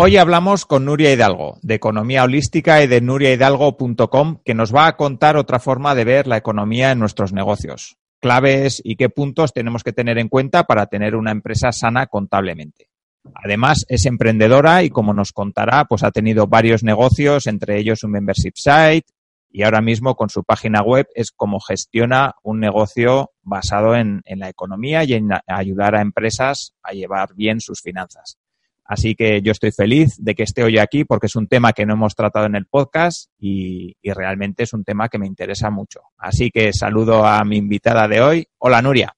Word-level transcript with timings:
Hoy 0.00 0.16
hablamos 0.16 0.64
con 0.64 0.84
Nuria 0.84 1.12
Hidalgo, 1.12 1.58
de 1.60 1.74
Economía 1.74 2.22
Holística 2.22 2.80
y 2.84 2.86
de 2.86 3.00
nuriahidalgo.com, 3.00 4.38
que 4.44 4.54
nos 4.54 4.72
va 4.72 4.86
a 4.86 4.96
contar 4.96 5.36
otra 5.36 5.58
forma 5.58 5.96
de 5.96 6.04
ver 6.04 6.28
la 6.28 6.36
economía 6.36 6.92
en 6.92 7.00
nuestros 7.00 7.32
negocios, 7.32 7.96
claves 8.20 8.80
y 8.84 8.94
qué 8.94 9.08
puntos 9.08 9.52
tenemos 9.52 9.82
que 9.82 9.92
tener 9.92 10.18
en 10.18 10.28
cuenta 10.28 10.62
para 10.62 10.86
tener 10.86 11.16
una 11.16 11.32
empresa 11.32 11.72
sana 11.72 12.06
contablemente. 12.06 12.90
Además, 13.34 13.84
es 13.88 14.06
emprendedora 14.06 14.84
y, 14.84 14.90
como 14.90 15.14
nos 15.14 15.32
contará, 15.32 15.86
pues 15.86 16.04
ha 16.04 16.12
tenido 16.12 16.46
varios 16.46 16.84
negocios, 16.84 17.48
entre 17.48 17.80
ellos 17.80 18.04
un 18.04 18.12
membership 18.12 18.52
site, 18.54 19.08
y 19.50 19.64
ahora 19.64 19.80
mismo 19.80 20.14
con 20.14 20.30
su 20.30 20.44
página 20.44 20.80
web 20.80 21.08
es 21.16 21.32
como 21.32 21.58
gestiona 21.58 22.36
un 22.44 22.60
negocio 22.60 23.32
basado 23.42 23.96
en, 23.96 24.22
en 24.26 24.38
la 24.38 24.48
economía 24.48 25.02
y 25.02 25.14
en 25.14 25.30
ayudar 25.48 25.96
a 25.96 26.02
empresas 26.02 26.74
a 26.84 26.92
llevar 26.92 27.34
bien 27.34 27.60
sus 27.60 27.80
finanzas. 27.82 28.38
Así 28.88 29.14
que 29.14 29.42
yo 29.42 29.52
estoy 29.52 29.70
feliz 29.70 30.16
de 30.18 30.34
que 30.34 30.44
esté 30.44 30.64
hoy 30.64 30.78
aquí 30.78 31.04
porque 31.04 31.26
es 31.26 31.36
un 31.36 31.46
tema 31.46 31.74
que 31.74 31.84
no 31.84 31.92
hemos 31.92 32.14
tratado 32.14 32.46
en 32.46 32.54
el 32.54 32.64
podcast 32.64 33.30
y, 33.38 33.94
realmente 34.02 34.62
es 34.62 34.72
un 34.72 34.82
tema 34.82 35.10
que 35.10 35.18
me 35.18 35.26
interesa 35.26 35.68
mucho. 35.68 36.00
Así 36.16 36.50
que 36.50 36.72
saludo 36.72 37.26
a 37.26 37.44
mi 37.44 37.58
invitada 37.58 38.08
de 38.08 38.22
hoy. 38.22 38.48
Hola, 38.56 38.80
Nuria. 38.80 39.14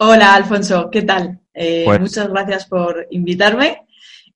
Hola, 0.00 0.34
Alfonso. 0.34 0.90
¿Qué 0.90 1.02
tal? 1.02 1.38
Eh, 1.54 1.84
pues 1.86 2.00
muchas 2.00 2.28
gracias 2.28 2.66
por 2.66 3.06
invitarme 3.10 3.86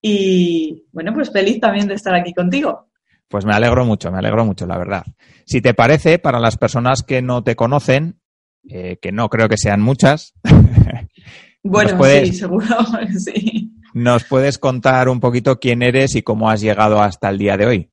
y 0.01 0.85
bueno, 0.93 1.13
pues 1.13 1.33
feliz 1.33 1.59
también 1.59 1.89
de 1.89 1.95
estar 1.95 2.15
aquí 2.15 2.33
contigo. 2.33 2.91
Pues 3.27 3.45
me 3.45 3.55
alegro 3.55 3.85
mucho, 3.85 4.13
me 4.13 4.19
alegro 4.19 4.45
mucho, 4.45 4.67
la 4.67 4.79
verdad. 4.79 5.03
Si 5.45 5.61
te 5.61 5.75
parece, 5.75 6.21
para 6.21 6.39
las 6.39 6.57
personas 6.57 7.03
que 7.03 7.23
no 7.23 7.43
te 7.43 7.57
conocen, 7.57 8.21
eh, 8.69 8.99
que 9.03 9.11
no 9.11 9.29
creo 9.29 9.49
que 9.49 9.57
sean 9.57 9.81
muchas. 9.81 10.35
bueno, 11.65 12.05
sí, 12.05 12.33
seguro, 12.35 12.77
sí. 13.19 13.73
¿Nos 13.95 14.25
puedes 14.25 14.59
contar 14.59 15.09
un 15.09 15.21
poquito 15.21 15.59
quién 15.59 15.83
eres 15.83 16.17
y 16.17 16.23
cómo 16.23 16.49
has 16.49 16.61
llegado 16.61 17.01
hasta 17.01 17.29
el 17.29 17.39
día 17.39 17.57
de 17.57 17.67
hoy? 17.67 17.91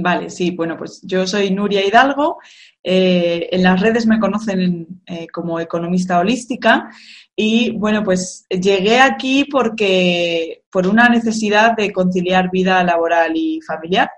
Vale, 0.00 0.30
sí, 0.30 0.52
bueno, 0.52 0.76
pues 0.78 1.00
yo 1.02 1.26
soy 1.26 1.50
Nuria 1.50 1.84
Hidalgo. 1.84 2.38
Eh, 2.84 3.48
en 3.50 3.64
las 3.64 3.80
redes 3.80 4.06
me 4.06 4.20
conocen 4.20 5.02
eh, 5.04 5.26
como 5.26 5.58
economista 5.58 6.20
holística 6.20 6.88
y 7.34 7.72
bueno, 7.72 8.04
pues 8.04 8.46
llegué 8.48 9.00
aquí 9.00 9.44
porque 9.44 10.62
por 10.70 10.86
una 10.86 11.08
necesidad 11.08 11.76
de 11.76 11.92
conciliar 11.92 12.48
vida 12.48 12.84
laboral 12.84 13.32
y 13.34 13.60
familiar. 13.60 14.08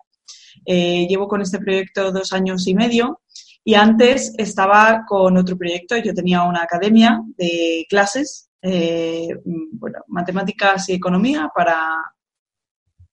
Eh, 0.67 1.07
llevo 1.09 1.27
con 1.29 1.41
este 1.41 1.59
proyecto 1.59 2.13
dos 2.13 2.35
años 2.35 2.67
y 2.67 2.75
medio 2.75 3.23
y 3.65 3.73
antes 3.73 4.35
estaba 4.37 5.07
con 5.09 5.39
otro 5.39 5.57
proyecto. 5.57 5.97
Yo 5.97 6.13
tenía 6.13 6.43
una 6.43 6.63
academia 6.63 7.23
de 7.39 7.87
clases 7.89 8.50
eh, 8.63 9.29
bueno, 9.45 9.99
matemáticas 10.09 10.89
y 10.89 10.95
economía 10.95 11.51
para, 11.55 11.97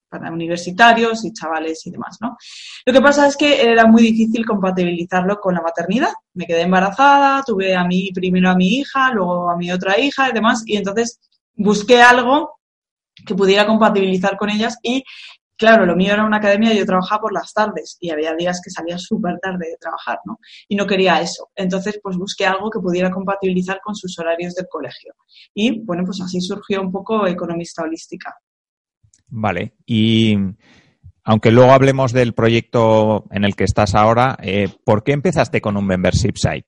para 0.09 0.31
universitarios 0.31 1.25
y 1.25 1.33
chavales 1.33 1.85
y 1.85 1.91
demás, 1.91 2.17
¿no? 2.21 2.37
Lo 2.85 2.93
que 2.93 3.01
pasa 3.01 3.27
es 3.27 3.35
que 3.35 3.61
era 3.61 3.85
muy 3.85 4.01
difícil 4.01 4.45
compatibilizarlo 4.45 5.39
con 5.39 5.53
la 5.53 5.61
maternidad. 5.61 6.11
Me 6.33 6.45
quedé 6.45 6.61
embarazada, 6.61 7.43
tuve 7.43 7.75
a 7.75 7.83
mí 7.83 8.11
primero 8.13 8.49
a 8.49 8.55
mi 8.55 8.79
hija, 8.79 9.11
luego 9.11 9.49
a 9.49 9.57
mi 9.57 9.71
otra 9.71 9.99
hija 9.99 10.29
y 10.29 10.33
demás, 10.33 10.63
y 10.65 10.77
entonces 10.77 11.19
busqué 11.55 12.01
algo 12.01 12.57
que 13.25 13.36
pudiera 13.36 13.65
compatibilizar 13.65 14.37
con 14.37 14.49
ellas 14.49 14.77
y 14.83 15.03
claro, 15.57 15.85
lo 15.85 15.95
mío 15.95 16.13
era 16.13 16.25
una 16.25 16.37
academia 16.37 16.73
y 16.73 16.77
yo 16.77 16.85
trabajaba 16.85 17.21
por 17.21 17.33
las 17.33 17.53
tardes 17.53 17.97
y 17.99 18.09
había 18.09 18.33
días 18.35 18.61
que 18.63 18.69
salía 18.69 18.97
súper 18.97 19.39
tarde 19.39 19.67
de 19.69 19.77
trabajar, 19.79 20.19
¿no? 20.25 20.39
Y 20.67 20.75
no 20.75 20.85
quería 20.85 21.19
eso. 21.19 21.49
Entonces, 21.55 21.99
pues 22.01 22.15
busqué 22.17 22.45
algo 22.45 22.69
que 22.69 22.79
pudiera 22.79 23.11
compatibilizar 23.11 23.79
con 23.83 23.95
sus 23.95 24.17
horarios 24.19 24.55
del 24.55 24.67
colegio. 24.69 25.13
Y 25.53 25.83
bueno, 25.83 26.03
pues 26.05 26.21
así 26.21 26.39
surgió 26.39 26.81
un 26.81 26.91
poco 26.91 27.27
Economista 27.27 27.83
Holística. 27.83 28.35
Vale. 29.29 29.73
Y 29.85 30.37
aunque 31.23 31.51
luego 31.51 31.71
hablemos 31.71 32.13
del 32.13 32.33
proyecto 32.33 33.25
en 33.31 33.43
el 33.43 33.55
que 33.55 33.65
estás 33.65 33.95
ahora, 33.95 34.37
eh, 34.41 34.69
¿por 34.85 35.03
qué 35.03 35.11
empezaste 35.11 35.59
con 35.59 35.75
un 35.75 35.85
membership 35.85 36.35
site? 36.35 36.67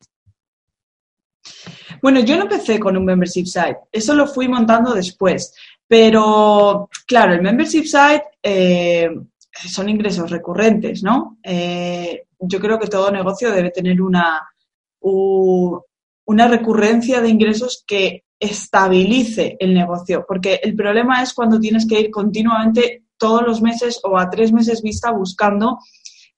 Bueno, 2.01 2.19
yo 2.19 2.35
no 2.35 2.43
empecé 2.43 2.79
con 2.79 2.97
un 2.97 3.05
membership 3.05 3.45
site, 3.45 3.77
eso 3.91 4.13
lo 4.13 4.27
fui 4.27 4.47
montando 4.47 4.93
después. 4.93 5.53
Pero, 5.87 6.89
claro, 7.07 7.33
el 7.33 7.41
membership 7.41 7.85
site 7.85 8.23
eh, 8.43 9.09
son 9.51 9.89
ingresos 9.89 10.29
recurrentes, 10.29 11.03
¿no? 11.03 11.37
Eh, 11.43 12.23
yo 12.39 12.59
creo 12.59 12.79
que 12.79 12.87
todo 12.87 13.11
negocio 13.11 13.51
debe 13.51 13.71
tener 13.71 14.01
una, 14.01 14.47
una 15.01 16.47
recurrencia 16.47 17.21
de 17.21 17.29
ingresos 17.29 17.83
que 17.85 18.23
estabilice 18.39 19.57
el 19.59 19.73
negocio, 19.73 20.25
porque 20.27 20.59
el 20.63 20.75
problema 20.75 21.21
es 21.21 21.33
cuando 21.33 21.59
tienes 21.59 21.85
que 21.85 21.99
ir 21.99 22.11
continuamente 22.11 23.03
todos 23.17 23.43
los 23.45 23.61
meses 23.61 23.99
o 24.03 24.17
a 24.17 24.29
tres 24.29 24.53
meses 24.53 24.81
vista 24.81 25.11
buscando, 25.11 25.79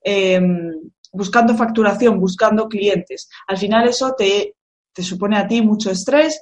em, 0.04 0.72
buscando 1.14 1.56
facturación, 1.56 2.20
buscando 2.20 2.68
clientes. 2.68 3.30
Al 3.48 3.58
final 3.58 3.88
eso 3.88 4.16
te, 4.18 4.56
te 4.92 5.04
supone 5.04 5.38
a 5.38 5.48
ti 5.48 5.62
mucho 5.62 5.92
estrés, 5.92 6.42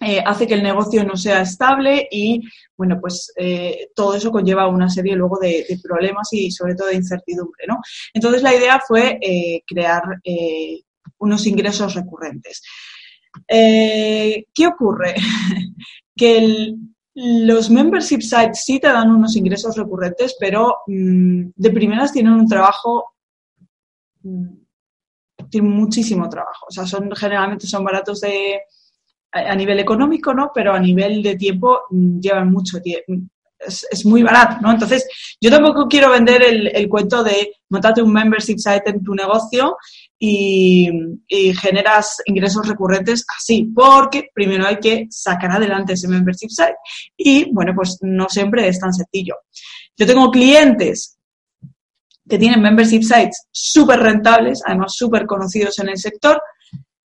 eh, 0.00 0.22
hace 0.24 0.46
que 0.46 0.54
el 0.54 0.62
negocio 0.62 1.04
no 1.04 1.16
sea 1.16 1.40
estable 1.40 2.06
y, 2.10 2.40
bueno, 2.76 2.98
pues 3.00 3.32
eh, 3.36 3.88
todo 3.96 4.14
eso 4.14 4.30
conlleva 4.30 4.68
una 4.68 4.88
serie 4.88 5.16
luego 5.16 5.38
de, 5.40 5.66
problemas 5.82 6.32
y 6.32 6.52
sobre 6.52 6.76
todo 6.76 6.88
de 6.88 6.96
incertidumbre, 6.96 7.64
¿no? 7.66 7.80
Entonces 8.14 8.42
la 8.42 8.54
idea 8.54 8.80
fue 8.86 9.18
eh, 9.20 9.62
crear 9.66 10.02
unos 11.18 11.46
ingresos 11.46 11.94
recurrentes. 11.94 12.62
¿Qué 13.48 14.66
ocurre? 14.66 15.14
que 16.16 16.74
los 17.14 17.68
membership 17.68 18.20
sites 18.20 18.64
sí 18.64 18.78
te 18.78 18.88
dan 18.88 19.10
unos 19.10 19.34
ingresos 19.34 19.76
recurrentes, 19.76 20.36
pero 20.38 20.76
mm, 20.86 21.50
de 21.56 21.70
primeras 21.70 22.12
tienen 22.12 22.34
un 22.34 22.46
trabajo 22.46 23.14
mm, 24.22 24.58
tienen 25.50 25.70
muchísimo 25.72 26.28
trabajo. 26.28 26.66
O 26.68 26.70
sea, 26.70 26.86
son 26.86 27.10
generalmente 27.16 27.66
son 27.66 27.82
baratos 27.82 28.20
de, 28.20 28.60
a, 29.32 29.54
nivel 29.54 29.78
económico, 29.80 30.34
¿no? 30.34 30.50
Pero 30.54 30.72
a 30.72 30.80
nivel 30.80 31.22
de 31.22 31.36
tiempo 31.36 31.80
mm, 31.90 32.20
llevan 32.20 32.50
mucho 32.50 32.80
tiempo. 32.80 33.12
Es, 33.58 34.06
muy 34.06 34.22
barato, 34.22 34.58
¿no? 34.60 34.70
Entonces, 34.70 35.08
yo 35.40 35.50
tampoco 35.50 35.88
quiero 35.88 36.10
vender 36.10 36.42
el, 36.44 36.88
cuento 36.88 37.24
de 37.24 37.54
montate 37.70 38.00
un 38.00 38.12
membership 38.12 38.56
site 38.58 38.90
en 38.90 39.02
tu 39.02 39.16
negocio 39.16 39.76
y, 40.16 40.88
generas 41.60 42.18
ingresos 42.26 42.68
recurrentes 42.68 43.24
así, 43.36 43.64
porque 43.74 44.28
primero 44.32 44.64
hay 44.64 44.78
que 44.78 45.06
sacar 45.10 45.50
adelante 45.50 45.94
ese 45.94 46.06
membership 46.06 46.50
site. 46.50 46.76
Y, 47.16 47.52
bueno, 47.52 47.72
pues 47.74 47.98
no 48.00 48.28
siempre 48.28 48.68
es 48.68 48.78
tan 48.78 48.92
sencillo. 48.92 49.34
Yo 49.96 50.06
tengo 50.06 50.30
clientes 50.30 51.18
que 52.28 52.38
tienen 52.38 52.62
membership 52.62 53.02
sites 53.02 53.46
súper 53.50 53.98
rentables, 54.00 54.62
además 54.64 54.92
súper 54.94 55.26
conocidos 55.26 55.78
en 55.80 55.88
el 55.88 55.98
sector, 55.98 56.40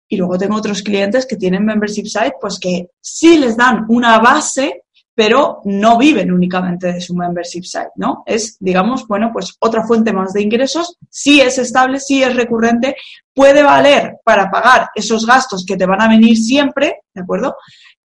y 0.08 0.18
luego 0.18 0.38
tengo 0.38 0.56
otros 0.56 0.82
clientes 0.82 1.26
que 1.26 1.36
tienen 1.36 1.66
membership 1.66 2.06
site, 2.06 2.36
pues 2.40 2.60
que 2.60 2.90
sí 3.02 3.38
les 3.38 3.58
dan 3.58 3.86
una 3.90 4.20
base, 4.20 4.84
pero 5.16 5.62
no 5.64 5.98
viven 5.98 6.32
únicamente 6.32 6.92
de 6.92 7.02
su 7.02 7.16
membership 7.16 7.64
site, 7.64 7.92
¿no? 7.96 8.24
Es, 8.26 8.58
digamos, 8.60 9.08
bueno, 9.08 9.32
pues 9.32 9.56
otra 9.60 9.84
fuente 9.86 10.12
más 10.12 10.34
de 10.34 10.42
ingresos, 10.42 10.98
sí 11.10 11.40
es 11.42 11.58
estable, 11.58 12.00
sí 12.00 12.22
es 12.22 12.36
recurrente, 12.36 12.96
puede 13.34 13.64
valer 13.64 14.18
para 14.24 14.52
pagar 14.52 14.90
esos 14.94 15.26
gastos 15.26 15.66
que 15.66 15.78
te 15.78 15.86
van 15.86 16.02
a 16.02 16.10
venir 16.10 16.38
siempre, 16.38 17.00
¿de 17.14 17.22
acuerdo? 17.22 17.56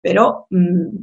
Pero 0.00 0.46
mm, 0.50 0.98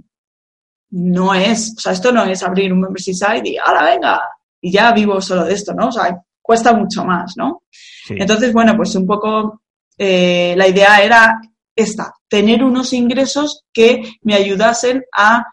no 0.91 1.35
es, 1.35 1.75
o 1.77 1.81
sea, 1.81 1.91
esto 1.91 2.11
no 2.11 2.23
es 2.23 2.41
abrir 2.41 2.71
un 2.71 2.79
membership 2.79 3.13
site 3.13 3.49
y, 3.49 3.57
ahora 3.57 3.83
venga, 3.83 4.21
y 4.61 4.71
ya 4.71 4.93
vivo 4.93 5.19
solo 5.21 5.43
de 5.43 5.53
esto, 5.53 5.73
¿no? 5.73 5.87
O 5.87 5.91
sea, 5.91 6.17
cuesta 6.41 6.71
mucho 6.71 7.03
más, 7.03 7.35
¿no? 7.35 7.63
Entonces, 8.09 8.53
bueno, 8.53 8.75
pues 8.77 8.95
un 8.95 9.05
poco 9.05 9.61
eh, 9.97 10.53
la 10.57 10.67
idea 10.67 11.03
era 11.03 11.41
esta, 11.75 12.13
tener 12.27 12.63
unos 12.63 12.93
ingresos 12.93 13.63
que 13.71 14.03
me 14.21 14.33
ayudasen 14.33 15.03
a 15.15 15.45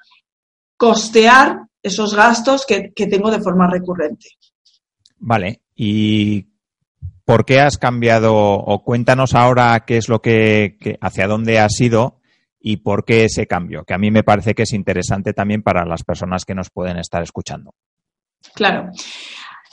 costear 0.77 1.59
esos 1.83 2.15
gastos 2.15 2.67
que, 2.67 2.93
tengo 3.07 3.31
de 3.31 3.41
forma 3.41 3.71
recurrente. 3.71 4.29
Vale, 5.19 5.61
¿y 5.75 6.47
por 7.25 7.45
qué 7.45 7.61
has 7.61 7.79
cambiado 7.79 8.35
o 8.35 8.83
cuéntanos 8.83 9.35
ahora 9.35 9.85
qué 9.87 9.99
es 9.99 10.09
lo 10.09 10.21
que, 10.21 10.79
hacia 11.01 11.27
dónde 11.27 11.59
has 11.59 11.79
ido 11.81 12.21
y 12.59 12.79
por 12.79 13.05
qué 13.05 13.27
ese 13.27 13.47
cambio? 13.47 13.85
Que 13.85 13.95
a 13.95 13.99
mí 13.99 14.11
me 14.11 14.25
parece 14.25 14.55
que 14.55 14.63
es 14.63 14.73
interesante 14.73 15.35
también 15.35 15.63
para 15.63 15.85
las 15.85 16.05
personas 16.05 16.45
que 16.45 16.55
nos 16.55 16.71
pueden 16.71 16.99
estar 16.99 17.23
escuchando. 17.23 17.75
Claro. 18.55 18.91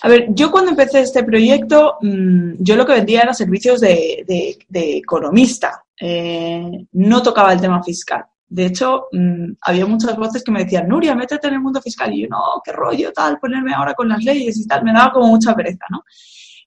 A 0.04 0.10
ver, 0.10 0.28
yo 0.30 0.52
cuando 0.52 0.72
empecé 0.72 1.02
este 1.02 1.24
proyecto, 1.24 1.98
mm, 2.02 2.54
yo 2.60 2.76
lo 2.76 2.86
que 2.86 2.94
vendía 2.94 3.22
era 3.22 3.34
servicios 3.34 3.80
de, 3.82 4.58
economista. 4.72 5.84
Eh, 6.00 6.86
no 6.94 7.22
tocaba 7.22 7.54
el 7.54 7.62
tema 7.62 7.84
fiscal. 7.84 8.26
De 8.48 8.66
hecho, 8.66 9.08
mm, 9.12 9.54
había 9.62 9.86
muchas 9.86 10.18
voces 10.18 10.44
que 10.44 10.52
me 10.52 10.64
decían, 10.64 10.88
Nuria, 10.88 11.16
métete 11.16 11.48
en 11.48 11.54
el 11.54 11.62
mundo 11.62 11.82
fiscal. 11.82 12.12
Y 12.14 12.24
yo, 12.24 12.28
no, 12.30 12.62
qué 12.66 12.72
rollo, 12.72 13.14
tal, 13.14 13.40
ponerme 13.40 13.74
ahora 13.74 13.94
con 13.94 14.10
las 14.10 14.24
leyes 14.24 14.58
y 14.58 14.68
tal. 14.68 14.84
Me 14.84 14.92
daba 14.92 15.14
como 15.14 15.28
mucha 15.28 15.56
pereza, 15.56 15.86
¿no? 15.90 16.04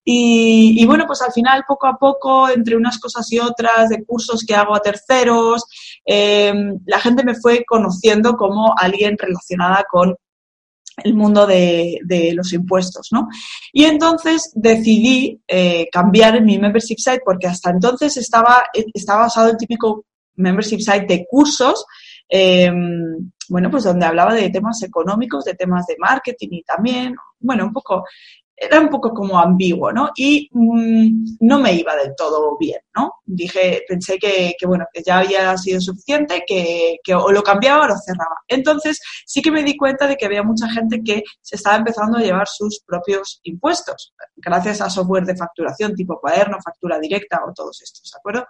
Y, 0.07 0.85
bueno, 0.87 1.07
pues 1.07 1.23
al 1.23 1.33
final, 1.33 1.65
poco 1.67 1.87
a 1.87 1.97
poco, 1.97 2.49
entre 2.51 2.77
unas 2.77 2.99
cosas 2.99 3.31
y 3.33 3.39
otras, 3.39 3.89
de 3.89 4.05
cursos 4.05 4.45
que 4.47 4.55
hago 4.55 4.75
a 4.77 4.81
terceros, 4.81 5.65
em, 6.05 6.79
la 6.85 7.01
gente 7.01 7.25
me 7.25 7.35
fue 7.35 7.65
conociendo 7.67 8.37
como 8.37 8.75
alguien 8.77 9.17
relacionada 9.19 9.85
con 9.91 10.15
el 11.03 11.15
mundo 11.15 11.47
de, 11.47 11.99
los 12.35 12.53
impuestos, 12.53 13.09
¿no? 13.11 13.29
Y 13.73 13.85
entonces 13.85 14.53
decidí 14.55 15.41
eh, 15.49 15.89
cambiar 15.91 16.41
mi 16.43 16.59
membership 16.59 16.99
site 16.99 17.23
porque 17.25 17.47
hasta 17.47 17.71
entonces 17.71 18.17
estaba, 18.17 18.65
estaba 18.93 19.23
basado 19.23 19.51
en 19.51 19.57
típico 19.57 20.05
membership 20.37 20.81
site 20.81 21.07
de 21.07 21.27
cursos, 21.29 21.85
em, 22.29 23.31
bueno, 23.49 23.71
pues 23.71 23.85
donde 23.85 24.07
hablaba 24.07 24.35
de 24.35 24.51
temas 24.51 24.83
económicos, 24.83 25.45
de 25.45 25.55
temas 25.55 25.87
de 25.87 25.97
marketing 25.99 26.49
y 26.51 26.63
también, 26.63 27.15
bueno, 27.41 27.65
un 27.65 27.73
poco 27.73 28.05
era 28.57 28.81
un 28.81 28.89
poco 28.89 29.13
como 29.13 29.39
ambiguo, 29.39 29.93
¿no? 29.93 30.11
Y 30.17 30.49
mm, 30.53 31.37
no 31.41 31.59
me 31.59 31.73
iba 31.73 31.97
del 31.97 32.15
todo 32.17 32.57
bien, 32.59 32.79
¿no? 32.95 33.15
Dije, 33.25 33.83
pensé 33.89 34.19
que, 34.19 34.55
bueno, 34.67 34.87
que 34.93 35.03
ya 35.03 35.19
había 35.19 35.57
sido 35.59 35.81
suficiente, 35.81 36.45
que, 36.47 36.99
o 37.15 37.33
lo 37.33 37.43
cambiaba 37.43 37.85
o 37.85 37.89
lo 37.89 37.97
cerraba. 37.99 38.37
Entonces, 38.47 39.01
sí 39.27 39.43
que 39.43 39.51
me 39.51 39.65
di 39.65 39.77
cuenta 39.77 40.07
de 40.07 40.17
que 40.17 40.27
había 40.27 40.43
mucha 40.43 40.69
gente 40.69 41.03
que 41.03 41.25
se 41.41 41.57
estaba 41.57 41.77
empezando 41.77 42.19
a 42.19 42.23
llevar 42.23 42.47
sus 42.47 42.81
propios 42.87 43.41
impuestos, 43.43 44.15
gracias 44.37 44.81
a 44.81 44.91
software 44.91 45.25
de 45.25 45.37
facturación 45.37 45.95
tipo 45.95 46.21
cuaderno, 46.21 46.59
factura 46.65 46.99
directa 46.99 47.41
o 47.47 47.53
todos 47.53 47.83
estos, 47.83 48.11
¿de 48.11 48.19
acuerdo? 48.19 48.47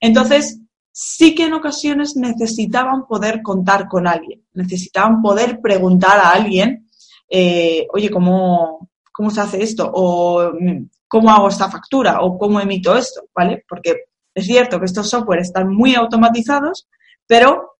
Entonces, 0.00 0.60
sí 0.92 1.34
que 1.34 1.44
en 1.44 1.54
ocasiones 1.54 2.16
necesitaban 2.16 3.06
poder 3.06 3.42
contar 3.42 3.88
con 3.88 4.06
alguien, 4.06 4.44
necesitaban 4.52 5.22
poder 5.22 5.60
preguntar 5.60 6.18
a 6.18 6.30
alguien, 6.30 6.88
eh, 7.28 7.86
oye, 7.92 8.10
¿cómo, 8.10 8.89
¿cómo 9.20 9.30
se 9.30 9.42
hace 9.42 9.62
esto? 9.62 9.90
O 9.92 10.50
mm, 10.58 10.88
¿cómo 11.06 11.30
hago 11.30 11.50
esta 11.50 11.70
factura? 11.70 12.22
O 12.22 12.38
¿cómo 12.38 12.58
emito 12.58 12.96
esto? 12.96 13.28
¿Vale? 13.34 13.62
Porque 13.68 14.04
es 14.34 14.46
cierto 14.46 14.78
que 14.78 14.86
estos 14.86 15.10
software 15.10 15.40
están 15.40 15.68
muy 15.68 15.94
automatizados, 15.94 16.88
pero 17.26 17.76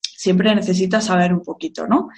siempre 0.00 0.52
necesitas 0.56 1.04
saber 1.04 1.32
un 1.32 1.42
poquito, 1.42 1.86
¿no? 1.86 2.08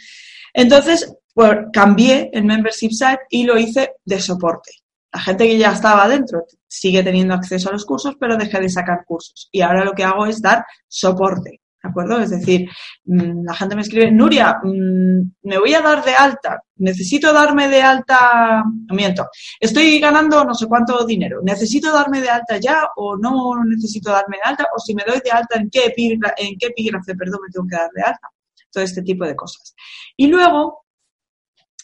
Entonces, 0.55 1.14
pues, 1.34 1.58
cambié 1.75 2.31
el 2.32 2.44
membership 2.44 2.93
site 2.93 3.20
y 3.28 3.44
lo 3.44 3.58
hice 3.58 3.96
de 4.02 4.19
soporte. 4.19 4.70
La 5.12 5.20
gente 5.20 5.46
que 5.46 5.58
ya 5.58 5.72
estaba 5.72 6.08
dentro 6.08 6.46
sigue 6.66 7.02
teniendo 7.02 7.34
acceso 7.34 7.69
a 7.69 7.72
los 7.72 7.84
cursos, 7.84 8.16
pero 8.19 8.38
dejé 8.38 8.61
de 8.61 8.70
sacar 8.70 9.05
cursos. 9.05 9.50
Y 9.52 9.61
ahora 9.61 9.84
lo 9.84 9.93
que 9.93 10.05
hago 10.05 10.25
es 10.25 10.40
dar 10.40 10.64
soporte. 10.88 11.61
¿De 11.85 11.91
acuerdo? 11.91 12.19
Es 12.19 12.31
decir, 12.31 12.67
mm, 13.05 13.45
la 13.45 13.55
gente 13.55 13.77
me 13.77 13.83
escribe, 13.83 14.11
Nuria, 14.11 14.59
mm, 14.63 15.21
me 15.43 15.59
voy 15.59 15.75
a 15.75 15.83
dar 15.83 16.03
de 16.03 16.15
alta, 16.15 16.63
necesito 16.77 17.31
darme 17.31 17.69
de 17.69 17.83
alta, 17.83 18.65
miento, 18.89 19.29
estoy 19.61 20.01
ganando 20.01 20.43
no 20.47 20.55
sé 20.55 20.67
cuánto 20.67 21.05
dinero, 21.05 21.41
necesito 21.43 21.93
darme 21.93 22.23
de 22.23 22.31
alta 22.31 22.57
ya 22.57 22.89
o 22.97 23.19
no 23.19 23.63
necesito 23.67 24.11
darme 24.11 24.39
de 24.39 24.49
alta 24.49 24.67
o 24.75 24.81
si 24.81 24.95
me 24.95 25.05
doy 25.07 25.21
de 25.23 25.31
alta, 25.31 25.59
¿en 25.59 25.69
qué, 25.69 25.95
en 26.39 26.59
qué 26.59 26.67
epígrafe, 26.69 27.15
perdón, 27.15 27.41
me 27.43 27.53
tengo 27.53 27.67
que 27.69 27.77
dar 27.77 27.91
de 27.95 28.03
alta? 28.03 28.29
Todo 28.73 28.83
este 28.83 29.03
tipo 29.03 29.27
de 29.27 29.37
cosas. 29.37 29.75
Y 30.17 30.29
luego, 30.29 30.87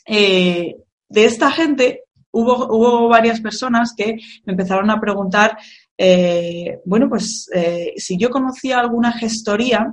eh, 0.06 0.76
de 1.10 1.24
esta 1.26 1.50
gente, 1.50 2.04
hubo, 2.30 2.74
hubo 2.74 3.08
varias 3.08 3.38
personas 3.42 3.92
que 3.94 4.16
me 4.46 4.52
empezaron 4.52 4.88
a 4.88 4.98
preguntar 4.98 5.58
eh, 6.02 6.80
bueno, 6.86 7.10
pues 7.10 7.46
eh, 7.52 7.92
si 7.98 8.16
yo 8.16 8.30
conocía 8.30 8.80
alguna 8.80 9.12
gestoría 9.12 9.92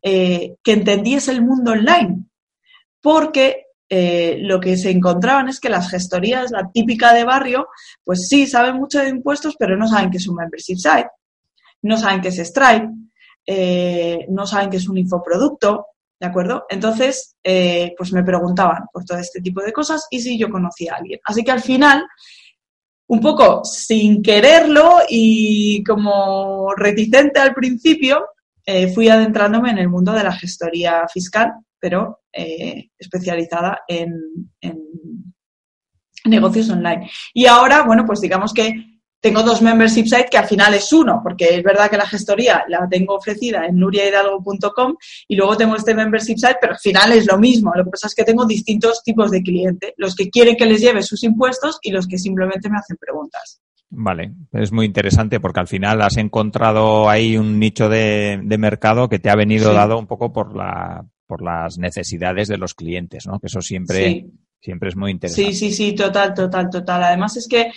eh, 0.00 0.54
que 0.62 0.72
entendiese 0.72 1.30
el 1.30 1.42
mundo 1.42 1.72
online, 1.72 2.24
porque 3.02 3.66
lo 3.90 4.58
que 4.58 4.78
se 4.78 4.88
encontraban 4.88 5.50
es 5.50 5.60
que 5.60 5.68
las 5.68 5.90
gestorías, 5.90 6.50
la 6.50 6.70
típica 6.72 7.12
de 7.12 7.24
barrio, 7.24 7.68
pues 8.02 8.26
sí, 8.26 8.46
saben 8.46 8.76
mucho 8.76 8.98
de 9.00 9.10
impuestos, 9.10 9.54
pero 9.58 9.76
no 9.76 9.86
saben 9.86 10.10
qué 10.10 10.16
es 10.16 10.26
un 10.26 10.36
membership 10.36 10.76
site, 10.76 11.10
no 11.82 11.98
saben 11.98 12.22
qué 12.22 12.28
es 12.28 12.38
Stripe, 12.38 12.88
no 14.30 14.46
saben 14.46 14.70
qué 14.70 14.78
es 14.78 14.88
un 14.88 14.96
infoproducto, 14.96 15.88
¿de 16.18 16.26
acuerdo? 16.26 16.64
Entonces, 16.70 17.36
pues 17.42 18.12
me 18.14 18.24
preguntaban 18.24 18.84
por 18.90 19.04
todo 19.04 19.18
este 19.18 19.42
tipo 19.42 19.60
de 19.60 19.74
cosas 19.74 20.06
y 20.10 20.20
si 20.20 20.38
yo 20.38 20.48
conocía 20.48 20.94
a 20.94 20.96
alguien. 20.96 21.20
Así 21.26 21.44
que 21.44 21.50
al 21.50 21.60
final 21.60 22.02
un 23.12 23.20
poco 23.20 23.62
sin 23.62 24.22
quererlo 24.22 25.00
y 25.06 25.84
como 25.84 26.72
reticente 26.74 27.40
al 27.40 27.52
principio, 27.52 28.24
eh, 28.64 28.90
fui 28.90 29.10
adentrándome 29.10 29.70
en 29.70 29.76
el 29.76 29.90
mundo 29.90 30.12
de 30.12 30.24
la 30.24 30.32
gestoría 30.32 31.06
fiscal, 31.12 31.52
pero 31.78 32.20
eh, 32.32 32.88
especializada 32.98 33.80
en, 33.86 34.14
en, 34.62 34.78
negocios 36.24 36.70
online. 36.70 37.10
Y 37.34 37.44
ahora, 37.44 37.82
bueno, 37.82 38.06
pues 38.06 38.18
digamos 38.22 38.54
que 38.54 38.91
tengo 39.22 39.44
dos 39.44 39.62
membership 39.62 40.04
sites 40.04 40.28
que 40.28 40.36
al 40.36 40.46
final 40.46 40.74
es 40.74 40.92
uno, 40.92 41.20
porque 41.22 41.56
es 41.56 41.62
verdad 41.62 41.88
que 41.88 41.96
la 41.96 42.06
gestoría 42.06 42.64
la 42.66 42.88
tengo 42.90 43.14
ofrecida 43.14 43.64
en 43.66 43.76
nuriahidalgo.com 43.76 44.96
y 45.28 45.36
luego 45.36 45.56
tengo 45.56 45.76
este 45.76 45.94
membership 45.94 46.36
site, 46.36 46.56
pero 46.60 46.72
al 46.72 46.80
final 46.80 47.12
es 47.12 47.26
lo 47.30 47.38
mismo. 47.38 47.72
Lo 47.72 47.84
que 47.84 47.90
pasa 47.90 48.08
es 48.08 48.16
que 48.16 48.24
tengo 48.24 48.44
distintos 48.44 49.00
tipos 49.04 49.30
de 49.30 49.40
cliente, 49.40 49.94
los 49.96 50.16
que 50.16 50.28
quieren 50.28 50.56
que 50.56 50.66
les 50.66 50.80
lleve 50.80 51.04
sus 51.04 51.22
impuestos 51.22 51.78
y 51.82 51.92
los 51.92 52.08
que 52.08 52.18
simplemente 52.18 52.68
me 52.68 52.78
hacen 52.78 52.96
preguntas. 52.96 53.60
Vale, 53.90 54.32
es 54.52 54.72
muy 54.72 54.86
interesante 54.86 55.38
porque 55.38 55.60
al 55.60 55.68
final 55.68 56.02
has 56.02 56.16
encontrado 56.16 57.08
ahí 57.08 57.36
un 57.36 57.60
nicho 57.60 57.88
de, 57.88 58.40
mercado 58.58 59.08
que 59.08 59.20
te 59.20 59.30
ha 59.30 59.36
venido 59.36 59.72
dado 59.72 59.98
un 59.98 60.08
poco 60.08 60.32
por 60.32 60.56
la 60.56 61.06
por 61.28 61.42
las 61.42 61.78
necesidades 61.78 62.48
de 62.48 62.58
los 62.58 62.74
clientes, 62.74 63.26
¿no? 63.26 63.38
Que 63.38 63.46
eso 63.46 63.62
siempre, 63.62 64.26
siempre 64.60 64.90
es 64.90 64.96
muy 64.96 65.12
interesante. 65.12 65.52
Sí, 65.52 65.70
sí, 65.70 65.72
sí, 65.72 65.94
total, 65.94 66.34
total, 66.34 66.68
total. 66.68 67.04
Además 67.04 67.36
es 67.38 67.48
que 67.48 67.70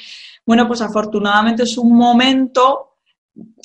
bueno, 0.46 0.68
pues 0.68 0.82
afortunadamente 0.82 1.64
es 1.64 1.78
un 1.78 1.96
momento 1.96 2.98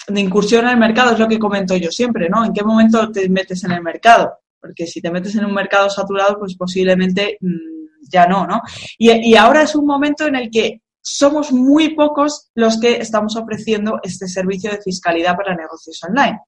de 0.09 0.21
incursión 0.21 0.65
en 0.65 0.73
el 0.73 0.79
mercado, 0.79 1.12
es 1.12 1.19
lo 1.19 1.29
que 1.29 1.38
comento 1.38 1.77
yo 1.77 1.91
siempre, 1.91 2.29
¿no? 2.29 2.44
¿En 2.44 2.53
qué 2.53 2.65
momento 2.65 3.11
te 3.11 3.29
metes 3.29 3.62
en 3.65 3.73
el 3.73 3.82
mercado? 3.82 4.32
Porque 4.61 4.87
si 4.87 5.00
te 5.00 5.11
metes 5.11 5.35
en 5.37 5.44
un 5.44 5.55
mercado 5.55 5.88
saturado, 5.88 6.38
pues 6.38 6.56
posiblemente 6.56 7.38
mm, 7.41 8.09
ya 8.11 8.27
no, 8.27 8.47
¿no? 8.47 8.62
Y, 8.99 9.35
ahora 9.37 9.62
es 9.62 9.75
un 9.75 9.87
momento 9.87 10.27
en 10.27 10.37
el 10.37 10.50
que 10.50 10.82
somos 11.03 11.53
muy 11.53 11.94
pocos 11.94 12.50
los 12.55 12.79
que 12.79 12.97
estamos 12.97 13.37
ofreciendo 13.37 14.00
este 14.03 14.26
servicio 14.26 14.71
de 14.71 14.83
fiscalidad 14.83 15.37
para 15.37 15.54
negocios 15.54 15.99
online. 16.07 16.40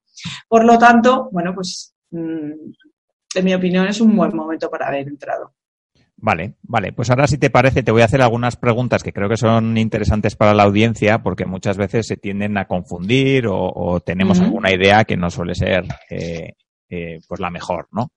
Por 0.47 0.65
lo 0.65 0.77
tanto, 0.77 1.29
bueno, 1.31 1.53
pues 1.55 1.93
mm, 2.11 2.51
en 3.35 3.45
mi 3.45 3.53
opinión 3.53 3.87
es 3.87 3.99
un 4.01 4.15
buen 4.15 4.35
momento 4.35 4.69
para 4.69 4.87
haber 4.87 5.07
entrado. 5.07 5.53
Vale, 6.25 6.55
vale. 6.61 6.93
Pues 6.93 7.09
ahora 7.09 7.27
si 7.27 7.37
te 7.37 7.49
parece 7.49 7.83
te 7.83 7.91
voy 7.91 8.01
a 8.01 8.05
hacer 8.05 8.21
algunas 8.21 8.55
preguntas 8.55 9.03
que 9.03 9.11
creo 9.11 9.27
que 9.27 9.35
son 9.35 9.77
interesantes 9.77 10.37
para 10.37 10.53
la 10.53 10.63
audiencia 10.63 11.21
porque 11.21 11.45
muchas 11.45 11.75
veces 11.75 12.07
se 12.07 12.15
tienden 12.15 12.57
a 12.57 12.63
confundir 12.63 13.45
o, 13.49 13.99
tenemos 13.99 14.39
alguna 14.39 14.71
idea 14.71 15.03
que 15.03 15.17
no 15.17 15.29
suele 15.29 15.53
ser 15.53 15.83
eh, 16.09 16.53
eh, 16.89 17.19
pues 17.27 17.41
la 17.41 17.49
mejor, 17.49 17.89
¿no? 17.91 18.13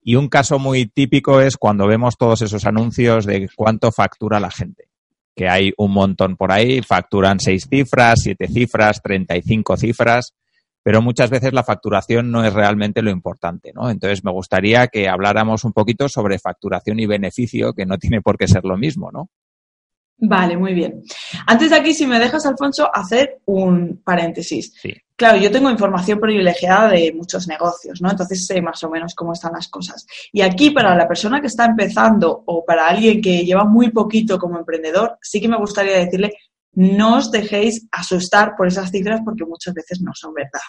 Y 0.00 0.14
un 0.14 0.30
caso 0.30 0.58
muy 0.58 0.86
típico 0.86 1.42
es 1.42 1.58
cuando 1.58 1.86
vemos 1.86 2.16
todos 2.16 2.40
esos 2.40 2.64
anuncios 2.64 3.26
de 3.26 3.46
cuánto 3.54 3.92
factura 3.92 4.40
la 4.40 4.50
gente. 4.50 4.88
Que 5.36 5.50
hay 5.50 5.74
un 5.76 5.92
montón 5.92 6.38
por 6.38 6.52
ahí, 6.52 6.80
facturan 6.80 7.38
seis 7.38 7.66
cifras, 7.68 8.20
siete 8.22 8.48
cifras, 8.48 9.02
treinta 9.02 9.36
y 9.36 9.42
cinco 9.42 9.76
cifras 9.76 10.32
pero 10.82 11.02
muchas 11.02 11.30
veces 11.30 11.52
la 11.52 11.64
facturación 11.64 12.30
no 12.30 12.44
es 12.44 12.52
realmente 12.52 13.02
lo 13.02 13.10
importante, 13.10 13.72
¿no? 13.74 13.90
Entonces 13.90 14.24
me 14.24 14.32
gustaría 14.32 14.88
que 14.88 15.08
habláramos 15.08 15.64
un 15.64 15.72
poquito 15.72 16.08
sobre 16.08 16.38
facturación 16.38 16.98
y 17.00 17.06
beneficio, 17.06 17.72
que 17.72 17.86
no 17.86 17.98
tiene 17.98 18.20
por 18.20 18.36
qué 18.36 18.48
ser 18.48 18.64
lo 18.64 18.76
mismo, 18.76 19.10
¿no? 19.12 19.28
Vale, 20.24 20.56
muy 20.56 20.72
bien. 20.72 21.02
Antes 21.46 21.70
de 21.70 21.76
aquí, 21.76 21.92
si 21.92 22.06
me 22.06 22.20
dejas, 22.20 22.46
Alfonso, 22.46 22.88
hacer 22.94 23.40
un 23.46 24.02
paréntesis. 24.04 24.72
Sí. 24.80 24.94
Claro, 25.16 25.38
yo 25.38 25.50
tengo 25.50 25.70
información 25.70 26.20
privilegiada 26.20 26.90
de 26.90 27.12
muchos 27.12 27.48
negocios, 27.48 28.00
¿no? 28.00 28.10
Entonces 28.10 28.46
sé 28.46 28.62
más 28.62 28.82
o 28.84 28.90
menos 28.90 29.14
cómo 29.14 29.32
están 29.32 29.52
las 29.52 29.68
cosas. 29.68 30.06
Y 30.32 30.40
aquí, 30.42 30.70
para 30.70 30.94
la 30.94 31.08
persona 31.08 31.40
que 31.40 31.48
está 31.48 31.64
empezando 31.64 32.42
o 32.46 32.64
para 32.64 32.88
alguien 32.88 33.20
que 33.20 33.44
lleva 33.44 33.64
muy 33.64 33.90
poquito 33.90 34.38
como 34.38 34.58
emprendedor, 34.58 35.18
sí 35.20 35.40
que 35.40 35.48
me 35.48 35.58
gustaría 35.58 35.98
decirle 35.98 36.34
no 36.74 37.16
os 37.16 37.30
dejéis 37.30 37.86
asustar 37.90 38.54
por 38.56 38.66
esas 38.66 38.90
cifras 38.90 39.20
porque 39.24 39.44
muchas 39.44 39.74
veces 39.74 40.00
no 40.00 40.12
son 40.14 40.34
verdad. 40.34 40.60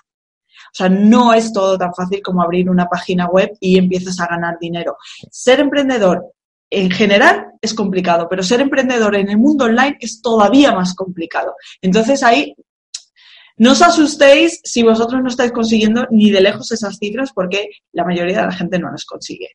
O 0.73 0.75
sea, 0.75 0.89
no 0.89 1.33
es 1.33 1.53
todo 1.53 1.77
tan 1.77 1.93
fácil 1.93 2.21
como 2.21 2.41
abrir 2.41 2.69
una 2.69 2.87
página 2.87 3.27
web 3.27 3.51
y 3.59 3.77
empiezas 3.77 4.19
a 4.19 4.27
ganar 4.27 4.57
dinero. 4.59 4.97
Ser 5.31 5.59
emprendedor 5.59 6.33
en 6.69 6.89
general 6.89 7.51
es 7.61 7.73
complicado, 7.73 8.27
pero 8.29 8.41
ser 8.41 8.61
emprendedor 8.61 9.15
en 9.15 9.29
el 9.29 9.37
mundo 9.37 9.65
online 9.65 9.97
es 9.99 10.21
todavía 10.21 10.71
más 10.71 10.95
complicado. 10.95 11.53
Entonces 11.81 12.23
ahí 12.23 12.55
no 13.57 13.73
os 13.73 13.81
asustéis 13.83 14.59
si 14.63 14.81
vosotros 14.81 15.21
no 15.21 15.29
estáis 15.29 15.51
consiguiendo 15.51 16.07
ni 16.09 16.31
de 16.31 16.41
lejos 16.41 16.71
esas 16.71 16.97
cifras 16.97 17.31
porque 17.33 17.69
la 17.91 18.03
mayoría 18.03 18.41
de 18.41 18.47
la 18.47 18.51
gente 18.51 18.79
no 18.79 18.89
las 18.89 19.05
consigue. 19.05 19.49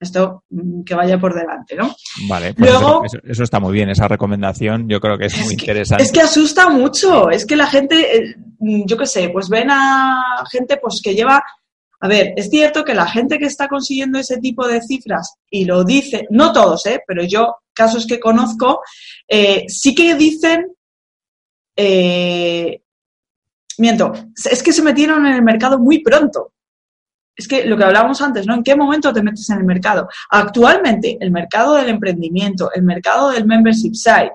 Esto 0.00 0.44
mm, 0.48 0.82
que 0.82 0.94
vaya 0.94 1.20
por 1.20 1.34
delante, 1.34 1.76
¿no? 1.76 1.94
Vale, 2.26 2.54
pues 2.54 2.70
Luego, 2.70 3.02
eso, 3.22 3.42
está 3.44 3.60
muy 3.60 3.74
bien, 3.74 3.90
esa 3.90 4.08
recomendación 4.08 4.88
yo 4.88 4.98
creo 4.98 5.18
que 5.18 5.26
es, 5.26 5.44
muy 5.44 5.52
interesante. 5.52 6.02
Es 6.02 6.10
que 6.10 6.22
asusta 6.22 6.70
mucho, 6.70 7.28
es 7.30 7.44
que 7.44 7.54
la 7.54 7.66
gente, 7.66 8.16
eh, 8.16 8.36
yo 8.58 8.96
qué 8.96 9.06
sé, 9.06 9.28
pues 9.28 9.48
ven 9.50 9.68
a 9.70 10.42
gente 10.50 10.78
pues 10.78 11.00
que 11.04 11.14
lleva 11.14 11.44
a 12.02 12.08
ver, 12.08 12.32
es 12.36 12.48
cierto 12.48 12.82
que 12.82 12.94
la 12.94 13.06
gente 13.06 13.38
que 13.38 13.44
está 13.44 13.68
consiguiendo 13.68 14.18
ese 14.18 14.38
tipo 14.38 14.66
de 14.66 14.80
cifras 14.80 15.34
y 15.50 15.66
lo 15.66 15.84
dice, 15.84 16.26
no 16.30 16.50
todos, 16.50 16.86
¿eh? 16.86 17.02
pero 17.06 17.22
yo, 17.24 17.56
casos 17.74 18.06
que 18.06 18.18
conozco, 18.18 18.80
eh, 19.28 19.66
sí 19.68 19.94
que 19.94 20.14
dicen, 20.14 20.72
eh, 21.76 22.82
miento, 23.76 24.12
es 24.50 24.62
que 24.62 24.72
se 24.72 24.82
metieron 24.82 25.26
en 25.26 25.34
el 25.34 25.42
mercado 25.42 25.78
muy 25.78 26.02
pronto. 26.02 26.54
Es 27.40 27.48
que 27.48 27.64
lo 27.64 27.74
que 27.78 27.84
hablábamos 27.84 28.20
antes, 28.20 28.46
¿no? 28.46 28.54
¿En 28.54 28.62
qué 28.62 28.76
momento 28.76 29.14
te 29.14 29.22
metes 29.22 29.48
en 29.48 29.56
el 29.56 29.64
mercado? 29.64 30.06
Actualmente, 30.28 31.16
el 31.18 31.30
mercado 31.30 31.72
del 31.76 31.88
emprendimiento, 31.88 32.70
el 32.74 32.82
mercado 32.82 33.30
del 33.30 33.46
membership 33.46 33.94
site, 33.94 34.34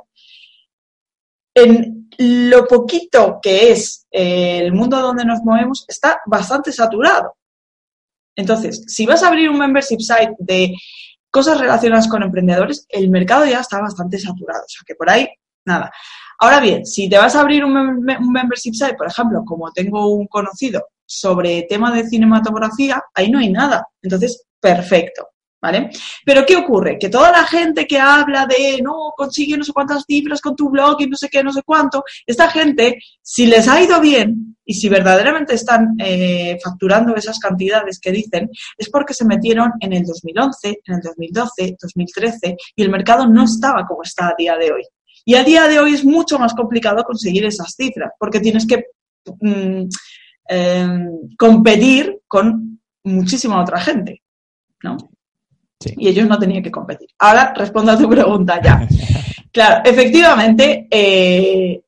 en 1.54 2.10
lo 2.18 2.66
poquito 2.66 3.38
que 3.40 3.72
es 3.72 4.08
eh, 4.10 4.58
el 4.58 4.74
mundo 4.74 5.00
donde 5.00 5.24
nos 5.24 5.44
movemos, 5.44 5.86
está 5.88 6.20
bastante 6.26 6.72
saturado. 6.72 7.36
Entonces, 8.36 8.84
si 8.88 9.06
vas 9.06 9.22
a 9.22 9.28
abrir 9.28 9.52
un 9.52 9.60
membership 9.60 10.00
site 10.00 10.34
de 10.40 10.74
cosas 11.30 11.60
relacionadas 11.60 12.08
con 12.08 12.24
emprendedores, 12.24 12.88
el 12.90 13.12
mercado 13.12 13.46
ya 13.46 13.60
está 13.60 13.80
bastante 13.80 14.18
saturado. 14.18 14.64
O 14.64 14.68
sea, 14.68 14.82
que 14.84 14.96
por 14.96 15.12
ahí, 15.12 15.28
nada. 15.64 15.92
Ahora 16.40 16.60
bien, 16.60 16.88
si 16.88 17.08
te 17.08 17.20
vas 17.20 17.36
a 17.36 17.42
abrir 17.42 17.64
un, 17.64 18.02
membership 18.02 18.74
site, 18.74 18.96
por 18.96 19.06
ejemplo, 19.06 19.44
como 19.46 19.72
tengo 19.72 20.08
un 20.12 20.26
conocido 20.26 20.88
sobre 21.06 21.64
tema 21.64 21.94
de 21.94 22.08
cinematografía, 22.08 23.04
ahí 23.14 23.30
no 23.30 23.40
hay 23.40 23.50
nada. 23.50 23.88
Entonces, 24.02 24.46
perfecto. 24.60 25.30
¿Vale? 25.62 25.90
Pero 26.24 26.46
¿qué 26.46 26.56
ocurre? 26.56 27.00
Que 27.00 27.10
toda 27.10 27.32
la 27.32 27.44
gente 27.44 27.88
que 27.88 27.98
habla 27.98 28.46
de 28.46 28.80
no, 28.84 29.14
consigue 29.18 29.58
no 29.58 29.64
sé 29.64 29.74
cuántas 29.74 30.04
cifras 30.06 30.40
con 30.40 30.56
tu 30.56 30.70
blog 30.70 31.02
y 31.02 31.08
no 31.08 31.18
sé 31.18 31.28
qué, 31.28 31.44
no 31.44 31.52
sé 31.52 31.64
cuánto, 31.66 32.04
esta 32.24 32.52
gente, 32.52 33.00
si 33.20 33.48
les 33.48 33.68
ha 33.68 33.82
ido 33.82 34.00
bien 34.00 34.56
y 34.64 34.76
si 34.76 34.90
verdaderamente 34.90 35.56
están 35.56 35.96
eh, 35.98 36.60
facturando 36.64 37.16
esas 37.16 37.40
cantidades 37.40 38.00
que 38.00 38.12
dicen, 38.12 38.50
es 38.78 38.90
porque 38.92 39.16
se 39.16 39.26
metieron 39.26 39.72
en 39.80 39.94
el 39.94 40.04
2011, 40.04 40.82
en 40.86 40.96
el 40.96 41.02
2012, 41.02 41.78
2013 41.82 42.58
y 42.76 42.84
el 42.84 42.90
mercado 42.90 43.26
no 43.26 43.46
estaba 43.46 43.88
como 43.88 44.04
está 44.04 44.28
a 44.28 44.36
día 44.38 44.58
de 44.58 44.72
hoy. 44.72 44.84
Y 45.24 45.34
a 45.34 45.44
día 45.44 45.68
de 45.68 45.80
hoy 45.80 45.96
es 45.96 46.06
mucho 46.06 46.38
más 46.38 46.54
complicado 46.54 47.04
conseguir 47.04 47.46
esas 47.46 47.74
cifras 47.76 48.12
porque 48.20 48.40
tienes 48.40 48.68
que 48.68 48.84
mm, 49.42 49.86
em, 50.48 51.36
competir 51.38 52.22
con 52.28 52.80
muchísima 53.04 53.62
otra 53.62 53.80
gente, 53.80 54.22
¿no? 54.84 54.98
Y 55.98 56.08
ellos 56.08 56.28
no 56.28 56.40
tenían 56.40 56.64
que 56.64 56.72
competir. 56.72 57.10
Ahora 57.20 57.54
respondo 57.56 57.92
a 57.92 57.98
tu 57.98 58.10
pregunta 58.10 58.62
ya. 58.62 58.88
claro, 59.52 59.82
efectivamente, 59.86 60.88
eh, 60.90 61.82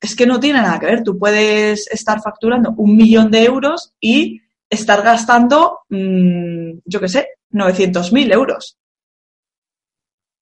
es 0.00 0.14
que 0.14 0.26
no 0.26 0.38
tiene 0.38 0.60
nada 0.60 0.78
que 0.78 0.86
ver. 0.86 1.02
Tú 1.02 1.18
puedes 1.18 1.90
estar 1.90 2.20
facturando 2.20 2.74
un 2.76 2.96
millón 2.96 3.30
de 3.30 3.44
euros 3.44 3.94
y 4.00 4.40
estar 4.68 5.02
gastando, 5.02 5.80
mm, 5.88 6.78
yo 6.84 7.00
qué 7.00 7.08
sé, 7.08 7.28
900.000 7.50 8.32
euros. 8.32 8.78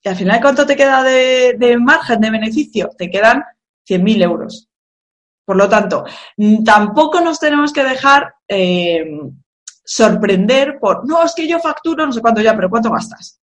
Y 0.02 0.08
al 0.08 0.16
final, 0.16 0.40
¿cuánto 0.40 0.66
te 0.66 0.76
queda 0.76 1.02
de, 1.02 1.76
margen 1.80 2.20
de 2.20 2.30
beneficio? 2.30 2.90
Te 2.96 3.10
quedan 3.10 3.42
100.000 3.88 4.22
euros. 4.22 4.68
Por 5.44 5.56
lo 5.56 5.68
tanto, 5.68 6.04
mm, 6.36 6.64
tampoco 6.64 7.20
nos 7.20 7.38
tenemos 7.38 7.72
que 7.72 7.84
dejar 7.84 8.34
eh, 8.48 9.04
sorprender 9.84 10.78
por, 10.80 11.06
no, 11.06 11.22
es 11.22 11.34
que 11.34 11.46
yo 11.46 11.58
facturo 11.58 12.06
no 12.06 12.12
sé 12.12 12.20
cuánto 12.20 12.40
ya, 12.40 12.54
pero 12.54 12.70
¿cuánto 12.70 12.90
gastas? 12.90 13.40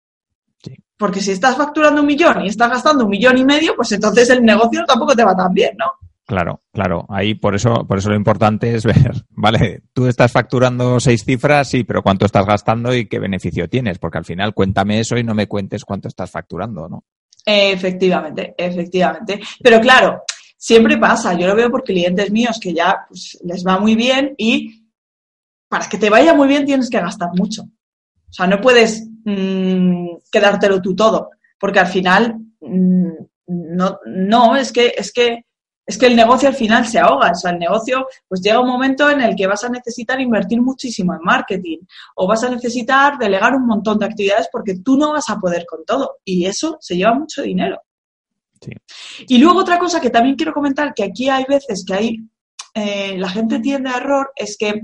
Porque 0.97 1.21
si 1.21 1.31
estás 1.31 1.55
facturando 1.55 2.01
un 2.01 2.07
millón 2.07 2.43
y 2.43 2.49
estás 2.49 2.69
gastando 2.69 3.03
un 3.03 3.11
millón 3.11 3.37
y 3.37 3.45
medio, 3.45 3.75
pues 3.75 3.91
entonces 3.91 4.29
el 4.31 4.43
negocio 4.43 4.83
tampoco 4.85 5.15
te 5.15 5.23
va 5.23 5.35
tan 5.35 5.53
bien, 5.53 5.75
¿no? 5.77 5.91
Claro, 6.25 6.61
claro. 6.73 7.05
Ahí 7.09 7.35
por 7.35 7.55
eso, 7.55 7.85
por 7.87 7.99
eso 7.99 8.09
lo 8.09 8.15
importante 8.15 8.75
es 8.75 8.83
ver, 8.83 9.13
vale, 9.29 9.83
tú 9.93 10.07
estás 10.07 10.31
facturando 10.31 10.99
seis 10.99 11.23
cifras, 11.23 11.69
sí, 11.69 11.83
pero 11.83 12.03
cuánto 12.03 12.25
estás 12.25 12.45
gastando 12.45 12.93
y 12.93 13.07
qué 13.07 13.19
beneficio 13.19 13.69
tienes, 13.69 13.97
porque 13.97 14.17
al 14.17 14.25
final 14.25 14.53
cuéntame 14.53 14.99
eso 14.99 15.17
y 15.17 15.23
no 15.23 15.33
me 15.33 15.47
cuentes 15.47 15.85
cuánto 15.85 16.07
estás 16.07 16.29
facturando, 16.29 16.89
¿no? 16.89 17.05
Efectivamente, 17.45 18.53
efectivamente. 18.57 19.39
Pero 19.63 19.79
claro, 19.79 20.23
siempre 20.57 20.97
pasa. 20.97 21.33
Yo 21.33 21.47
lo 21.47 21.55
veo 21.55 21.69
por 21.69 21.83
clientes 21.83 22.31
míos 22.31 22.59
que 22.61 22.73
ya 22.73 23.05
pues, 23.07 23.37
les 23.43 23.65
va 23.65 23.79
muy 23.79 23.95
bien 23.95 24.33
y 24.37 24.83
para 25.69 25.87
que 25.87 25.97
te 25.97 26.09
vaya 26.09 26.33
muy 26.33 26.47
bien 26.47 26.65
tienes 26.65 26.89
que 26.89 26.99
gastar 26.99 27.29
mucho. 27.33 27.63
O 27.63 28.33
sea, 28.33 28.47
no 28.47 28.59
puedes 28.59 29.07
mm, 29.23 30.17
quedártelo 30.31 30.81
tú 30.81 30.95
todo, 30.95 31.29
porque 31.59 31.79
al 31.79 31.87
final 31.87 32.35
mm, 32.59 33.11
no, 33.47 33.99
no, 34.05 34.55
es 34.55 34.71
que, 34.71 34.93
es 34.97 35.13
que 35.13 35.45
es 35.87 35.97
que 35.97 36.07
el 36.07 36.17
negocio 36.17 36.49
al 36.49 36.55
final 36.55 36.85
se 36.85 36.99
ahoga. 36.99 37.31
O 37.31 37.35
sea, 37.35 37.51
el 37.51 37.59
negocio, 37.59 38.07
pues 38.27 38.41
llega 38.41 38.59
un 38.59 38.67
momento 38.67 39.09
en 39.09 39.21
el 39.21 39.35
que 39.35 39.47
vas 39.47 39.63
a 39.63 39.69
necesitar 39.69 40.19
invertir 40.19 40.61
muchísimo 40.61 41.13
en 41.13 41.21
marketing 41.23 41.77
o 42.15 42.27
vas 42.27 42.43
a 42.43 42.49
necesitar 42.49 43.17
delegar 43.17 43.55
un 43.55 43.65
montón 43.65 43.97
de 43.97 44.05
actividades 44.05 44.49
porque 44.51 44.79
tú 44.83 44.97
no 44.97 45.13
vas 45.13 45.29
a 45.29 45.37
poder 45.37 45.65
con 45.65 45.85
todo. 45.85 46.17
Y 46.25 46.45
eso 46.45 46.77
se 46.81 46.97
lleva 46.97 47.13
mucho 47.13 47.41
dinero. 47.41 47.81
Y 49.27 49.37
luego 49.37 49.59
otra 49.59 49.79
cosa 49.79 50.01
que 50.01 50.09
también 50.09 50.35
quiero 50.35 50.53
comentar, 50.53 50.93
que 50.93 51.03
aquí 51.03 51.29
hay 51.29 51.45
veces 51.47 51.83
que 51.85 51.93
hay, 51.93 52.17
eh, 52.73 53.17
la 53.17 53.29
gente 53.29 53.59
tiende 53.59 53.89
a 53.89 53.97
error, 53.97 54.31
es 54.35 54.57
que 54.57 54.81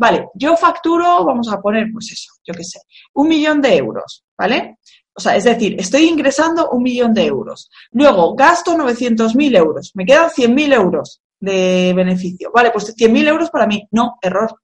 Vale, 0.00 0.30
yo 0.32 0.56
facturo, 0.56 1.26
vamos 1.26 1.52
a 1.52 1.60
poner, 1.60 1.88
pues 1.92 2.10
eso, 2.10 2.32
yo 2.42 2.54
qué 2.54 2.64
sé, 2.64 2.80
un 3.12 3.28
millón 3.28 3.60
de 3.60 3.76
euros, 3.76 4.24
¿vale? 4.38 4.78
O 5.14 5.20
sea, 5.20 5.36
es 5.36 5.44
decir, 5.44 5.76
estoy 5.78 6.04
ingresando 6.08 6.70
un 6.70 6.82
millón 6.82 7.12
de 7.12 7.26
euros. 7.26 7.68
Luego 7.90 8.34
gasto 8.34 8.74
900.000 8.74 9.58
euros. 9.58 9.90
Me 9.94 10.06
quedan 10.06 10.30
100.000 10.30 10.72
euros 10.72 11.20
de 11.38 11.92
beneficio. 11.94 12.50
Vale, 12.54 12.70
pues 12.70 12.96
100.000 12.96 13.28
euros 13.28 13.50
para 13.50 13.66
mí. 13.66 13.86
No, 13.90 14.16
error. 14.22 14.58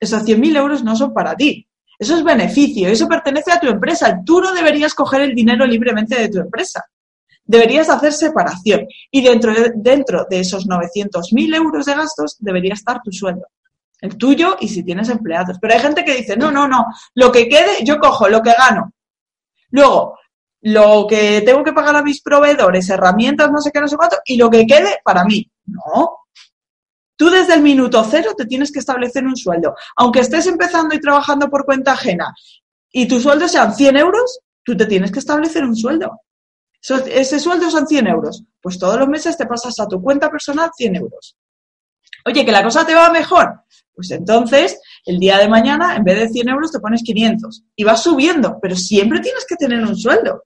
Esos 0.00 0.24
100.000 0.24 0.56
euros 0.56 0.82
no 0.82 0.96
son 0.96 1.14
para 1.14 1.36
ti. 1.36 1.68
Eso 1.96 2.16
es 2.16 2.24
beneficio. 2.24 2.88
Eso 2.88 3.06
pertenece 3.06 3.52
a 3.52 3.60
tu 3.60 3.68
empresa. 3.68 4.18
Tú 4.26 4.40
no 4.40 4.52
deberías 4.52 4.92
coger 4.92 5.20
el 5.20 5.36
dinero 5.36 5.64
libremente 5.66 6.18
de 6.18 6.28
tu 6.28 6.40
empresa. 6.40 6.84
Deberías 7.48 7.88
hacer 7.88 8.12
separación. 8.12 8.86
Y 9.10 9.22
dentro 9.22 9.52
de, 9.52 9.72
dentro 9.74 10.24
de 10.30 10.40
esos 10.40 10.68
900.000 10.68 11.56
euros 11.56 11.86
de 11.86 11.94
gastos 11.94 12.36
debería 12.38 12.74
estar 12.74 13.00
tu 13.02 13.10
sueldo 13.10 13.46
el 14.00 14.16
tuyo 14.16 14.56
y 14.60 14.68
si 14.68 14.84
tienes 14.84 15.08
empleados. 15.08 15.58
Pero 15.60 15.74
hay 15.74 15.80
gente 15.80 16.04
que 16.04 16.14
dice, 16.14 16.36
no, 16.36 16.50
no, 16.50 16.68
no, 16.68 16.86
lo 17.14 17.32
que 17.32 17.48
quede, 17.48 17.84
yo 17.84 17.98
cojo 17.98 18.28
lo 18.28 18.40
que 18.42 18.52
gano. 18.52 18.92
Luego, 19.70 20.18
lo 20.60 21.06
que 21.08 21.42
tengo 21.42 21.62
que 21.62 21.72
pagar 21.72 21.96
a 21.96 22.02
mis 22.02 22.22
proveedores, 22.22 22.88
herramientas, 22.88 23.50
no 23.50 23.60
sé 23.60 23.70
qué, 23.72 23.80
no 23.80 23.88
sé 23.88 23.96
cuánto, 23.96 24.18
y 24.24 24.36
lo 24.36 24.50
que 24.50 24.66
quede 24.66 24.98
para 25.04 25.24
mí. 25.24 25.50
No. 25.66 26.18
Tú 27.16 27.30
desde 27.30 27.54
el 27.54 27.62
minuto 27.62 28.04
cero 28.08 28.32
te 28.36 28.46
tienes 28.46 28.70
que 28.70 28.78
establecer 28.78 29.24
un 29.26 29.36
sueldo. 29.36 29.74
Aunque 29.96 30.20
estés 30.20 30.46
empezando 30.46 30.94
y 30.94 31.00
trabajando 31.00 31.48
por 31.48 31.64
cuenta 31.64 31.92
ajena 31.92 32.32
y 32.92 33.08
tu 33.08 33.20
sueldo 33.20 33.48
sean 33.48 33.74
100 33.74 33.96
euros, 33.96 34.38
tú 34.62 34.76
te 34.76 34.86
tienes 34.86 35.10
que 35.10 35.18
establecer 35.18 35.64
un 35.64 35.74
sueldo. 35.74 36.20
Ese 36.80 37.40
sueldo 37.40 37.70
son 37.70 37.86
100 37.86 38.06
euros. 38.06 38.44
Pues 38.60 38.78
todos 38.78 38.98
los 38.98 39.08
meses 39.08 39.36
te 39.36 39.46
pasas 39.46 39.78
a 39.80 39.86
tu 39.86 40.00
cuenta 40.00 40.30
personal 40.30 40.70
100 40.76 40.96
euros. 40.96 41.36
Oye, 42.24 42.44
que 42.44 42.52
la 42.52 42.62
cosa 42.62 42.86
te 42.86 42.94
va 42.94 43.10
mejor. 43.10 43.62
Pues 43.94 44.10
entonces, 44.12 44.80
el 45.04 45.18
día 45.18 45.38
de 45.38 45.48
mañana, 45.48 45.96
en 45.96 46.04
vez 46.04 46.18
de 46.20 46.28
100 46.28 46.48
euros, 46.50 46.70
te 46.70 46.78
pones 46.78 47.02
500 47.02 47.64
y 47.74 47.84
vas 47.84 48.02
subiendo, 48.02 48.58
pero 48.62 48.76
siempre 48.76 49.20
tienes 49.20 49.44
que 49.44 49.56
tener 49.56 49.80
un 49.80 49.96
sueldo. 49.96 50.44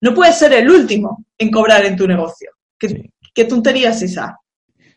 No 0.00 0.14
puedes 0.14 0.38
ser 0.38 0.52
el 0.52 0.70
último 0.70 1.24
en 1.38 1.50
cobrar 1.50 1.84
en 1.86 1.96
tu 1.96 2.06
negocio. 2.06 2.50
¿Qué, 2.78 3.44
tontería 3.46 3.90
es 3.90 4.02
esa? 4.02 4.38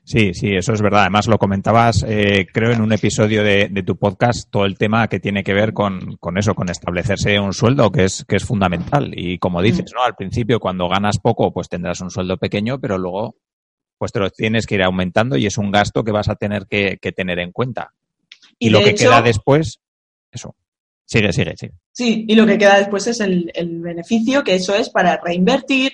Sí, 0.08 0.34
sí, 0.34 0.56
eso 0.56 0.72
es 0.72 0.82
verdad. 0.82 1.02
Además, 1.02 1.28
lo 1.28 1.38
comentabas, 1.38 2.06
eh, 2.08 2.48
creo, 2.54 2.72
en 2.72 2.80
un 2.80 2.94
episodio 2.94 3.44
de, 3.44 3.68
tu 3.86 3.98
podcast, 3.98 4.50
todo 4.50 4.64
el 4.64 4.78
tema 4.78 5.10
que 5.10 5.20
tiene 5.20 5.44
que 5.44 5.54
ver 5.54 5.74
con, 5.74 6.18
eso, 6.38 6.56
con 6.56 6.70
establecerse 6.70 7.38
un 7.42 7.52
sueldo, 7.52 7.92
que 7.92 8.06
es, 8.06 8.24
que 8.26 8.38
es 8.38 8.46
fundamental. 8.46 9.12
Y 9.14 9.38
como 9.38 9.62
dices, 9.62 9.92
¿no? 9.94 10.04
Al 10.04 10.16
principio, 10.16 10.62
cuando 10.62 10.88
ganas 10.88 11.18
poco, 11.20 11.52
pues 11.52 11.68
tendrás 11.68 12.00
un 12.00 12.10
sueldo 12.10 12.38
pequeño, 12.38 12.80
pero 12.80 12.98
luego 12.98 13.36
pues 13.98 14.14
te 14.14 14.20
lo 14.20 14.30
tienes 14.30 14.66
que 14.66 14.76
ir 14.76 14.84
aumentando 14.84 15.36
y 15.36 15.46
es 15.46 15.58
un 15.58 15.72
gasto 15.72 16.06
que 16.06 16.14
vas 16.14 16.30
a 16.30 16.36
tener 16.36 16.68
que, 16.68 16.98
tener 17.14 17.40
en 17.40 17.52
cuenta. 17.52 17.92
Y, 18.58 18.70
lo 18.70 18.82
que 18.82 18.96
queda 18.96 19.22
después, 19.22 19.82
eso. 20.32 20.56
Sigue, 21.04 21.34
sigue, 21.34 21.58
sigue. 21.58 21.74
Sí, 21.92 22.24
y 22.30 22.36
lo 22.36 22.46
que 22.46 22.58
queda 22.58 22.78
después 22.78 23.08
es 23.08 23.20
el, 23.20 23.52
beneficio, 23.82 24.46
que 24.46 24.56
eso 24.56 24.74
es 24.74 24.90
para 24.90 25.20
reinvertir, 25.22 25.92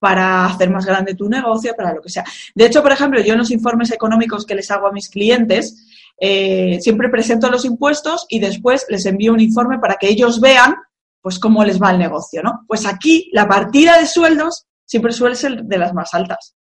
para 0.00 0.46
hacer 0.46 0.70
más 0.70 0.84
grande 0.86 1.14
tu 1.14 1.28
negocio, 1.28 1.76
para 1.76 1.94
lo 1.94 2.02
que 2.02 2.08
sea. 2.08 2.24
De 2.54 2.66
hecho, 2.66 2.82
por 2.82 2.90
ejemplo, 2.90 3.20
yo 3.20 3.34
en 3.34 3.38
los 3.38 3.52
informes 3.52 3.92
económicos 3.92 4.44
que 4.44 4.56
les 4.56 4.70
hago 4.70 4.88
a 4.88 4.92
mis 4.92 5.08
clientes, 5.08 5.86
eh, 6.18 6.78
siempre 6.80 7.08
presento 7.08 7.48
los 7.48 7.64
impuestos 7.64 8.26
y 8.28 8.40
después 8.40 8.86
les 8.88 9.06
envío 9.06 9.32
un 9.32 9.40
informe 9.40 9.78
para 9.78 9.94
que 9.94 10.08
ellos 10.08 10.40
vean 10.40 10.74
pues 11.20 11.38
cómo 11.38 11.64
les 11.64 11.80
va 11.80 11.90
el 11.90 11.98
negocio, 11.98 12.42
¿no? 12.42 12.64
Pues 12.66 12.86
aquí 12.86 13.28
la 13.32 13.46
partida 13.46 13.98
de 13.98 14.06
sueldos 14.06 14.66
siempre 14.86 15.12
suele 15.12 15.36
ser 15.36 15.62
de 15.64 15.78
las 15.78 15.92
más 15.92 16.14
altas. 16.14 16.56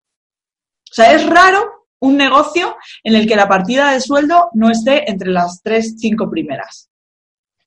O 0.91 0.93
sea, 0.93 1.13
es 1.13 1.25
raro 1.25 1.87
un 1.99 2.17
negocio 2.17 2.75
en 3.03 3.15
el 3.15 3.27
que 3.27 3.35
la 3.35 3.47
partida 3.47 3.91
de 3.91 4.01
sueldo 4.01 4.49
no 4.53 4.69
esté 4.69 5.09
entre 5.09 5.29
las 5.29 5.61
tres, 5.63 5.95
cinco 5.97 6.29
primeras. 6.29 6.89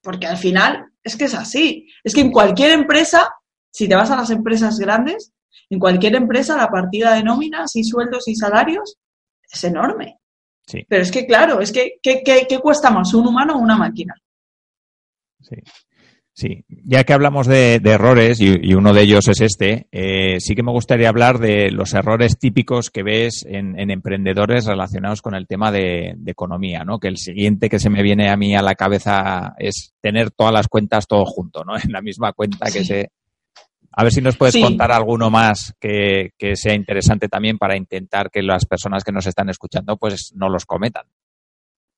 porque 0.02 0.26
al 0.26 0.36
final 0.36 0.86
es 1.04 1.16
que 1.16 1.26
es 1.26 1.34
así. 1.34 1.88
Es 2.02 2.14
que 2.14 2.20
en 2.20 2.32
cualquier 2.32 2.72
empresa, 2.72 3.30
si 3.70 3.88
te 3.88 3.94
vas 3.94 4.10
a 4.10 4.16
las 4.16 4.30
empresas 4.30 4.78
grandes, 4.78 5.32
en 5.70 5.78
cualquier 5.78 6.14
empresa 6.14 6.56
la 6.56 6.68
partida 6.68 7.14
de 7.14 7.22
nóminas 7.22 7.74
y 7.76 7.84
sueldos 7.84 8.28
y 8.28 8.34
salarios 8.34 8.96
es 9.50 9.64
enorme. 9.64 10.18
Sí. 10.66 10.84
Pero 10.88 11.02
es 11.02 11.10
que, 11.10 11.26
claro, 11.26 11.60
es 11.60 11.72
que 11.72 11.98
¿qué, 12.02 12.60
cuesta 12.60 12.90
más, 12.90 13.12
un 13.14 13.26
humano 13.26 13.56
o 13.56 13.58
una 13.58 13.76
máquina? 13.76 14.14
Sí. 15.40 15.56
Sí, 16.34 16.64
ya 16.68 17.04
que 17.04 17.12
hablamos 17.12 17.46
de, 17.46 17.74
errores, 17.84 18.40
y, 18.40 18.72
uno 18.72 18.94
de 18.94 19.02
ellos 19.02 19.28
es 19.28 19.42
este, 19.42 19.86
eh, 19.92 20.40
sí 20.40 20.54
que 20.54 20.62
me 20.62 20.72
gustaría 20.72 21.10
hablar 21.10 21.38
de 21.38 21.70
los 21.70 21.92
errores 21.92 22.38
típicos 22.38 22.90
que 22.90 23.02
ves 23.02 23.44
en, 23.46 23.78
emprendedores 23.90 24.64
relacionados 24.64 25.20
con 25.20 25.34
el 25.34 25.46
tema 25.46 25.70
de, 25.70 26.16
economía, 26.24 26.84
¿no? 26.84 26.98
Que 26.98 27.08
el 27.08 27.18
siguiente 27.18 27.68
que 27.68 27.78
se 27.78 27.90
me 27.90 28.02
viene 28.02 28.30
a 28.30 28.38
mí 28.38 28.56
a 28.56 28.62
la 28.62 28.74
cabeza 28.74 29.54
es 29.58 29.92
tener 30.00 30.30
todas 30.30 30.54
las 30.54 30.68
cuentas 30.68 31.06
todo 31.06 31.26
junto, 31.26 31.64
¿no? 31.64 31.74
En 31.84 31.92
la 31.92 32.00
misma 32.00 32.32
cuenta 32.32 32.70
que 32.70 32.84
se... 32.84 33.10
A 33.92 34.02
ver 34.02 34.12
si 34.12 34.20
nos 34.20 34.36
puedes 34.36 34.56
contar 34.56 34.90
alguno 34.90 35.30
más 35.30 35.74
que, 35.78 36.30
que 36.38 36.56
sea 36.56 36.74
interesante 36.74 37.28
también 37.28 37.58
para 37.58 37.76
intentar 37.76 38.30
que 38.30 38.42
las 38.42 38.64
personas 38.64 39.04
que 39.04 39.12
nos 39.12 39.26
están 39.26 39.50
escuchando 39.50 39.96
pues 39.96 40.32
no 40.34 40.48
los 40.48 40.64
cometan. 40.64 41.04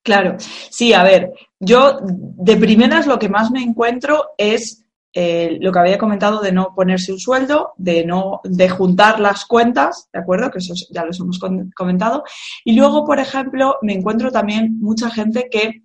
Claro, 0.02 0.36
sí, 0.38 0.92
a 0.92 1.02
ver, 1.02 1.32
yo 1.58 1.96
de 2.02 2.56
primeras 2.58 3.06
lo 3.06 3.18
que 3.18 3.30
más 3.30 3.50
me 3.50 3.62
encuentro 3.62 4.32
es 4.36 4.84
eh, 5.16 5.58
lo 5.60 5.70
que 5.70 5.78
había 5.78 5.96
comentado 5.96 6.40
de 6.40 6.50
no 6.50 6.74
ponerse 6.74 7.12
un 7.12 7.20
sueldo, 7.20 7.72
de 7.78 8.04
no, 8.04 8.40
de 8.42 8.68
juntar 8.68 9.20
las 9.20 9.46
cuentas, 9.46 10.08
¿de 10.12 10.18
acuerdo? 10.18 10.50
Que 10.50 10.58
eso 10.58 10.74
ya 10.90 11.04
los 11.04 11.20
hemos 11.20 11.38
comentado. 11.74 12.24
Y 12.64 12.74
luego, 12.74 13.06
por 13.06 13.20
ejemplo, 13.20 13.76
me 13.80 13.94
encuentro 13.94 14.32
también 14.32 14.76
mucha 14.80 15.08
gente 15.10 15.48
que 15.48 15.84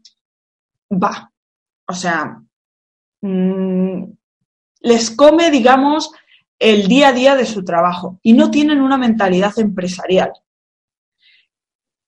va, 0.91 1.31
o 1.87 1.93
sea, 1.93 2.41
mm, 3.21 4.03
les 4.79 5.11
come, 5.11 5.51
digamos, 5.51 6.11
el 6.57 6.87
día 6.87 7.09
a 7.09 7.13
día 7.13 7.35
de 7.35 7.45
su 7.45 7.63
trabajo 7.63 8.19
y 8.21 8.33
no 8.33 8.51
tienen 8.51 8.81
una 8.81 8.97
mentalidad 8.97 9.57
empresarial 9.59 10.31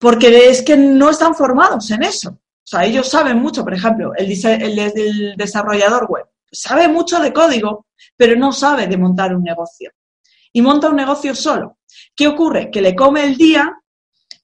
porque 0.02 0.50
es 0.50 0.64
que 0.64 0.76
no 0.76 1.12
están 1.12 1.36
formados 1.36 1.92
en 1.92 2.02
eso. 2.02 2.32
O 2.32 2.68
sea, 2.72 2.84
ellos 2.86 3.08
saben 3.08 3.38
mucho, 3.38 3.64
por 3.64 3.76
ejemplo, 3.76 4.14
el, 4.18 4.28
desarrollador 5.38 6.08
web 6.10 6.26
sabe 6.52 6.88
mucho 6.88 7.20
de 7.20 7.32
código, 7.32 7.86
pero 8.18 8.36
no 8.36 8.52
sabe 8.52 8.88
de 8.88 8.98
montar 8.98 9.34
un 9.36 9.44
negocio. 9.44 9.92
Y 10.52 10.62
monta 10.62 10.90
un 10.90 10.96
negocio 10.96 11.34
solo. 11.36 11.78
¿Qué 12.16 12.28
ocurre? 12.28 12.72
Que 12.72 12.82
le 12.82 12.96
come 12.96 13.24
el 13.24 13.38
día 13.38 13.72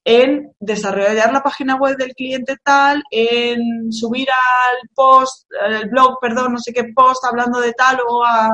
en 0.10 0.54
desarrollar 0.62 1.34
la 1.34 1.44
página 1.44 1.76
web 1.76 1.98
del 1.98 2.14
cliente 2.14 2.56
tal, 2.64 3.04
en 3.12 3.92
subir 3.92 4.30
al 4.30 4.90
post, 4.96 5.46
al 5.62 5.90
blog, 5.90 6.18
perdón, 6.22 6.54
no 6.54 6.60
sé 6.60 6.72
qué 6.72 6.86
post 6.96 7.26
hablando 7.26 7.60
de 7.60 7.74
tal 7.74 8.00
o 8.08 8.24
a 8.24 8.52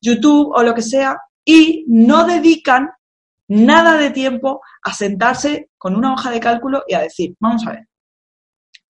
YouTube 0.00 0.50
o 0.50 0.62
lo 0.62 0.74
que 0.74 0.80
sea, 0.80 1.18
y 1.44 1.84
no 1.88 2.24
dedican 2.24 2.88
nada 3.48 3.98
de 3.98 4.12
tiempo 4.12 4.62
a 4.82 4.94
sentarse 4.94 5.68
con 5.76 5.94
una 5.94 6.14
hoja 6.14 6.30
de 6.30 6.40
cálculo 6.40 6.82
y 6.88 6.94
a 6.94 7.02
decir, 7.02 7.34
vamos 7.38 7.66
a 7.66 7.72
ver, 7.72 7.86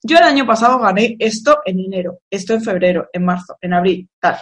yo 0.01 0.19
el 0.19 0.23
año 0.23 0.47
pasado 0.47 0.79
gané 0.79 1.17
esto 1.19 1.59
en 1.65 1.81
enero, 1.81 2.21
esto 2.31 2.55
en 2.55 2.63
febrero, 2.63 3.09
en 3.13 3.25
marzo, 3.25 3.57
en 3.61 3.75
abril, 3.75 4.09
tal. 4.21 4.39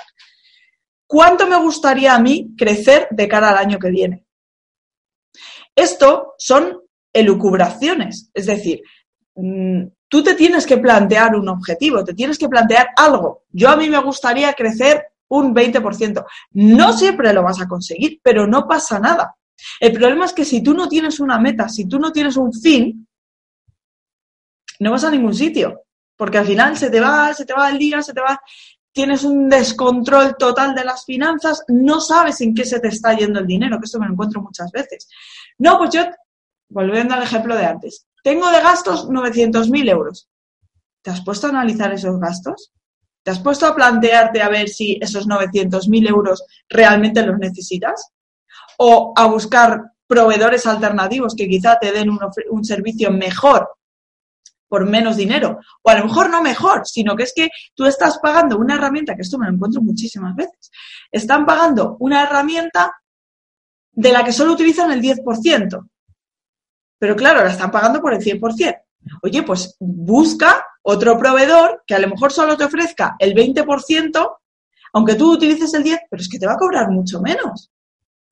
¿Cuánto 1.06 1.46
me 1.46 1.56
gustaría 1.56 2.14
a 2.14 2.18
mí 2.18 2.50
crecer 2.54 3.08
de 3.10 3.26
cara 3.26 3.48
al 3.48 3.56
año 3.56 3.78
que 3.78 3.88
viene? 3.88 4.26
Esto 5.74 6.34
son 6.36 6.85
elucubraciones, 7.18 8.30
es 8.34 8.46
decir, 8.46 8.82
mm, 9.34 9.84
tú 10.08 10.22
te 10.22 10.34
tienes 10.34 10.66
que 10.66 10.78
plantear 10.78 11.34
un 11.34 11.48
objetivo, 11.48 12.04
te 12.04 12.14
tienes 12.14 12.38
que 12.38 12.48
plantear 12.48 12.88
algo. 12.96 13.44
Yo 13.50 13.68
a 13.68 13.76
mí 13.76 13.88
me 13.88 14.02
gustaría 14.02 14.52
crecer 14.52 15.04
un 15.28 15.54
20%. 15.54 16.24
No 16.52 16.92
siempre 16.92 17.32
lo 17.32 17.42
vas 17.42 17.60
a 17.60 17.66
conseguir, 17.66 18.20
pero 18.22 18.46
no 18.46 18.66
pasa 18.66 18.98
nada. 18.98 19.34
El 19.80 19.92
problema 19.92 20.26
es 20.26 20.32
que 20.32 20.44
si 20.44 20.62
tú 20.62 20.74
no 20.74 20.88
tienes 20.88 21.18
una 21.18 21.38
meta, 21.38 21.68
si 21.68 21.88
tú 21.88 21.98
no 21.98 22.12
tienes 22.12 22.36
un 22.36 22.52
fin, 22.52 23.06
no 24.80 24.90
vas 24.90 25.04
a 25.04 25.10
ningún 25.10 25.34
sitio, 25.34 25.82
porque 26.16 26.38
al 26.38 26.46
final 26.46 26.76
se 26.76 26.90
te 26.90 27.00
va, 27.00 27.32
se 27.32 27.46
te 27.46 27.54
va 27.54 27.70
el 27.70 27.78
día, 27.78 28.02
se 28.02 28.12
te 28.12 28.20
va, 28.20 28.38
tienes 28.92 29.24
un 29.24 29.48
descontrol 29.48 30.36
total 30.38 30.74
de 30.74 30.84
las 30.84 31.04
finanzas, 31.04 31.64
no 31.68 32.00
sabes 32.00 32.40
en 32.42 32.54
qué 32.54 32.64
se 32.64 32.80
te 32.80 32.88
está 32.88 33.14
yendo 33.14 33.40
el 33.40 33.46
dinero, 33.46 33.78
que 33.78 33.86
esto 33.86 33.98
me 33.98 34.06
lo 34.06 34.12
encuentro 34.12 34.42
muchas 34.42 34.70
veces. 34.70 35.08
No, 35.58 35.78
pues 35.78 35.90
yo, 35.90 36.02
volviendo 36.68 37.14
al 37.14 37.22
ejemplo 37.22 37.56
de 37.56 37.66
antes, 37.66 38.06
tengo 38.22 38.50
de 38.50 38.60
gastos 38.60 39.08
900.000 39.08 39.90
euros. 39.90 40.28
¿Te 41.02 41.10
has 41.10 41.22
puesto 41.24 41.46
a 41.46 41.50
analizar 41.50 41.92
esos 41.92 42.18
gastos? 42.18 42.72
¿Te 43.22 43.30
has 43.30 43.38
puesto 43.40 43.66
a 43.66 43.74
plantearte 43.74 44.42
a 44.42 44.48
ver 44.48 44.68
si 44.68 44.98
esos 45.00 45.28
900.000 45.28 46.08
euros 46.08 46.44
realmente 46.68 47.24
los 47.24 47.38
necesitas? 47.38 48.12
o 48.78 49.12
a 49.16 49.26
buscar 49.26 49.92
proveedores 50.06 50.66
alternativos 50.66 51.34
que 51.34 51.48
quizá 51.48 51.78
te 51.78 51.92
den 51.92 52.10
un, 52.10 52.64
servicio 52.64 53.10
mejor 53.10 53.68
por 54.68 54.84
menos 54.86 55.16
dinero. 55.16 55.58
O 55.82 55.90
a 55.90 55.98
lo 55.98 56.06
mejor 56.06 56.30
no 56.30 56.42
mejor, 56.42 56.86
sino 56.86 57.16
que 57.16 57.24
es 57.24 57.32
que 57.34 57.48
tú 57.74 57.86
estás 57.86 58.18
pagando 58.18 58.58
una 58.58 58.74
herramienta, 58.74 59.14
que 59.14 59.22
esto 59.22 59.38
me 59.38 59.46
lo 59.46 59.54
encuentro 59.54 59.80
muchísimas 59.82 60.34
veces, 60.34 60.70
están 61.10 61.46
pagando 61.46 61.96
una 62.00 62.24
herramienta 62.24 62.92
de 63.92 64.12
la 64.12 64.24
que 64.24 64.32
solo 64.32 64.52
utilizan 64.52 64.90
el 64.92 65.00
10%. 65.00 65.88
Pero 66.98 67.16
claro, 67.16 67.44
la 67.44 67.50
están 67.50 67.70
pagando 67.70 68.00
por 68.00 68.14
el 68.14 68.20
100%. 68.20 68.82
Oye, 69.22 69.42
pues 69.42 69.76
busca 69.78 70.64
otro 70.82 71.18
proveedor 71.18 71.82
que 71.86 71.94
a 71.94 71.98
lo 71.98 72.08
mejor 72.08 72.32
solo 72.32 72.56
te 72.56 72.64
ofrezca 72.64 73.16
el 73.18 73.34
20%, 73.34 74.36
aunque 74.92 75.14
tú 75.14 75.32
utilices 75.32 75.72
el 75.74 75.84
10%, 75.84 76.00
pero 76.10 76.22
es 76.22 76.28
que 76.28 76.38
te 76.38 76.46
va 76.46 76.54
a 76.54 76.58
cobrar 76.58 76.90
mucho 76.90 77.20
menos. 77.20 77.70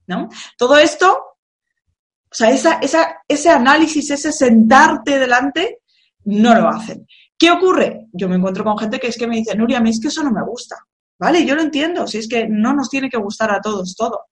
¿no? 0.07 0.29
Todo 0.57 0.79
esto, 0.79 1.13
o 1.13 2.35
sea, 2.35 2.51
esa, 2.51 2.81
ese 3.29 3.51
análisis, 3.51 4.11
ese 4.11 4.33
sentarte 4.33 5.19
delante, 5.19 5.81
no 6.25 6.55
lo 6.55 6.69
hacen. 6.69 7.07
¿Qué 7.37 7.51
ocurre? 7.51 8.07
Yo 8.13 8.29
me 8.29 8.37
encuentro 8.37 8.65
con 8.65 8.79
gente 8.79 8.99
que 8.99 9.09
es 9.09 9.19
que 9.19 9.27
me 9.27 9.37
dice, 9.37 9.57
Nuria, 9.57 9.79
a 9.79 9.81
mí 9.81 9.91
es 9.91 10.01
que 10.01 10.09
eso 10.09 10.23
no 10.23 10.31
me 10.31 10.43
gusta. 10.43 10.77
Vale, 11.19 11.45
yo 11.45 11.55
lo 11.55 11.63
entiendo, 11.63 12.07
si 12.07 12.19
es 12.19 12.29
que 12.29 12.47
no 12.49 12.75
nos 12.75 12.91
tiene 12.91 13.09
que 13.09 13.19
gustar 13.19 13.51
a 13.51 13.61
todos 13.61 13.95
todo. 13.95 14.27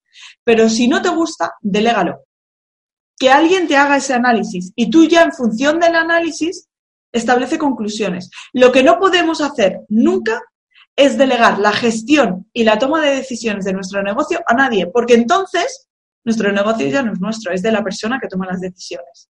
Pero 0.44 0.68
si 0.68 0.88
no 0.88 1.00
te 1.00 1.08
gusta, 1.08 1.54
delégalo. 1.60 2.24
Que 3.22 3.30
alguien 3.30 3.68
te 3.68 3.76
haga 3.76 3.98
ese 3.98 4.14
análisis 4.14 4.72
y 4.74 4.90
tú 4.90 5.06
ya 5.06 5.22
en 5.22 5.30
función 5.30 5.78
del 5.78 5.94
análisis 5.94 6.68
establece 7.12 7.56
conclusiones. 7.56 8.32
Lo 8.52 8.72
que 8.72 8.82
no 8.82 8.98
podemos 8.98 9.40
hacer 9.40 9.78
nunca 9.88 10.42
es 10.96 11.16
delegar 11.16 11.60
la 11.60 11.70
gestión 11.70 12.50
y 12.52 12.64
la 12.64 12.80
toma 12.80 13.00
de 13.00 13.14
decisiones 13.14 13.64
de 13.64 13.74
nuestro 13.74 14.02
negocio 14.02 14.40
a 14.44 14.54
nadie, 14.54 14.88
porque 14.88 15.14
entonces 15.14 15.88
nuestro 16.24 16.50
negocio 16.50 16.88
ya 16.88 17.04
no 17.04 17.12
es 17.12 17.20
nuestro, 17.20 17.52
es 17.52 17.62
de 17.62 17.70
la 17.70 17.84
persona 17.84 18.18
que 18.20 18.26
toma 18.26 18.46
las 18.46 18.60
decisiones. 18.60 19.30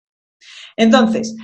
Entonces, 0.76 1.34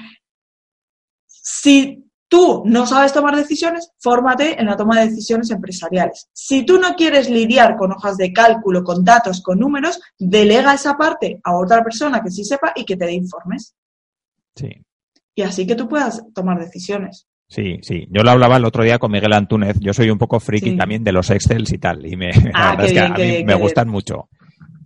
si 1.26 2.05
tú 2.28 2.62
no 2.66 2.86
sabes 2.86 3.12
tomar 3.12 3.36
decisiones, 3.36 3.92
fórmate 3.98 4.60
en 4.60 4.66
la 4.66 4.76
toma 4.76 5.00
de 5.00 5.08
decisiones 5.08 5.50
empresariales. 5.50 6.28
Si 6.32 6.64
tú 6.64 6.78
no 6.78 6.94
quieres 6.94 7.30
lidiar 7.30 7.76
con 7.76 7.92
hojas 7.92 8.16
de 8.16 8.32
cálculo, 8.32 8.82
con 8.82 9.04
datos, 9.04 9.42
con 9.42 9.58
números, 9.58 10.00
delega 10.18 10.74
esa 10.74 10.96
parte 10.96 11.40
a 11.44 11.56
otra 11.56 11.82
persona 11.82 12.20
que 12.22 12.30
sí 12.30 12.44
sepa 12.44 12.72
y 12.74 12.84
que 12.84 12.96
te 12.96 13.06
dé 13.06 13.12
informes. 13.12 13.74
Sí. 14.54 14.70
Y 15.34 15.42
así 15.42 15.66
que 15.66 15.74
tú 15.74 15.88
puedas 15.88 16.24
tomar 16.34 16.58
decisiones. 16.58 17.26
Sí, 17.48 17.78
sí. 17.82 18.08
Yo 18.10 18.22
lo 18.22 18.30
hablaba 18.30 18.56
el 18.56 18.64
otro 18.64 18.82
día 18.82 18.98
con 18.98 19.12
Miguel 19.12 19.32
Antúnez. 19.32 19.76
Yo 19.80 19.92
soy 19.92 20.10
un 20.10 20.18
poco 20.18 20.40
friki 20.40 20.76
también 20.76 21.04
de 21.04 21.12
los 21.12 21.30
Excels 21.30 21.72
y 21.72 21.78
tal. 21.78 22.04
Y 22.04 22.16
me, 22.16 22.30
ah, 22.54 22.76
es 22.82 22.92
que 22.92 23.00
a 23.00 23.08
mí 23.10 23.44
me 23.44 23.54
gustan 23.54 23.88
mucho. 23.88 24.28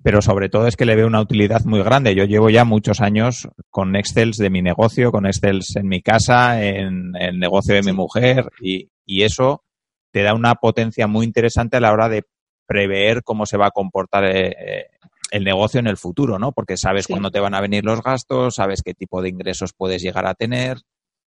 Pero 0.03 0.23
sobre 0.23 0.49
todo 0.49 0.67
es 0.67 0.77
que 0.77 0.87
le 0.87 0.97
veo 0.97 1.07
una 1.07 1.21
utilidad 1.21 1.65
muy 1.65 1.83
grande. 1.83 2.15
Yo 2.15 2.25
llevo 2.25 2.49
ya 2.49 2.65
muchos 2.65 3.01
años 3.01 3.49
con 3.69 3.97
Excels 3.97 4.39
de 4.39 4.49
mi 4.49 4.63
negocio, 4.63 5.13
con 5.13 5.27
Excels 5.27 5.77
en 5.77 5.89
mi 5.89 6.01
casa, 6.01 6.65
en 6.65 7.13
el 7.19 7.39
negocio 7.39 7.75
de 7.75 7.83
mi 7.83 7.93
mujer 7.93 8.49
y, 8.61 8.89
y 9.05 9.23
eso 9.25 9.63
te 10.11 10.23
da 10.23 10.35
una 10.35 10.55
potencia 10.55 11.07
muy 11.07 11.27
interesante 11.27 11.77
a 11.77 11.81
la 11.81 11.93
hora 11.93 12.09
de 12.09 12.25
prever 12.67 13.23
cómo 13.23 13.47
se 13.47 13.59
va 13.59 13.67
a 13.67 13.73
comportar 13.73 14.25
eh, 14.25 14.49
eh, 14.49 14.87
el 15.31 15.45
negocio 15.45 15.81
en 15.81 15.87
el 15.87 15.97
futuro, 15.97 16.39
¿no? 16.39 16.53
Porque 16.53 16.77
sabes 16.77 17.07
cuándo 17.07 17.31
te 17.31 17.41
van 17.41 17.55
a 17.55 17.61
venir 17.61 17.85
los 17.85 18.03
gastos, 18.03 18.55
sabes 18.55 18.83
qué 18.83 18.95
tipo 18.95 19.21
de 19.23 19.29
ingresos 19.29 19.73
puedes 19.77 20.03
llegar 20.03 20.27
a 20.27 20.35
tener 20.35 20.79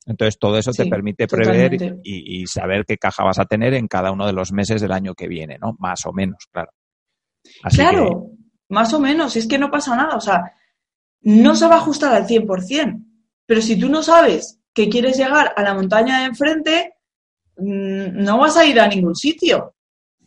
entonces, 0.06 0.38
todo 0.38 0.58
eso 0.58 0.72
te 0.72 0.86
permite 0.86 1.26
prever 1.28 2.00
y, 2.02 2.46
saber 2.46 2.84
qué 2.84 2.98
caja 2.98 3.24
vas 3.24 3.38
a 3.38 3.44
tener 3.44 3.74
en 3.74 3.86
cada 3.86 4.10
uno 4.10 4.26
de 4.26 4.32
los 4.32 4.52
meses 4.52 4.80
del 4.80 4.92
año 4.92 5.14
que 5.14 5.28
viene, 5.28 5.58
¿no? 5.58 5.76
Más 5.78 6.04
o 6.06 6.12
menos, 6.12 6.48
claro. 6.50 6.72
claro, 7.74 8.30
más 8.72 8.94
o 8.94 8.98
menos, 8.98 9.36
es 9.36 9.46
que 9.46 9.58
no 9.58 9.70
pasa 9.70 9.94
nada, 9.94 10.16
o 10.16 10.20
sea, 10.20 10.54
no 11.20 11.54
se 11.54 11.66
va 11.66 11.74
a 11.74 11.78
ajustar 11.78 12.14
al 12.14 12.26
100%, 12.26 13.04
pero 13.44 13.60
si 13.60 13.78
tú 13.78 13.88
no 13.90 14.02
sabes 14.02 14.60
que 14.72 14.88
quieres 14.88 15.18
llegar 15.18 15.52
a 15.54 15.62
la 15.62 15.74
montaña 15.74 16.20
de 16.20 16.24
enfrente, 16.24 16.94
mm, 17.58 18.24
no 18.24 18.38
vas 18.38 18.56
a 18.56 18.64
ir 18.64 18.80
a 18.80 18.88
ningún 18.88 19.14
sitio. 19.14 19.74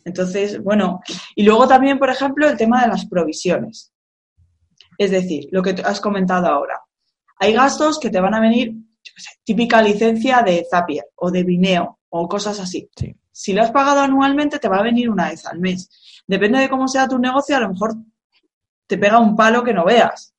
Entonces, 0.04 0.62
bueno, 0.62 1.00
y 1.34 1.42
luego 1.42 1.66
también, 1.66 1.98
por 1.98 2.08
ejemplo, 2.08 2.48
el 2.48 2.56
tema 2.56 2.82
de 2.82 2.88
las 2.88 3.06
provisiones. 3.06 3.92
Es 4.96 5.10
decir, 5.10 5.48
lo 5.50 5.60
que 5.60 5.74
has 5.84 6.00
comentado 6.00 6.46
ahora. 6.46 6.80
Hay 7.40 7.52
gastos 7.52 7.98
que 7.98 8.10
te 8.10 8.20
van 8.20 8.34
a 8.34 8.40
venir 8.40 8.74
típica 9.42 9.82
licencia 9.82 10.42
de 10.42 10.64
Zapier 10.70 11.06
o 11.16 11.32
de 11.32 11.42
Vimeo 11.42 11.98
o 12.10 12.28
cosas 12.28 12.60
así. 12.60 12.88
Si 13.32 13.52
lo 13.52 13.62
has 13.62 13.72
pagado 13.72 14.00
anualmente, 14.00 14.60
te 14.60 14.68
va 14.68 14.78
a 14.78 14.84
venir 14.84 15.10
una 15.10 15.30
vez 15.30 15.44
al 15.46 15.58
mes. 15.58 15.90
Depende 16.28 16.60
de 16.60 16.68
cómo 16.68 16.86
sea 16.86 17.08
tu 17.08 17.18
negocio, 17.18 17.56
a 17.56 17.60
lo 17.60 17.70
mejor 17.70 17.96
te 18.86 18.98
pega 18.98 19.18
un 19.18 19.36
palo 19.36 19.64
que 19.64 19.74
no 19.74 19.84
veas. 19.84 20.34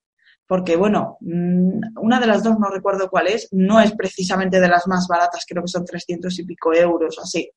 Porque, 0.46 0.78
bueno, 0.78 1.18
mm, 1.20 2.00
una 2.00 2.20
de 2.20 2.28
las 2.28 2.44
dos, 2.44 2.58
no 2.58 2.70
recuerdo 2.70 3.10
cuál 3.10 3.28
es, 3.28 3.50
no 3.52 3.82
es 3.82 3.92
precisamente 3.94 4.60
de 4.60 4.70
las 4.70 4.88
más 4.88 5.08
baratas, 5.08 5.46
creo 5.48 5.62
que 5.64 5.68
son 5.68 5.84
300 5.84 6.40
y 6.40 6.46
pico 6.46 6.74
euros 6.74 7.18
o 7.18 7.22
así. 7.22 7.52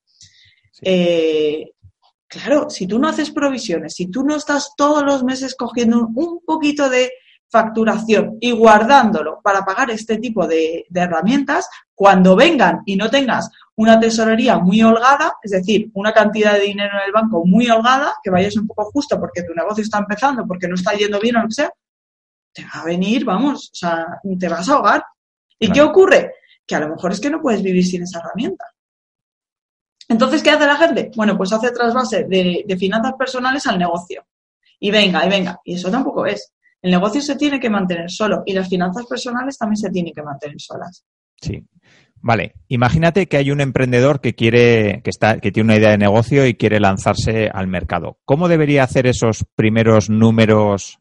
Eh, 0.81 1.71
claro, 2.27 2.69
si 2.69 2.87
tú 2.87 2.99
no 2.99 3.07
haces 3.07 3.31
provisiones, 3.31 3.93
si 3.93 4.11
tú 4.11 4.23
no 4.23 4.35
estás 4.35 4.71
todos 4.75 5.03
los 5.03 5.23
meses 5.23 5.55
cogiendo 5.55 6.09
un 6.13 6.41
poquito 6.45 6.89
de 6.89 7.11
facturación 7.51 8.37
y 8.39 8.51
guardándolo 8.51 9.41
para 9.43 9.65
pagar 9.65 9.91
este 9.91 10.17
tipo 10.17 10.47
de, 10.47 10.85
herramientas, 10.93 11.69
cuando 11.93 12.35
vengan 12.35 12.79
y 12.85 12.95
no 12.95 13.09
tengas 13.09 13.49
una 13.75 13.99
tesorería 13.99 14.57
muy 14.57 14.81
holgada, 14.81 15.33
es 15.43 15.51
decir, 15.51 15.91
una 15.93 16.13
cantidad 16.13 16.53
de 16.53 16.61
dinero 16.61 16.97
en 16.97 17.07
el 17.07 17.11
banco 17.11 17.45
muy 17.45 17.69
holgada, 17.69 18.13
que 18.23 18.29
vayas 18.29 18.55
un 18.55 18.67
poco 18.67 18.85
justo 18.91 19.19
porque 19.19 19.43
tu 19.43 19.53
negocio 19.53 19.83
está 19.83 19.99
empezando, 19.99 20.47
porque 20.47 20.67
no 20.67 20.75
está 20.75 20.93
yendo 20.93 21.19
bien 21.19 21.35
o 21.35 21.41
lo 21.41 21.47
que 21.49 21.55
sea, 21.55 21.71
te 22.53 22.63
va 22.63 22.81
a 22.81 22.85
venir, 22.85 23.25
vamos, 23.25 23.69
o 23.71 23.75
sea, 23.75 24.07
te 24.39 24.47
vas 24.47 24.69
a 24.69 24.73
ahogar. 24.73 25.05
¿Y 25.59 25.71
qué 25.71 25.81
ocurre? 25.81 26.33
Que 26.65 26.75
a 26.75 26.79
lo 26.79 26.89
mejor 26.89 27.11
es 27.11 27.19
que 27.19 27.29
no 27.29 27.41
puedes 27.41 27.61
vivir 27.61 27.85
sin 27.85 28.03
esa 28.03 28.19
herramienta. 28.19 28.65
Entonces, 30.07 30.41
¿qué 30.41 30.51
hace 30.51 30.65
la 30.65 30.75
gente? 30.75 31.11
Bueno, 31.15 31.37
pues 31.37 31.53
hace 31.53 31.71
trasvase 31.71 32.23
de, 32.23 32.63
de 32.65 32.77
finanzas 32.77 33.13
personales 33.13 33.65
al 33.67 33.77
negocio. 33.77 34.25
Y 34.79 34.89
venga, 34.89 35.25
y 35.25 35.29
venga. 35.29 35.61
Y 35.63 35.75
eso 35.75 35.91
tampoco 35.91 36.25
es. 36.25 36.51
El 36.81 36.91
negocio 36.91 37.21
se 37.21 37.35
tiene 37.35 37.59
que 37.59 37.69
mantener 37.69 38.09
solo 38.09 38.43
y 38.45 38.53
las 38.53 38.67
finanzas 38.67 39.05
personales 39.05 39.57
también 39.57 39.77
se 39.77 39.89
tienen 39.89 40.13
que 40.13 40.23
mantener 40.23 40.59
solas. 40.59 41.05
Sí. 41.41 41.63
Vale, 42.23 42.53
imagínate 42.67 43.27
que 43.27 43.37
hay 43.37 43.49
un 43.49 43.61
emprendedor 43.61 44.21
que 44.21 44.35
quiere, 44.35 45.01
que 45.03 45.09
está, 45.09 45.39
que 45.39 45.51
tiene 45.51 45.67
una 45.67 45.77
idea 45.77 45.89
de 45.89 45.97
negocio 45.97 46.45
y 46.45 46.53
quiere 46.53 46.79
lanzarse 46.79 47.49
al 47.51 47.67
mercado. 47.67 48.19
¿Cómo 48.25 48.47
debería 48.47 48.83
hacer 48.83 49.07
esos 49.07 49.43
primeros 49.55 50.09
números 50.09 50.99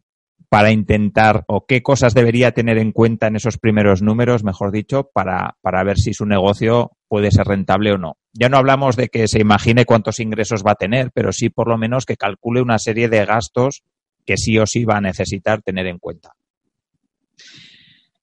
para 0.48 0.72
intentar, 0.72 1.44
o 1.46 1.66
qué 1.66 1.82
cosas 1.82 2.14
debería 2.14 2.52
tener 2.52 2.78
en 2.78 2.90
cuenta 2.90 3.28
en 3.28 3.36
esos 3.36 3.58
primeros 3.58 4.02
números, 4.02 4.44
mejor 4.44 4.72
dicho, 4.72 5.10
para, 5.12 5.56
para 5.60 5.84
ver 5.84 5.98
si 5.98 6.14
su 6.14 6.24
negocio 6.24 6.90
puede 7.06 7.30
ser 7.30 7.46
rentable 7.46 7.92
o 7.92 7.98
no? 7.98 8.16
Ya 8.32 8.48
no 8.48 8.56
hablamos 8.56 8.96
de 8.96 9.08
que 9.08 9.28
se 9.28 9.40
imagine 9.40 9.84
cuántos 9.84 10.20
ingresos 10.20 10.64
va 10.66 10.72
a 10.72 10.76
tener, 10.76 11.10
pero 11.12 11.32
sí 11.32 11.50
por 11.50 11.68
lo 11.68 11.76
menos 11.76 12.06
que 12.06 12.16
calcule 12.16 12.62
una 12.62 12.78
serie 12.78 13.08
de 13.08 13.24
gastos 13.26 13.82
que 14.30 14.36
sí 14.36 14.56
o 14.58 14.64
sí 14.64 14.84
va 14.84 14.98
a 14.98 15.00
necesitar 15.00 15.60
tener 15.60 15.88
en 15.88 15.98
cuenta. 15.98 16.32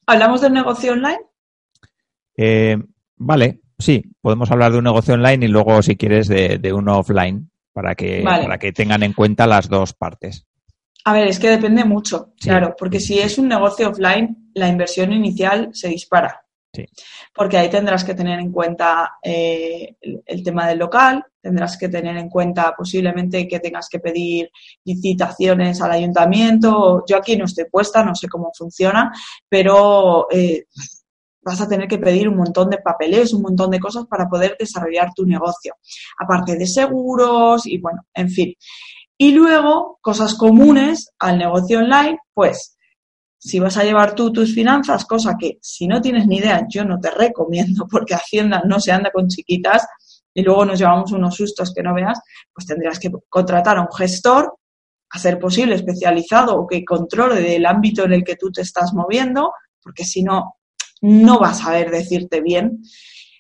¿Hablamos 0.06 0.40
del 0.40 0.54
negocio 0.54 0.94
online? 0.94 1.20
Eh, 2.38 2.78
vale, 3.18 3.60
sí, 3.78 4.02
podemos 4.22 4.50
hablar 4.50 4.72
de 4.72 4.78
un 4.78 4.86
negocio 4.86 5.16
online 5.16 5.48
y 5.48 5.50
luego, 5.50 5.82
si 5.82 5.98
quieres, 5.98 6.30
de, 6.30 6.72
uno 6.74 7.00
offline, 7.00 7.52
para 7.74 7.94
que, 7.94 8.24
para 8.24 8.58
que 8.58 8.72
tengan 8.72 9.04
en 9.04 9.12
cuenta 9.12 9.46
las 9.48 9.68
dos 9.68 9.94
partes. 9.94 10.46
A 11.04 11.12
ver, 11.12 11.28
es 11.28 11.40
que 11.40 11.50
depende 11.50 11.84
mucho, 11.84 12.34
claro, 12.40 12.74
porque 12.80 13.02
si 13.02 13.20
es 13.20 13.38
un 13.38 13.50
negocio 13.50 13.90
offline, 13.90 14.52
la 14.54 14.70
inversión 14.70 15.12
inicial 15.12 15.72
se 15.74 15.90
dispara. 15.90 16.46
Porque 17.34 17.58
ahí 17.58 17.70
tendrás 17.70 18.06
que 18.06 18.14
tener 18.14 18.40
en 18.40 18.52
cuenta 18.52 19.18
eh, 19.22 19.96
el, 20.26 20.44
tema 20.44 20.68
del 20.68 20.80
local, 20.80 21.26
tendrás 21.48 21.78
que 21.78 21.88
tener 21.88 22.18
en 22.18 22.30
cuenta 22.30 22.74
posiblemente 22.78 23.48
que 23.48 23.62
tengas 23.62 23.88
que 23.88 24.00
pedir 24.00 24.50
licitaciones 24.84 25.82
al 25.82 25.92
ayuntamiento. 25.92 27.06
Yo 27.08 27.16
aquí 27.16 27.38
no 27.38 27.46
estoy 27.46 27.66
puesta, 27.72 28.04
no 28.04 28.14
sé 28.16 28.28
cómo 28.28 28.52
funciona, 28.54 29.14
pero 29.48 30.28
eh, 30.30 30.66
vas 31.42 31.62
a 31.62 31.70
tener 31.70 31.88
que 31.88 32.00
pedir 32.00 32.28
un 32.28 32.36
montón 32.36 32.70
de 32.70 32.80
papeles, 32.80 33.34
un 33.34 33.44
montón 33.44 33.72
de 33.72 33.80
cosas 33.80 34.06
para 34.08 34.28
poder 34.28 34.58
desarrollar 34.60 35.14
tu 35.16 35.26
negocio. 35.26 35.76
Aparte 36.20 36.58
de 36.58 36.68
seguros 36.68 37.66
y 37.66 37.78
bueno, 37.78 38.02
en 38.14 38.30
fin. 38.30 38.54
Y 39.18 39.32
luego, 39.32 40.00
cosas 40.02 40.36
comunes 40.36 41.12
al 41.18 41.38
negocio 41.38 41.80
online, 41.80 42.20
pues 42.34 42.78
si 43.38 43.60
vas 43.60 43.78
a 43.78 43.86
llevar 43.86 44.16
tú 44.16 44.34
tus 44.34 44.54
finanzas, 44.54 45.06
cosa 45.06 45.38
que 45.40 45.60
si 45.62 45.88
no 45.88 46.02
tienes 46.02 46.28
ni 46.28 46.40
idea, 46.40 46.66
yo 46.68 46.84
no 46.84 47.00
te 47.00 47.10
recomiendo 47.10 47.88
porque 47.90 48.16
Hacienda 48.16 48.64
no 48.68 48.82
se 48.82 48.92
anda 48.92 49.12
con 49.12 49.30
chiquitas 49.30 49.88
y 50.38 50.44
luego 50.44 50.66
nos 50.66 50.78
llevamos 50.78 51.12
unos 51.14 51.34
sustos 51.34 51.74
que 51.74 51.82
no 51.82 51.96
veas, 51.96 52.22
pues 52.54 52.68
tendrás 52.68 53.00
que 53.00 53.10
contratar 53.28 53.80
a 53.80 53.82
un 53.82 53.92
gestor, 53.92 54.56
a 55.10 55.18
ser 55.18 55.40
posible 55.40 55.74
especializado 55.74 56.56
o 56.56 56.68
que 56.68 56.86
controle 56.86 57.42
del 57.42 57.66
ámbito 57.66 58.06
en 58.06 58.14
el 58.14 58.24
que 58.24 58.36
tú 58.36 58.52
te 58.52 58.62
estás 58.62 58.94
moviendo, 58.94 59.52
porque 59.82 60.06
si 60.06 60.22
no, 60.22 60.58
no 61.02 61.40
vas 61.40 61.62
a 61.62 61.64
saber 61.64 61.90
decirte 61.90 62.42
bien. 62.42 62.84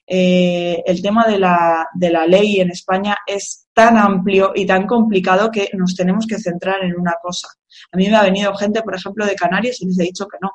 Eh, 0.07 0.81
el 0.87 0.99
tema 1.03 1.27
de 1.27 1.37
la, 1.37 1.85
de 1.93 2.09
la 2.09 2.25
ley 2.25 2.61
en 2.61 2.71
España 2.71 3.15
es 3.27 3.67
tan 3.73 3.95
amplio 3.95 4.53
y 4.55 4.65
tan 4.65 4.87
complicado 4.87 5.51
que 5.51 5.69
nos 5.73 5.93
tenemos 5.93 6.25
que 6.25 6.39
centrar 6.39 6.83
en 6.83 6.99
una 6.99 7.13
cosa. 7.21 7.47
A 7.91 7.97
mí 7.97 8.09
me 8.09 8.15
ha 8.15 8.23
venido 8.23 8.55
gente, 8.55 8.81
por 8.81 8.95
ejemplo, 8.95 9.23
de 9.23 9.35
Canarias 9.35 9.79
y 9.81 9.85
les 9.85 9.99
he 9.99 10.03
dicho 10.03 10.25
que 10.25 10.39
no. 10.41 10.49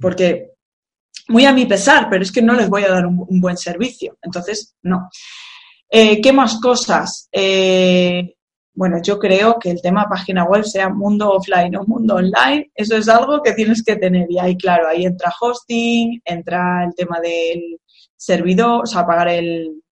Porque 0.00 0.51
muy 1.28 1.44
a 1.44 1.52
mi 1.52 1.66
pesar, 1.66 2.08
pero 2.10 2.22
es 2.22 2.32
que 2.32 2.42
no 2.42 2.54
les 2.54 2.68
voy 2.68 2.84
a 2.84 2.90
dar 2.90 3.06
un, 3.06 3.40
buen 3.40 3.56
servicio. 3.56 4.16
Entonces, 4.22 4.74
no. 4.82 5.08
Eh, 5.88 6.20
¿Qué 6.20 6.32
más 6.32 6.60
cosas? 6.60 7.28
Eh, 7.32 8.34
bueno, 8.74 8.98
yo 9.02 9.18
creo 9.18 9.58
que 9.58 9.70
el 9.70 9.82
tema 9.82 10.08
página 10.08 10.44
web, 10.44 10.64
sea 10.64 10.88
mundo 10.88 11.30
offline 11.30 11.76
o 11.76 11.84
mundo 11.84 12.16
online, 12.16 12.70
eso 12.74 12.96
es 12.96 13.08
algo 13.08 13.42
que 13.42 13.52
tienes 13.52 13.82
que 13.84 13.96
tener. 13.96 14.30
Y 14.30 14.38
ahí, 14.38 14.56
claro, 14.56 14.88
ahí 14.88 15.04
entra 15.04 15.32
hosting, 15.38 16.20
entra 16.24 16.84
el 16.84 16.94
tema 16.94 17.20
del 17.20 17.78
servidor, 18.16 18.82
o 18.84 18.86
sea, 18.86 19.06
pagar 19.06 19.28
el, 19.28 19.82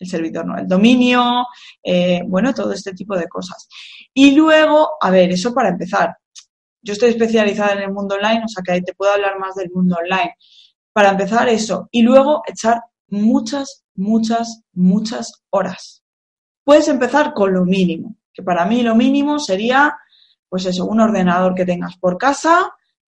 servidor, 0.00 0.44
no, 0.44 0.58
el 0.58 0.66
dominio, 0.66 1.46
eh, 1.82 2.22
bueno, 2.26 2.52
todo 2.52 2.72
este 2.72 2.92
tipo 2.92 3.16
de 3.16 3.28
cosas. 3.28 3.68
Y 4.12 4.32
luego, 4.32 4.90
a 5.00 5.10
ver, 5.10 5.30
eso 5.30 5.54
para 5.54 5.70
empezar. 5.70 6.16
Yo 6.82 6.92
estoy 6.92 7.10
especializada 7.10 7.72
en 7.72 7.82
el 7.82 7.92
mundo 7.92 8.16
online, 8.16 8.42
o 8.44 8.48
sea 8.48 8.62
que 8.62 8.72
ahí 8.72 8.82
te 8.82 8.94
puedo 8.94 9.12
hablar 9.12 9.38
más 9.38 9.54
del 9.54 9.70
mundo 9.70 9.96
online. 9.96 10.34
Para 10.92 11.10
empezar 11.10 11.48
eso. 11.48 11.88
Y 11.90 12.02
luego 12.02 12.42
echar 12.46 12.82
muchas, 13.08 13.84
muchas, 13.94 14.62
muchas 14.72 15.44
horas. 15.50 16.02
Puedes 16.64 16.88
empezar 16.88 17.32
con 17.34 17.52
lo 17.52 17.64
mínimo, 17.64 18.16
que 18.32 18.42
para 18.42 18.64
mí 18.64 18.82
lo 18.82 18.94
mínimo 18.94 19.38
sería, 19.38 19.96
pues 20.48 20.66
eso, 20.66 20.84
un 20.84 21.00
ordenador 21.00 21.54
que 21.54 21.64
tengas 21.64 21.96
por 21.96 22.18
casa, 22.18 22.72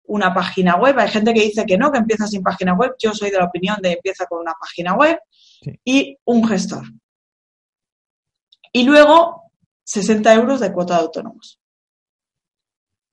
una 0.08 0.34
página 0.34 0.75
web. 0.75 0.97
Hay 0.99 1.10
gente 1.10 1.34
que 1.34 1.41
dice 1.41 1.65
que 1.65 1.78
no, 1.78 1.91
que 1.91 1.99
empieza 1.99 2.28
sin 2.28 2.43
página 2.43 2.73
web. 2.73 2.95
Yo 2.99 3.13
soy 3.13 3.32
de 3.32 3.38
la 3.38 3.45
opinión 3.45 3.78
de 3.82 3.93
empieza 3.93 4.25
con 4.25 4.39
una 4.39 4.54
página 4.60 4.93
web 4.93 5.19
y 5.84 6.17
un 6.25 6.47
gestor. 6.47 6.86
Y 8.71 8.84
luego 8.84 9.51
60 9.84 10.34
euros 10.34 10.60
de 10.60 10.71
cuota 10.71 10.95
de 10.95 11.01
autónomos. 11.01 11.60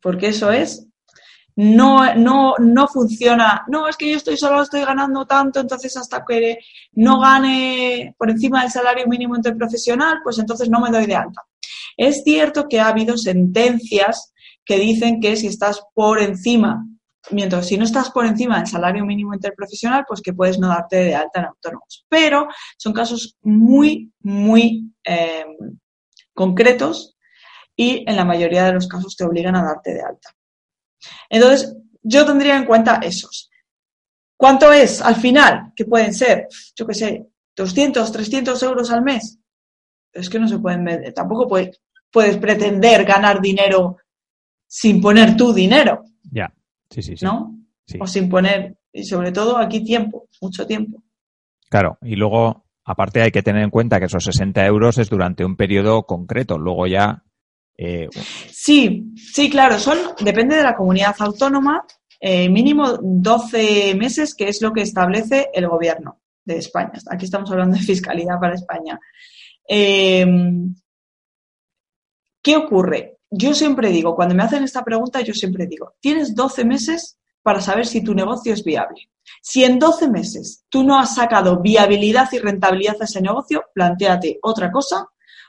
Porque 0.02 0.28
eso 0.28 0.50
es, 0.50 0.86
no, 1.56 2.14
no, 2.14 2.54
no 2.58 2.88
funciona, 2.88 3.64
no, 3.68 3.88
es 3.88 3.96
que 3.96 4.10
yo 4.10 4.16
estoy 4.16 4.36
solo, 4.36 4.62
estoy 4.62 4.84
ganando 4.84 5.26
tanto, 5.26 5.60
entonces 5.60 5.96
hasta 5.96 6.24
que 6.26 6.58
no 6.92 7.20
gane 7.20 8.14
por 8.18 8.30
encima 8.30 8.62
del 8.62 8.70
salario 8.70 9.06
mínimo 9.06 9.36
interprofesional, 9.36 10.20
pues 10.24 10.38
entonces 10.38 10.70
no 10.70 10.80
me 10.80 10.90
doy 10.90 11.06
de 11.06 11.16
alta. 11.16 11.42
Es 11.96 12.22
cierto 12.24 12.68
que 12.68 12.80
ha 12.80 12.88
habido 12.88 13.18
sentencias 13.18 14.32
que 14.64 14.78
dicen 14.78 15.20
que 15.20 15.36
si 15.36 15.48
estás 15.48 15.82
por 15.94 16.22
encima, 16.22 16.86
mientras 17.30 17.66
si 17.66 17.76
no 17.76 17.84
estás 17.84 18.10
por 18.10 18.24
encima 18.24 18.58
del 18.58 18.66
salario 18.66 19.04
mínimo 19.04 19.34
interprofesional, 19.34 20.04
pues 20.08 20.22
que 20.22 20.32
puedes 20.32 20.58
no 20.58 20.68
darte 20.68 20.96
de 20.96 21.14
alta 21.14 21.40
en 21.40 21.46
autónomos. 21.46 22.06
Pero 22.08 22.48
son 22.78 22.92
casos 22.92 23.36
muy, 23.42 24.10
muy 24.20 24.90
eh, 25.04 25.44
concretos 26.32 27.16
y 27.76 28.04
en 28.08 28.16
la 28.16 28.24
mayoría 28.24 28.64
de 28.64 28.72
los 28.72 28.86
casos 28.86 29.16
te 29.16 29.24
obligan 29.24 29.56
a 29.56 29.64
darte 29.64 29.94
de 29.94 30.02
alta. 30.02 30.30
Entonces, 31.28 31.76
yo 32.02 32.26
tendría 32.26 32.56
en 32.56 32.64
cuenta 32.64 33.00
esos. 33.02 33.50
¿Cuánto 34.36 34.72
es 34.72 35.00
al 35.00 35.16
final? 35.16 35.72
Que 35.76 35.84
pueden 35.84 36.12
ser, 36.12 36.48
yo 36.76 36.86
qué 36.86 36.94
sé, 36.94 37.26
200, 37.56 38.10
300 38.10 38.62
euros 38.62 38.90
al 38.90 39.02
mes. 39.02 39.38
Es 40.12 40.28
que 40.28 40.38
no 40.38 40.48
se 40.48 40.58
pueden 40.58 41.12
tampoco 41.14 41.48
puedes, 41.48 41.80
puedes 42.10 42.36
pretender 42.36 43.04
ganar 43.04 43.40
dinero 43.40 43.96
sin 44.66 45.00
poner 45.00 45.36
tu 45.36 45.52
dinero. 45.52 46.04
Ya, 46.30 46.52
sí, 46.90 47.02
sí, 47.02 47.16
sí. 47.16 47.24
¿No? 47.24 47.58
O 48.00 48.06
sin 48.06 48.28
poner, 48.28 48.76
y 48.92 49.04
sobre 49.04 49.32
todo 49.32 49.58
aquí 49.58 49.84
tiempo, 49.84 50.28
mucho 50.40 50.66
tiempo. 50.66 51.02
Claro, 51.68 51.98
y 52.02 52.16
luego, 52.16 52.64
aparte 52.84 53.22
hay 53.22 53.30
que 53.30 53.42
tener 53.42 53.62
en 53.62 53.70
cuenta 53.70 53.98
que 53.98 54.06
esos 54.06 54.24
60 54.24 54.64
euros 54.66 54.98
es 54.98 55.08
durante 55.08 55.44
un 55.44 55.56
periodo 55.56 56.04
concreto, 56.04 56.58
luego 56.58 56.86
ya... 56.86 57.24
Eh, 57.76 58.08
sí, 58.50 59.12
sí, 59.16 59.50
claro, 59.50 59.78
son, 59.78 59.98
depende 60.20 60.56
de 60.56 60.62
la 60.62 60.76
comunidad 60.76 61.14
autónoma, 61.18 61.84
eh, 62.20 62.48
mínimo 62.48 62.98
12 63.00 63.94
meses, 63.94 64.34
que 64.34 64.48
es 64.48 64.62
lo 64.62 64.72
que 64.72 64.82
establece 64.82 65.48
el 65.52 65.68
gobierno 65.68 66.20
de 66.44 66.58
España. 66.58 66.92
Aquí 67.10 67.24
estamos 67.24 67.50
hablando 67.50 67.76
de 67.76 67.82
fiscalidad 67.82 68.38
para 68.40 68.54
España. 68.54 68.98
Eh, 69.68 70.26
¿Qué 72.42 72.56
ocurre? 72.56 73.18
Yo 73.30 73.54
siempre 73.54 73.90
digo, 73.90 74.14
cuando 74.14 74.34
me 74.34 74.42
hacen 74.42 74.64
esta 74.64 74.84
pregunta, 74.84 75.20
yo 75.20 75.32
siempre 75.32 75.66
digo, 75.66 75.94
tienes 76.00 76.34
12 76.34 76.64
meses 76.64 77.18
para 77.42 77.60
saber 77.60 77.86
si 77.86 78.02
tu 78.02 78.14
negocio 78.14 78.52
es 78.52 78.62
viable. 78.62 79.08
Si 79.40 79.64
en 79.64 79.78
12 79.78 80.08
meses 80.08 80.64
tú 80.68 80.84
no 80.84 80.98
has 80.98 81.14
sacado 81.14 81.60
viabilidad 81.60 82.28
y 82.32 82.38
rentabilidad 82.38 82.96
a 83.00 83.04
ese 83.04 83.20
negocio, 83.20 83.64
planteate 83.74 84.38
otra 84.42 84.70
cosa 84.70 85.06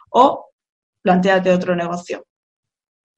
o 0.09 0.52
planteate 1.03 1.51
otro 1.51 1.75
negocio. 1.75 2.25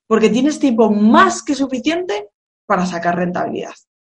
Porque 0.08 0.30
tienes 0.30 0.60
tiempo 0.60 0.92
más 0.92 1.42
que 1.42 1.56
suficiente 1.56 2.30
para 2.66 2.86
sacar 2.86 3.16
rentabilidad. 3.16 3.74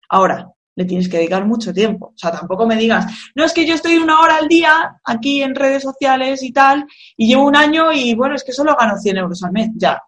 Ahora, 0.10 0.48
le 0.76 0.86
tienes 0.86 1.10
que 1.10 1.18
dedicar 1.18 1.46
mucho 1.46 1.74
tiempo. 1.74 2.08
O 2.08 2.18
sea, 2.18 2.32
tampoco 2.32 2.66
me 2.66 2.76
digas, 2.76 3.32
no 3.36 3.44
es 3.44 3.54
que 3.54 3.66
yo 3.66 3.74
estoy 3.74 3.98
una 3.98 4.20
hora 4.22 4.38
al 4.38 4.48
día 4.48 5.00
aquí 5.04 5.42
en 5.42 5.56
redes 5.56 5.84
sociales 5.84 6.44
y 6.44 6.52
tal, 6.52 6.86
y 7.18 7.28
llevo 7.28 7.46
un 7.46 7.56
año 7.56 7.92
y 7.92 8.14
bueno, 8.14 8.36
es 8.36 8.44
que 8.44 8.52
solo 8.52 8.76
gano 8.80 8.98
100 8.98 9.18
euros 9.18 9.44
al 9.44 9.52
mes. 9.52 9.70
Ya, 9.76 10.02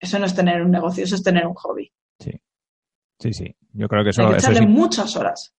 eso 0.00 0.18
no 0.18 0.26
es 0.26 0.34
tener 0.34 0.62
un 0.62 0.70
negocio, 0.70 1.04
eso 1.04 1.14
es 1.14 1.22
tener 1.22 1.46
un 1.46 1.54
hobby. 1.54 1.92
Sí, 2.18 2.32
sí, 3.18 3.32
sí. 3.32 3.56
Yo 3.72 3.88
creo 3.88 4.02
que 4.02 4.10
eso, 4.10 4.22
Hay 4.22 4.32
que 4.32 4.36
eso 4.38 4.50
echarle 4.50 4.68
es, 4.68 4.74
muchas 4.74 5.16
horas. 5.16 5.54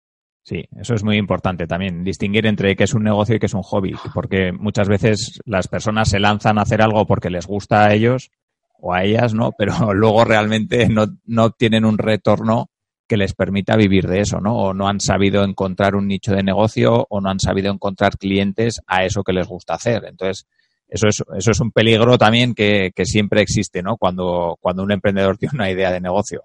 Sí, 0.49 0.65
eso 0.75 0.95
es 0.95 1.03
muy 1.03 1.17
importante 1.17 1.67
también, 1.67 2.03
distinguir 2.03 2.47
entre 2.47 2.75
qué 2.75 2.85
es 2.85 2.95
un 2.95 3.03
negocio 3.03 3.35
y 3.35 3.39
qué 3.39 3.45
es 3.45 3.53
un 3.53 3.61
hobby, 3.61 3.93
porque 4.15 4.51
muchas 4.51 4.89
veces 4.89 5.39
las 5.45 5.67
personas 5.67 6.09
se 6.09 6.19
lanzan 6.19 6.57
a 6.57 6.63
hacer 6.63 6.81
algo 6.81 7.05
porque 7.05 7.29
les 7.29 7.45
gusta 7.45 7.85
a 7.85 7.93
ellos 7.93 8.31
o 8.79 8.91
a 8.91 9.03
ellas, 9.03 9.35
¿no? 9.35 9.51
Pero 9.55 9.73
luego 9.93 10.25
realmente 10.25 10.89
no, 10.89 11.05
no 11.25 11.51
tienen 11.51 11.85
un 11.85 11.99
retorno 11.99 12.71
que 13.07 13.17
les 13.17 13.35
permita 13.35 13.75
vivir 13.75 14.07
de 14.07 14.21
eso, 14.21 14.39
¿no? 14.39 14.55
O 14.55 14.73
no 14.73 14.87
han 14.87 14.99
sabido 14.99 15.43
encontrar 15.43 15.95
un 15.95 16.07
nicho 16.07 16.33
de 16.33 16.41
negocio 16.41 17.05
o 17.09 17.21
no 17.21 17.29
han 17.29 17.39
sabido 17.39 17.71
encontrar 17.71 18.17
clientes 18.17 18.81
a 18.87 19.05
eso 19.05 19.23
que 19.23 19.33
les 19.33 19.47
gusta 19.47 19.75
hacer. 19.75 20.05
Entonces, 20.05 20.47
eso 20.87 21.07
es, 21.07 21.23
eso 21.37 21.51
es 21.51 21.59
un 21.59 21.71
peligro 21.71 22.17
también 22.17 22.55
que, 22.55 22.91
que 22.95 23.05
siempre 23.05 23.41
existe, 23.41 23.83
¿no? 23.83 23.97
Cuando, 23.97 24.57
cuando 24.59 24.81
un 24.81 24.91
emprendedor 24.91 25.37
tiene 25.39 25.53
una 25.53 25.69
idea 25.69 25.91
de 25.91 26.01
negocio. 26.01 26.43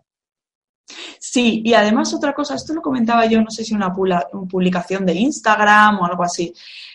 Sí, 1.19 1.63
y 1.65 1.75
además 1.75 2.13
otra 2.15 2.35
cosa, 2.35 2.55
esto 2.55 2.75
lo 2.75 2.83
comentaba 2.83 3.27
yo, 3.27 3.41
no 3.41 3.51
sé 3.51 3.65
si 3.65 3.75
una, 3.75 3.93
publicación 3.93 5.07
de 5.07 5.15
Instagram 5.15 6.01
o 6.01 6.07
algo 6.07 6.23
así. 6.23 6.53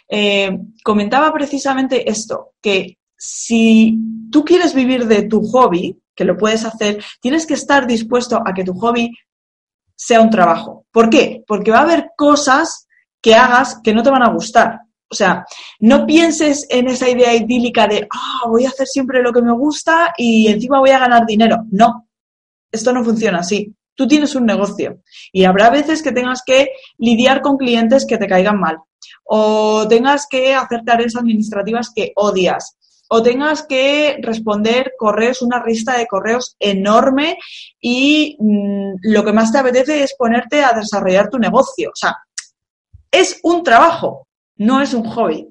Eh, 0.08 0.58
comentaba 0.84 1.34
precisamente 1.34 2.10
esto, 2.10 2.54
que 2.62 2.98
si 3.18 3.98
tú 4.32 4.46
quieres 4.46 4.74
vivir 4.74 5.06
de 5.08 5.24
tu 5.24 5.42
hobby, 5.42 6.00
que 6.16 6.26
lo 6.26 6.38
puedes 6.38 6.66
hacer, 6.66 7.04
tienes 7.22 7.46
que 7.46 7.54
estar 7.54 7.88
dispuesto 7.88 8.42
a 8.46 8.54
que 8.54 8.64
tu 8.64 8.74
hobby 8.74 9.12
sea 9.96 10.22
un 10.22 10.30
trabajo. 10.30 10.86
¿Por 10.92 11.10
qué? 11.10 11.44
Porque 11.46 11.72
va 11.72 11.80
a 11.80 11.84
haber 11.84 12.12
cosas 12.16 12.88
que 13.22 13.36
hagas 13.36 13.80
que 13.84 13.94
no 13.94 14.04
te 14.04 14.10
van 14.10 14.24
a 14.24 14.32
gustar. 14.32 14.80
O 15.12 15.16
sea, 15.16 15.46
no 15.80 16.06
pienses 16.06 16.66
en 16.70 16.88
esa 16.88 17.10
idea 17.10 17.34
idílica 17.34 17.88
de, 17.88 18.08
ah, 18.12 18.48
voy 18.48 18.66
a 18.66 18.70
hacer 18.70 18.88
siempre 18.88 19.24
lo 19.24 19.34
que 19.34 19.42
me 19.42 19.52
gusta 19.52 20.14
y 20.16 20.48
encima 20.48 20.80
voy 20.80 20.92
a 20.92 21.00
ganar 21.00 21.26
dinero. 21.26 21.66
No, 21.72 22.08
esto 22.72 22.94
no 22.94 23.04
funciona 23.04 23.40
así. 23.40 23.74
Tú 24.00 24.08
tienes 24.08 24.34
un 24.34 24.46
negocio 24.46 25.02
y 25.34 25.44
habrá 25.44 25.70
veces 25.70 26.02
que 26.02 26.14
tengas 26.14 26.42
que 26.46 26.70
lidiar 26.98 27.42
con 27.42 27.58
clientes 27.58 28.06
que 28.08 28.18
te 28.18 28.28
caigan 28.28 28.58
mal 28.58 28.78
o 29.26 29.86
tengas 29.90 30.26
que 30.26 30.56
hacer 30.56 30.84
tareas 30.86 31.18
administrativas 31.18 31.92
que 31.94 32.14
odias 32.16 32.78
o 33.10 33.22
tengas 33.22 33.64
que 33.64 34.18
responder 34.22 34.94
correos, 34.98 35.42
una 35.42 35.62
lista 35.66 35.98
de 35.98 36.08
correos 36.08 36.56
enorme 36.60 37.38
y 37.82 38.38
mm, 38.40 39.00
lo 39.02 39.26
que 39.26 39.34
más 39.34 39.52
te 39.52 39.58
apetece 39.58 40.02
es 40.02 40.16
ponerte 40.18 40.64
a 40.64 40.72
desarrollar 40.72 41.30
tu 41.30 41.38
negocio. 41.38 41.90
O 41.90 41.96
sea, 41.98 42.16
es 43.12 43.38
un 43.44 43.66
trabajo, 43.66 44.30
no 44.56 44.82
es 44.82 44.94
un 44.94 45.04
hobby. 45.04 45.46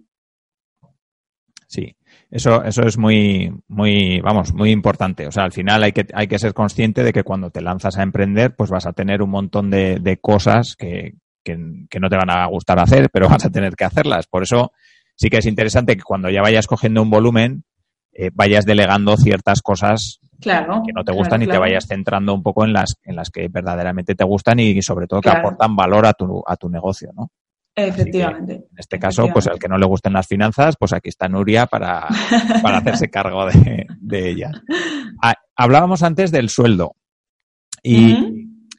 Sí, 1.67 1.95
eso, 2.31 2.63
eso 2.63 2.83
es 2.83 2.99
muy, 2.99 3.53
muy, 3.69 4.21
vamos, 4.21 4.53
muy 4.53 4.71
importante. 4.71 5.27
O 5.27 5.33
sea, 5.33 5.45
al 5.45 5.53
final 5.53 5.83
hay 5.83 5.93
que, 5.93 6.07
hay 6.13 6.27
que 6.27 6.39
ser 6.39 6.53
consciente 6.53 7.03
de 7.03 7.13
que 7.13 7.25
cuando 7.25 7.51
te 7.51 7.63
lanzas 7.63 7.97
a 7.99 8.03
emprender, 8.03 8.55
pues 8.55 8.71
vas 8.71 8.87
a 8.87 8.93
tener 8.93 9.23
un 9.23 9.31
montón 9.31 9.71
de, 9.71 9.99
de 9.99 10.19
cosas 10.19 10.75
que, 10.77 11.15
que, 11.43 11.57
que 11.89 12.01
no 12.01 12.09
te 12.09 12.17
van 12.17 12.31
a 12.31 12.47
gustar 12.47 12.79
hacer, 12.79 13.09
pero 13.11 13.29
vas 13.29 13.45
a 13.47 13.51
tener 13.51 13.75
que 13.77 13.85
hacerlas. 13.85 14.27
Por 14.27 14.43
eso 14.43 14.73
sí 15.15 15.31
que 15.31 15.39
es 15.39 15.47
interesante 15.47 15.97
que 15.97 16.03
cuando 16.03 16.29
ya 16.31 16.43
vayas 16.43 16.67
cogiendo 16.67 17.03
un 17.03 17.11
volumen, 17.11 17.65
eh, 18.13 18.31
vayas 18.35 18.65
delegando 18.65 19.17
ciertas 19.17 19.63
cosas 19.63 20.21
Claro. 20.41 20.83
que 20.87 20.93
no 20.93 21.03
te 21.03 21.07
claro, 21.07 21.19
gustan 21.19 21.43
y 21.43 21.49
te 21.49 21.59
vayas 21.59 21.87
centrando 21.89 22.33
un 22.33 22.45
poco 22.45 22.65
en 22.65 22.73
las, 22.73 22.95
en 23.03 23.17
las 23.17 23.31
que 23.31 23.49
verdaderamente 23.49 24.15
te 24.15 24.25
gustan 24.25 24.61
y 24.61 24.81
sobre 24.83 25.07
todo 25.09 25.21
que 25.21 25.31
aportan 25.31 25.75
valor 25.75 26.07
a 26.07 26.13
tu, 26.13 26.45
a 26.47 26.57
tu 26.57 26.69
negocio, 26.69 27.11
¿no? 27.13 27.31
Efectivamente. 27.87 28.55
En 28.55 28.79
este 28.79 28.99
caso, 28.99 29.29
pues 29.33 29.47
al 29.47 29.59
que 29.59 29.69
no 29.69 29.79
le 29.79 29.87
gusten 29.87 30.13
las 30.13 30.27
finanzas, 30.27 30.77
pues 30.79 30.93
aquí 30.93 31.09
está 31.09 31.29
Nuria 31.29 31.67
para, 31.67 32.07
para 32.63 32.79
hacerse 32.79 33.09
cargo 33.09 33.47
de, 33.47 33.87
de 34.01 34.31
ellas. 34.31 34.53
Ah, 35.23 35.35
Hablábamos 35.61 36.05
antes 36.05 36.31
del 36.31 36.51
sueldo 36.51 36.95
y, 37.83 38.17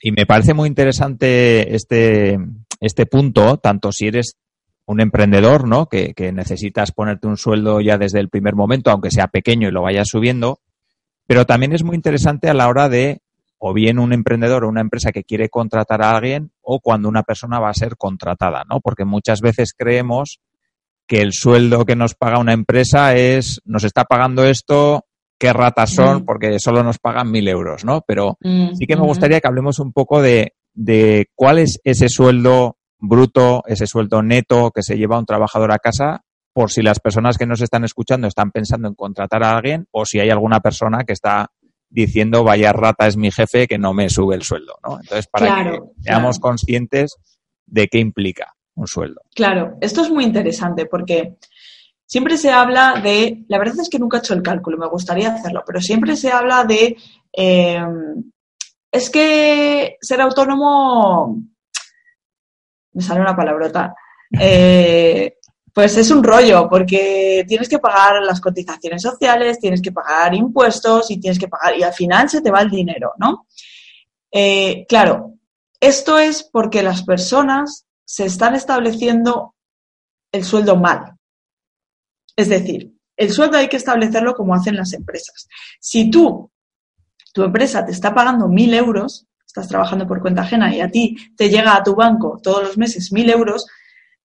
y 0.02 0.12
me 0.14 0.26
parece 0.26 0.54
muy 0.54 0.70
interesante 0.70 1.76
este, 1.76 2.40
este 2.80 3.06
punto, 3.06 3.58
tanto 3.58 3.92
si 3.92 4.08
eres 4.08 4.38
un 4.86 5.02
emprendedor, 5.02 5.68
¿no? 5.68 5.88
Que, 5.88 6.14
que 6.14 6.32
necesitas 6.32 6.94
ponerte 6.94 7.28
un 7.28 7.36
sueldo 7.36 7.82
ya 7.82 7.98
desde 7.98 8.22
el 8.22 8.30
primer 8.30 8.56
momento, 8.56 8.92
aunque 8.92 9.12
sea 9.12 9.28
pequeño 9.28 9.68
y 9.68 9.72
lo 9.72 9.82
vayas 9.82 10.08
subiendo, 10.08 10.62
pero 11.28 11.46
también 11.46 11.74
es 11.74 11.84
muy 11.84 11.98
interesante 11.98 12.50
a 12.50 12.54
la 12.54 12.70
hora 12.70 12.88
de 12.88 13.22
o 13.60 13.74
bien 13.74 14.00
un 14.00 14.14
emprendedor 14.14 14.64
o 14.64 14.70
una 14.70 14.82
empresa 14.82 15.12
que 15.12 15.24
quiere 15.24 15.50
contratar 15.50 16.02
a 16.02 16.12
alguien 16.16 16.52
o 16.62 16.80
cuando 16.80 17.08
una 17.10 17.24
persona 17.24 17.60
va 17.60 17.70
a 17.70 17.74
ser 17.74 17.98
contratada, 17.98 18.64
¿no? 18.70 18.80
Porque 18.80 19.06
muchas 19.06 19.42
veces 19.42 19.74
creemos 19.78 20.40
que 21.06 21.22
el 21.22 21.34
sueldo 21.34 21.86
que 21.86 21.96
nos 21.96 22.16
paga 22.16 22.40
una 22.40 22.54
empresa 22.54 23.16
es, 23.16 23.62
nos 23.66 23.84
está 23.84 24.06
pagando 24.06 24.44
esto, 24.46 25.06
qué 25.38 25.52
ratas 25.54 25.94
son, 25.94 26.22
Mm. 26.22 26.26
porque 26.26 26.60
solo 26.60 26.84
nos 26.84 27.00
pagan 27.00 27.32
mil 27.32 27.48
euros, 27.48 27.84
¿no? 27.86 28.02
Pero 28.08 28.38
Mm, 28.42 28.76
sí 28.76 28.86
que 28.88 28.96
me 28.96 29.04
gustaría 29.04 29.42
que 29.42 29.48
hablemos 29.48 29.80
un 29.80 29.92
poco 29.92 30.22
de, 30.22 30.54
de 30.74 31.28
cuál 31.36 31.60
es 31.60 31.80
ese 31.84 32.10
sueldo 32.10 32.78
bruto, 33.00 33.64
ese 33.68 33.88
sueldo 33.88 34.22
neto 34.22 34.72
que 34.72 34.84
se 34.84 34.98
lleva 34.98 35.18
un 35.18 35.26
trabajador 35.26 35.72
a 35.72 35.80
casa, 35.80 36.22
por 36.54 36.72
si 36.72 36.82
las 36.82 37.00
personas 37.00 37.38
que 37.38 37.46
nos 37.46 37.62
están 37.62 37.86
escuchando 37.86 38.28
están 38.28 38.52
pensando 38.52 38.88
en 38.88 38.96
contratar 38.96 39.44
a 39.44 39.56
alguien 39.56 39.88
o 39.92 40.06
si 40.06 40.20
hay 40.20 40.30
alguna 40.30 40.60
persona 40.60 41.04
que 41.06 41.14
está 41.14 41.52
diciendo 41.90 42.44
vaya 42.44 42.72
rata 42.72 43.08
es 43.08 43.18
mi 43.18 43.32
jefe 43.32 43.68
que 43.68 43.78
no 43.78 43.94
me 43.94 44.10
sube 44.10 44.36
el 44.36 44.44
sueldo, 44.44 44.76
¿no? 44.84 45.00
Entonces, 45.00 45.28
para 45.28 45.48
Claro, 45.48 45.72
que 45.96 46.04
seamos 46.04 46.40
claro. 46.40 46.52
conscientes 46.52 47.16
de 47.66 47.88
qué 47.88 48.00
implica 48.00 48.56
un 48.76 48.88
sueldo. 48.88 49.22
Claro, 49.36 49.78
esto 49.82 50.02
es 50.02 50.10
muy 50.10 50.24
interesante 50.24 50.86
porque 50.86 51.38
siempre 52.06 52.38
se 52.38 52.52
habla 52.52 53.02
de, 53.04 53.44
la 53.48 53.58
verdad 53.60 53.80
es 53.80 53.90
que 53.90 54.00
nunca 54.00 54.18
he 54.18 54.20
hecho 54.20 54.34
el 54.34 54.42
cálculo, 54.42 54.78
me 54.78 54.88
gustaría 54.88 55.34
hacerlo, 55.34 55.64
pero 55.66 55.82
siempre 55.82 56.16
se 56.16 56.32
habla 56.32 56.64
de, 56.64 56.96
eh, 57.34 57.86
es 58.92 59.10
que 59.10 59.98
ser 60.02 60.22
autónomo, 60.22 61.42
me 62.94 63.02
sale 63.02 63.22
una 63.22 63.36
palabrota, 63.36 63.94
eh, 64.40 65.39
pues 65.74 65.98
es 65.98 66.12
un 66.12 66.24
rollo 66.24 66.68
porque 66.70 67.46
tienes 67.48 67.70
que 67.70 67.80
pagar 67.80 68.22
las 68.24 68.42
cotizaciones 68.42 69.02
sociales, 69.02 69.60
tienes 69.60 69.82
que 69.82 69.92
pagar 69.92 70.34
impuestos 70.34 71.10
y 71.12 71.20
tienes 71.20 71.40
que 71.40 71.48
pagar, 71.48 71.78
y 71.78 71.84
al 71.84 71.94
final 71.94 72.30
se 72.30 72.42
te 72.42 72.52
va 72.52 72.62
el 72.62 72.70
dinero, 72.70 73.14
¿no? 73.18 73.48
Eh, 74.32 74.86
claro, 74.88 75.36
esto 75.80 76.20
es 76.20 76.44
porque 76.44 76.84
las 76.84 77.04
personas 77.04 77.86
se 78.06 78.26
están 78.26 78.56
estableciendo 78.56 79.56
el 80.32 80.44
sueldo 80.44 80.76
mal. 80.76 81.16
Es 82.36 82.50
decir, 82.50 82.94
el 83.16 83.32
sueldo 83.32 83.58
hay 83.58 83.68
que 83.68 83.78
establecerlo 83.78 84.34
como 84.34 84.56
hacen 84.56 84.76
las 84.76 84.94
empresas. 84.94 85.48
Si 85.80 86.10
tú, 86.10 86.52
tu 87.34 87.44
empresa 87.44 87.86
te 87.86 87.92
está 87.92 88.14
pagando 88.14 88.48
mil 88.48 88.74
euros, 88.74 89.28
estás 89.46 89.68
trabajando 89.68 90.08
por 90.08 90.22
cuenta 90.22 90.44
ajena 90.44 90.74
y 90.74 90.80
a 90.80 90.90
ti 90.90 91.18
te 91.36 91.50
llega 91.50 91.76
a 91.76 91.84
tu 91.84 91.96
banco 91.96 92.40
todos 92.42 92.64
los 92.64 92.78
meses 92.78 93.12
mil 93.12 93.30
euros, 93.30 93.66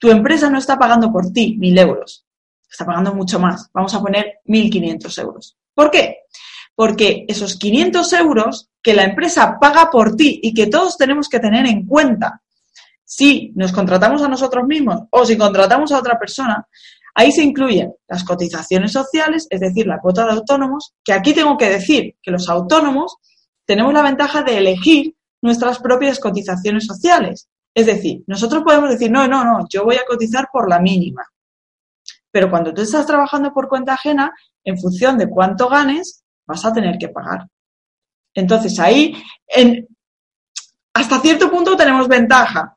tu 0.05 0.11
empresa 0.11 0.51
no 0.51 0.59
está 0.59 0.79
pagando 0.79 1.11
por 1.11 1.33
ti 1.33 1.57
mil 1.59 1.79
euros, 1.79 2.27
está 2.71 2.85
pagando 2.85 3.14
mucho 3.14 3.40
más. 3.40 3.71
Vamos 3.73 3.95
a 3.95 4.03
poner 4.03 4.40
1.500 4.45 5.23
euros. 5.23 5.57
¿Por 5.73 5.90
qué? 5.90 6.19
Porque 6.75 7.25
esos 7.27 7.57
500 7.57 8.12
euros 8.12 8.69
que 8.83 8.93
la 8.93 9.05
empresa 9.05 9.57
paga 9.59 9.90
por 9.90 10.14
ti 10.14 10.40
y 10.43 10.53
que 10.53 10.67
todos 10.67 10.99
tenemos 10.99 11.27
que 11.27 11.40
tener 11.40 11.64
en 11.64 11.87
cuenta 11.87 12.43
si 13.03 13.51
nos 13.55 13.73
contratamos 13.73 14.21
a 14.21 14.29
nosotros 14.29 14.67
mismos 14.67 15.05
o 15.09 15.25
si 15.25 15.38
contratamos 15.38 15.90
a 15.90 16.01
otra 16.01 16.19
persona, 16.19 16.69
ahí 17.14 17.33
se 17.33 17.43
incluyen 17.43 17.95
las 18.07 18.25
cotizaciones 18.25 18.93
sociales, 18.93 19.47
es 19.49 19.61
decir, 19.61 19.87
la 19.87 20.01
cuota 20.01 20.27
de 20.27 20.33
autónomos, 20.33 20.93
que 21.03 21.14
aquí 21.14 21.33
tengo 21.33 21.57
que 21.57 21.71
decir 21.71 22.17
que 22.23 22.31
los 22.31 22.51
autónomos 22.51 23.17
tenemos 23.64 23.95
la 23.95 24.03
ventaja 24.03 24.43
de 24.43 24.59
elegir 24.59 25.14
nuestras 25.40 25.79
propias 25.79 26.21
cotizaciones 26.21 26.85
sociales. 26.85 27.49
Es 27.75 27.87
decir, 27.87 28.23
nosotros 28.27 28.63
podemos 28.63 28.91
decir, 28.91 29.11
no, 29.11 29.27
no, 29.27 29.45
no, 29.45 29.67
yo 29.69 29.85
voy 29.85 29.97
a 29.97 30.05
cotizar 30.07 30.49
por 30.53 30.69
la 30.69 30.79
mínima. 30.79 31.27
Pero 32.31 32.49
cuando 32.49 32.73
tú 32.73 32.83
estás 32.83 33.07
trabajando 33.07 33.53
por 33.53 33.69
cuenta 33.69 33.95
ajena, 33.95 34.33
en 34.63 34.79
función 34.79 35.19
de 35.19 35.29
cuánto 35.29 35.69
ganes, 35.69 36.23
vas 36.47 36.65
a 36.65 36.73
tener 36.73 36.99
que 36.99 37.09
pagar. 37.09 37.47
Entonces 38.35 38.79
ahí, 38.79 39.15
hasta 40.93 41.21
cierto 41.21 41.51
punto 41.51 41.77
tenemos 41.77 42.09
ventaja. 42.09 42.77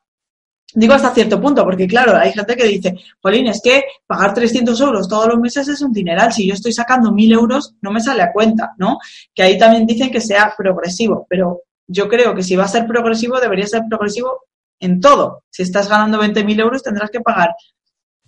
Digo 0.74 0.94
hasta 0.94 1.14
cierto 1.14 1.40
punto, 1.42 1.64
porque 1.64 1.88
claro, 1.88 2.16
hay 2.18 2.34
gente 2.34 2.56
que 2.56 2.66
dice, 2.66 2.96
Polín, 3.22 3.48
es 3.48 3.62
que 3.64 3.84
pagar 4.06 4.34
300 4.34 4.80
euros 4.82 5.08
todos 5.08 5.28
los 5.28 5.40
meses 5.40 5.68
es 5.68 5.82
un 5.82 5.94
dineral. 5.94 6.34
Si 6.34 6.48
yo 6.48 6.54
estoy 6.54 6.74
sacando 6.74 7.10
1.000 7.12 7.34
euros, 7.34 7.76
no 7.82 7.92
me 7.92 8.02
sale 8.02 8.22
a 8.22 8.34
cuenta, 8.34 8.74
¿no? 8.78 9.00
Que 9.34 9.44
ahí 9.44 9.58
también 9.58 9.86
dicen 9.86 10.12
que 10.12 10.22
sea 10.22 10.54
progresivo, 10.58 11.26
pero 11.30 11.62
yo 11.88 12.10
creo 12.10 12.36
que 12.36 12.44
si 12.44 12.56
va 12.56 12.66
a 12.66 12.68
ser 12.68 12.86
progresivo, 12.86 13.40
debería 13.40 13.66
ser 13.66 13.84
progresivo 13.90 14.42
en 14.80 15.00
todo. 15.00 15.44
Si 15.50 15.64
estás 15.64 15.90
ganando 15.90 16.22
20.000 16.22 16.60
euros, 16.60 16.84
tendrás 16.84 17.10
que 17.10 17.22
pagar 17.22 17.50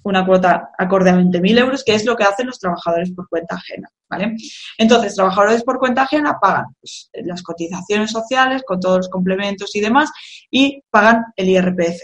una 0.03 0.25
cuota 0.25 0.69
acorde 0.77 1.09
a 1.09 1.15
20.000 1.15 1.59
euros, 1.59 1.83
que 1.83 1.93
es 1.93 2.05
lo 2.05 2.15
que 2.15 2.23
hacen 2.23 2.47
los 2.47 2.59
trabajadores 2.59 3.11
por 3.11 3.27
cuenta 3.27 3.55
ajena. 3.55 3.89
¿vale? 4.09 4.35
Entonces, 4.77 5.15
trabajadores 5.15 5.63
por 5.63 5.77
cuenta 5.77 6.03
ajena 6.03 6.37
pagan 6.39 6.65
pues, 6.79 7.09
las 7.13 7.43
cotizaciones 7.43 8.11
sociales 8.11 8.63
con 8.65 8.79
todos 8.79 8.97
los 8.97 9.09
complementos 9.09 9.75
y 9.75 9.81
demás 9.81 10.09
y 10.49 10.81
pagan 10.89 11.25
el 11.35 11.49
IRPF. 11.49 12.01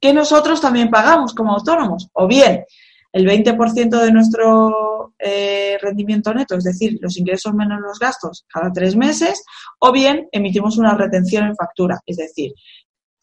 Que 0.00 0.12
nosotros 0.12 0.60
también 0.60 0.90
pagamos 0.90 1.34
como 1.34 1.52
autónomos. 1.52 2.08
O 2.12 2.26
bien 2.26 2.64
el 3.12 3.26
20% 3.26 4.00
de 4.00 4.10
nuestro 4.10 5.14
eh, 5.18 5.76
rendimiento 5.80 6.32
neto, 6.32 6.56
es 6.56 6.64
decir, 6.64 6.98
los 7.00 7.18
ingresos 7.18 7.52
menos 7.52 7.78
los 7.80 7.98
gastos, 7.98 8.46
cada 8.48 8.72
tres 8.72 8.96
meses, 8.96 9.44
o 9.78 9.92
bien 9.92 10.28
emitimos 10.32 10.78
una 10.78 10.94
retención 10.94 11.46
en 11.46 11.54
factura, 11.54 12.00
es 12.06 12.16
decir, 12.16 12.52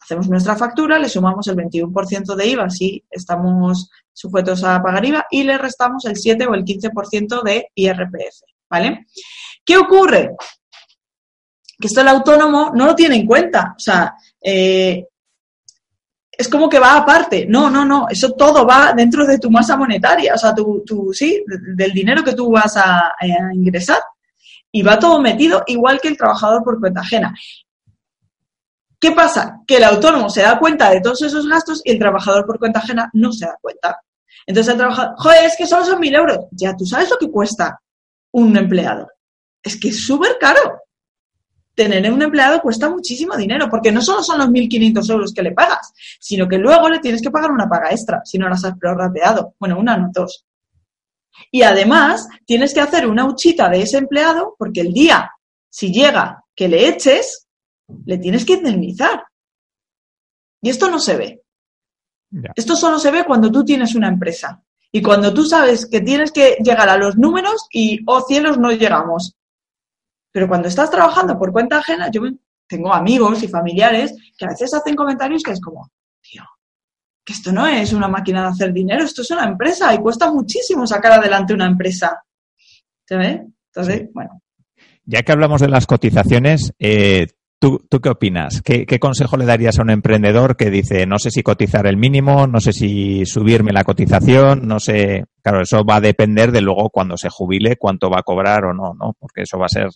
hacemos 0.00 0.28
nuestra 0.28 0.56
factura, 0.56 0.98
le 0.98 1.08
sumamos 1.08 1.46
el 1.48 1.56
21% 1.56 2.34
de 2.34 2.46
IVA 2.46 2.70
si 2.70 3.04
estamos 3.10 3.90
sujetos 4.12 4.64
a 4.64 4.82
pagar 4.82 5.04
IVA 5.04 5.26
y 5.30 5.44
le 5.44 5.58
restamos 5.58 6.04
el 6.06 6.16
7 6.16 6.46
o 6.46 6.54
el 6.54 6.64
15% 6.64 7.42
de 7.42 7.68
IRPF, 7.74 8.42
¿vale? 8.68 9.06
¿Qué 9.64 9.76
ocurre? 9.76 10.36
Que 11.78 11.86
esto 11.86 12.00
el 12.00 12.08
autónomo 12.08 12.72
no 12.74 12.86
lo 12.86 12.94
tiene 12.94 13.16
en 13.16 13.26
cuenta, 13.26 13.74
o 13.76 13.80
sea, 13.80 14.14
eh, 14.42 15.04
es 16.40 16.48
como 16.48 16.70
que 16.70 16.78
va 16.78 16.96
aparte. 16.96 17.44
No, 17.46 17.68
no, 17.68 17.84
no, 17.84 18.06
eso 18.08 18.32
todo 18.32 18.66
va 18.66 18.94
dentro 18.94 19.26
de 19.26 19.38
tu 19.38 19.50
masa 19.50 19.76
monetaria, 19.76 20.32
o 20.34 20.38
sea, 20.38 20.54
tu, 20.54 21.10
sí, 21.12 21.44
del 21.76 21.92
dinero 21.92 22.24
que 22.24 22.32
tú 22.32 22.50
vas 22.50 22.78
a, 22.78 23.08
a, 23.08 23.54
ingresar. 23.54 23.98
Y 24.72 24.82
va 24.82 24.98
todo 24.98 25.20
metido 25.20 25.62
igual 25.66 26.00
que 26.00 26.08
el 26.08 26.16
trabajador 26.16 26.64
por 26.64 26.80
cuenta 26.80 27.00
ajena. 27.00 27.34
¿Qué 29.00 29.12
pasa? 29.12 29.62
Que 29.66 29.78
el 29.78 29.84
autónomo 29.84 30.28
se 30.28 30.42
da 30.42 30.58
cuenta 30.58 30.90
de 30.90 31.00
todos 31.00 31.22
esos 31.22 31.48
gastos 31.48 31.80
y 31.84 31.92
el 31.92 31.98
trabajador 31.98 32.44
por 32.44 32.58
cuenta 32.58 32.80
ajena 32.80 33.10
no 33.14 33.32
se 33.32 33.46
da 33.46 33.56
cuenta. 33.60 33.98
Entonces 34.46 34.72
el 34.72 34.78
trabajador, 34.78 35.14
joder, 35.16 35.44
es 35.44 35.56
que 35.56 35.66
solo 35.66 35.86
son 35.86 36.00
mil 36.00 36.14
euros. 36.14 36.38
Ya, 36.50 36.76
tú 36.76 36.84
sabes 36.84 37.08
lo 37.08 37.16
que 37.16 37.30
cuesta 37.30 37.80
un 38.32 38.56
empleado. 38.56 39.08
Es 39.62 39.80
que 39.80 39.88
es 39.88 40.06
súper 40.06 40.36
caro. 40.38 40.80
Tener 41.74 42.12
un 42.12 42.20
empleado 42.20 42.60
cuesta 42.60 42.90
muchísimo 42.90 43.36
dinero, 43.36 43.68
porque 43.70 43.90
no 43.90 44.02
solo 44.02 44.22
son 44.22 44.38
los 44.38 44.48
1.500 44.48 45.10
euros 45.10 45.32
que 45.32 45.42
le 45.42 45.52
pagas, 45.52 45.92
sino 46.18 46.46
que 46.46 46.58
luego 46.58 46.90
le 46.90 46.98
tienes 46.98 47.22
que 47.22 47.30
pagar 47.30 47.50
una 47.50 47.68
paga 47.68 47.90
extra 47.90 48.20
si 48.24 48.36
no 48.36 48.50
las 48.50 48.64
has 48.64 48.76
prorrateado. 48.76 49.54
Bueno, 49.58 49.78
una, 49.78 49.96
no 49.96 50.10
dos. 50.12 50.44
Y 51.50 51.62
además, 51.62 52.28
tienes 52.44 52.74
que 52.74 52.80
hacer 52.80 53.06
una 53.06 53.24
huchita 53.24 53.70
de 53.70 53.82
ese 53.82 53.96
empleado, 53.96 54.56
porque 54.58 54.82
el 54.82 54.92
día, 54.92 55.30
si 55.70 55.90
llega 55.90 56.44
que 56.54 56.68
le 56.68 56.88
eches, 56.88 57.46
le 58.04 58.18
tienes 58.18 58.44
que 58.44 58.54
indemnizar. 58.54 59.24
Y 60.62 60.70
esto 60.70 60.90
no 60.90 60.98
se 60.98 61.16
ve. 61.16 61.42
Esto 62.54 62.76
solo 62.76 62.98
se 62.98 63.10
ve 63.10 63.24
cuando 63.24 63.50
tú 63.50 63.64
tienes 63.64 63.94
una 63.94 64.08
empresa. 64.08 64.62
Y 64.92 65.02
cuando 65.02 65.32
tú 65.32 65.44
sabes 65.44 65.86
que 65.86 66.00
tienes 66.00 66.32
que 66.32 66.56
llegar 66.62 66.88
a 66.88 66.96
los 66.96 67.16
números 67.16 67.66
y, 67.72 68.00
oh 68.06 68.20
cielos, 68.22 68.58
no 68.58 68.72
llegamos. 68.72 69.36
Pero 70.32 70.48
cuando 70.48 70.68
estás 70.68 70.90
trabajando 70.90 71.38
por 71.38 71.52
cuenta 71.52 71.78
ajena, 71.78 72.10
yo 72.10 72.22
tengo 72.68 72.92
amigos 72.92 73.42
y 73.42 73.48
familiares 73.48 74.14
que 74.36 74.44
a 74.44 74.48
veces 74.48 74.72
hacen 74.74 74.94
comentarios 74.94 75.42
que 75.42 75.52
es 75.52 75.60
como, 75.60 75.90
tío, 76.20 76.44
que 77.24 77.32
esto 77.32 77.52
no 77.52 77.66
es 77.66 77.92
una 77.92 78.08
máquina 78.08 78.42
de 78.42 78.48
hacer 78.48 78.72
dinero, 78.72 79.04
esto 79.04 79.22
es 79.22 79.30
una 79.30 79.44
empresa 79.44 79.92
y 79.92 79.98
cuesta 79.98 80.32
muchísimo 80.32 80.86
sacar 80.86 81.12
adelante 81.12 81.54
una 81.54 81.66
empresa. 81.66 82.22
¿Se 83.06 83.16
ve? 83.16 83.46
Entonces, 83.74 84.08
bueno. 84.12 84.40
Ya 85.04 85.22
que 85.22 85.32
hablamos 85.32 85.60
de 85.60 85.68
las 85.68 85.86
cotizaciones, 85.86 86.72
eh, 86.78 87.26
¿Tú, 87.60 87.86
¿Tú, 87.90 88.00
qué 88.00 88.08
opinas? 88.08 88.62
¿Qué, 88.62 88.86
¿Qué, 88.86 88.98
consejo 88.98 89.36
le 89.36 89.44
darías 89.44 89.78
a 89.78 89.82
un 89.82 89.90
emprendedor 89.90 90.56
que 90.56 90.70
dice, 90.70 91.04
no 91.04 91.18
sé 91.18 91.30
si 91.30 91.42
cotizar 91.42 91.86
el 91.86 91.98
mínimo, 91.98 92.46
no 92.46 92.58
sé 92.58 92.72
si 92.72 93.26
subirme 93.26 93.70
la 93.70 93.84
cotización, 93.84 94.66
no 94.66 94.80
sé, 94.80 95.26
claro, 95.42 95.60
eso 95.60 95.84
va 95.84 95.96
a 95.96 96.00
depender 96.00 96.52
de 96.52 96.62
luego 96.62 96.88
cuando 96.88 97.18
se 97.18 97.28
jubile, 97.28 97.76
cuánto 97.76 98.08
va 98.08 98.20
a 98.20 98.22
cobrar 98.22 98.64
o 98.64 98.72
no, 98.72 98.94
¿no? 98.98 99.14
Porque 99.18 99.42
eso 99.42 99.58
va 99.58 99.66
a 99.66 99.68
ser, 99.68 99.88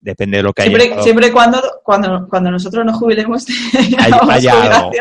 depende 0.00 0.36
de 0.36 0.44
lo 0.44 0.52
que 0.52 0.62
haya. 0.62 0.78
Siempre, 0.78 1.02
siempre 1.02 1.32
cuando, 1.32 1.60
cuando, 1.82 2.28
cuando 2.28 2.52
nosotros 2.52 2.86
nos 2.86 2.96
jubilemos, 2.96 3.44
hay, 3.98 4.12
haya 4.28 4.54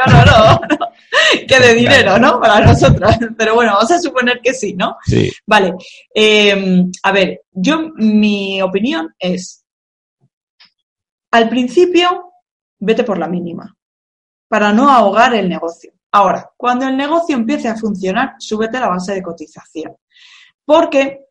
no, 0.08 0.26
no, 0.26 0.62
que 1.48 1.60
de 1.60 1.76
dinero, 1.76 2.18
¿no? 2.18 2.40
Para 2.40 2.66
nosotros. 2.66 3.18
Pero 3.38 3.54
bueno, 3.54 3.74
vamos 3.74 3.92
a 3.92 4.00
suponer 4.00 4.40
que 4.44 4.56
sí, 4.56 4.74
¿no? 4.74 4.98
Sí. 5.06 5.32
Vale. 5.46 5.76
Eh, 6.16 6.86
a 7.04 7.12
ver, 7.12 7.42
yo, 7.52 7.92
mi 7.98 8.64
opinión 8.64 9.14
es, 9.20 9.64
al 11.32 11.50
principio, 11.50 12.34
vete 12.80 13.04
por 13.04 13.18
la 13.18 13.28
mínima, 13.28 13.76
para 14.48 14.74
no 14.74 14.90
ahogar 14.90 15.36
el 15.36 15.48
negocio. 15.48 15.94
Ahora, 16.12 16.52
cuando 16.58 16.88
el 16.88 16.98
negocio 16.98 17.36
empiece 17.36 17.68
a 17.68 17.76
funcionar, 17.76 18.36
súbete 18.40 18.80
la 18.80 18.90
base 18.90 19.14
de 19.14 19.22
cotización. 19.22 19.96
Porque 20.66 21.26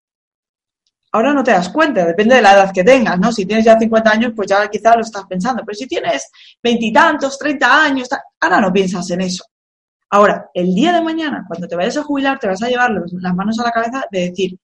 ahora 1.13 1.33
no 1.33 1.43
te 1.43 1.51
das 1.51 1.69
cuenta, 1.71 2.07
depende 2.07 2.37
de 2.37 2.43
la 2.43 2.53
edad 2.53 2.73
que 2.73 2.85
tengas, 2.85 3.19
¿no? 3.19 3.33
Si 3.33 3.45
tienes 3.45 3.65
ya 3.65 3.79
50 3.79 4.11
años, 4.11 4.33
pues 4.37 4.49
ya 4.49 4.69
quizás 4.69 4.95
lo 4.95 5.03
estás 5.03 5.25
pensando. 5.27 5.65
Pero 5.67 5.77
si 5.77 5.87
tienes 5.87 6.31
veintitantos, 6.63 7.39
30 7.39 7.85
años, 7.85 8.09
ahora 8.41 8.61
no 8.61 8.73
piensas 8.73 9.11
en 9.11 9.23
eso. 9.23 9.45
Ahora, 10.11 10.49
el 10.55 10.75
día 10.75 10.93
de 10.93 11.03
mañana, 11.03 11.45
cuando 11.47 11.67
te 11.67 11.77
vayas 11.77 11.97
a 11.97 12.05
jubilar, 12.05 12.39
te 12.39 12.47
vas 12.47 12.63
a 12.63 12.69
llevar 12.69 12.91
las 12.93 13.35
manos 13.35 13.59
a 13.59 13.65
la 13.65 13.73
cabeza 13.73 14.05
de 14.11 14.31
decir, 14.31 14.59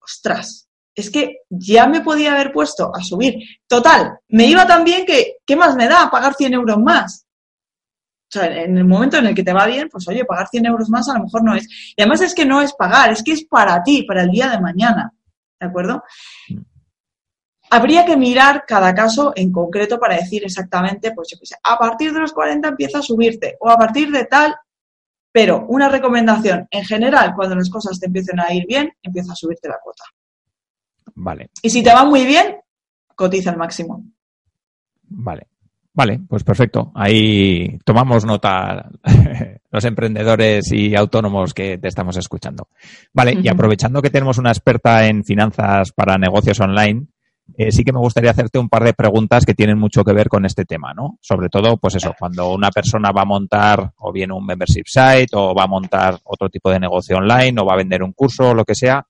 ostras, 0.00 0.68
es 0.94 1.10
que 1.10 1.38
ya 1.48 1.86
me 1.86 2.02
podía 2.02 2.34
haber 2.34 2.52
puesto 2.52 2.94
a 2.94 3.00
subir. 3.02 3.36
Total, 3.66 4.18
me 4.28 4.46
iba 4.46 4.66
tan 4.66 4.84
bien 4.84 5.06
que, 5.06 5.36
¿qué 5.46 5.56
más 5.56 5.74
me 5.74 5.88
da 5.88 6.10
pagar 6.10 6.34
100 6.34 6.54
euros 6.54 6.78
más? 6.78 7.26
O 8.34 8.38
sea, 8.38 8.62
en 8.62 8.78
el 8.78 8.84
momento 8.84 9.18
en 9.18 9.26
el 9.26 9.34
que 9.34 9.42
te 9.42 9.52
va 9.52 9.66
bien, 9.66 9.88
pues 9.90 10.08
oye, 10.08 10.24
pagar 10.24 10.48
100 10.48 10.66
euros 10.66 10.88
más 10.88 11.08
a 11.08 11.14
lo 11.14 11.24
mejor 11.24 11.44
no 11.44 11.54
es. 11.54 11.68
Y 11.96 12.00
además 12.00 12.22
es 12.22 12.34
que 12.34 12.46
no 12.46 12.62
es 12.62 12.72
pagar, 12.72 13.12
es 13.12 13.22
que 13.22 13.32
es 13.32 13.44
para 13.44 13.82
ti, 13.82 14.04
para 14.04 14.22
el 14.22 14.30
día 14.30 14.48
de 14.48 14.60
mañana. 14.60 15.12
¿De 15.60 15.66
acuerdo? 15.66 16.02
Habría 17.70 18.04
que 18.04 18.16
mirar 18.16 18.64
cada 18.66 18.94
caso 18.94 19.32
en 19.34 19.52
concreto 19.52 19.98
para 19.98 20.16
decir 20.16 20.44
exactamente, 20.44 21.12
pues 21.12 21.28
yo 21.30 21.38
qué 21.38 21.46
sé, 21.46 21.56
a 21.62 21.78
partir 21.78 22.12
de 22.12 22.20
los 22.20 22.32
40 22.32 22.68
empieza 22.68 22.98
a 22.98 23.02
subirte 23.02 23.56
o 23.60 23.70
a 23.70 23.78
partir 23.78 24.10
de 24.10 24.24
tal, 24.24 24.54
pero 25.30 25.64
una 25.68 25.88
recomendación 25.88 26.66
en 26.70 26.84
general, 26.84 27.32
cuando 27.34 27.54
las 27.54 27.70
cosas 27.70 27.98
te 27.98 28.06
empiecen 28.06 28.40
a 28.40 28.52
ir 28.52 28.66
bien, 28.66 28.92
empieza 29.02 29.32
a 29.32 29.36
subirte 29.36 29.68
la 29.68 29.78
cuota. 29.82 30.04
Vale. 31.22 31.50
Y 31.62 31.70
si 31.70 31.84
te 31.84 31.92
va 31.92 32.04
muy 32.04 32.26
bien, 32.26 32.56
cotiza 33.14 33.50
al 33.50 33.56
máximo. 33.56 34.04
Vale. 35.04 35.46
Vale, 35.94 36.20
pues 36.28 36.42
perfecto. 36.42 36.90
Ahí 36.94 37.78
tomamos 37.84 38.24
nota 38.24 38.90
los 39.70 39.84
emprendedores 39.84 40.72
y 40.72 40.96
autónomos 40.96 41.54
que 41.54 41.78
te 41.78 41.88
estamos 41.88 42.16
escuchando. 42.16 42.68
Vale, 43.12 43.38
y 43.40 43.46
aprovechando 43.48 44.02
que 44.02 44.10
tenemos 44.10 44.38
una 44.38 44.50
experta 44.50 45.06
en 45.06 45.22
finanzas 45.22 45.92
para 45.92 46.16
negocios 46.16 46.58
online, 46.60 47.06
eh, 47.56 47.70
sí 47.70 47.84
que 47.84 47.92
me 47.92 47.98
gustaría 47.98 48.30
hacerte 48.30 48.58
un 48.58 48.70
par 48.70 48.82
de 48.84 48.94
preguntas 48.94 49.44
que 49.44 49.54
tienen 49.54 49.78
mucho 49.78 50.02
que 50.02 50.14
ver 50.14 50.28
con 50.28 50.46
este 50.46 50.64
tema, 50.64 50.94
¿no? 50.94 51.18
Sobre 51.20 51.50
todo, 51.50 51.76
pues 51.76 51.94
eso, 51.96 52.14
cuando 52.18 52.52
una 52.52 52.70
persona 52.70 53.12
va 53.12 53.22
a 53.22 53.26
montar 53.26 53.92
o 53.98 54.10
bien 54.12 54.32
un 54.32 54.44
membership 54.44 54.86
site 54.86 55.28
o 55.34 55.54
va 55.54 55.64
a 55.64 55.68
montar 55.68 56.18
otro 56.24 56.48
tipo 56.48 56.70
de 56.70 56.80
negocio 56.80 57.18
online 57.18 57.60
o 57.60 57.66
va 57.66 57.74
a 57.74 57.78
vender 57.78 58.02
un 58.02 58.12
curso 58.12 58.50
o 58.50 58.54
lo 58.54 58.64
que 58.64 58.74
sea, 58.74 59.06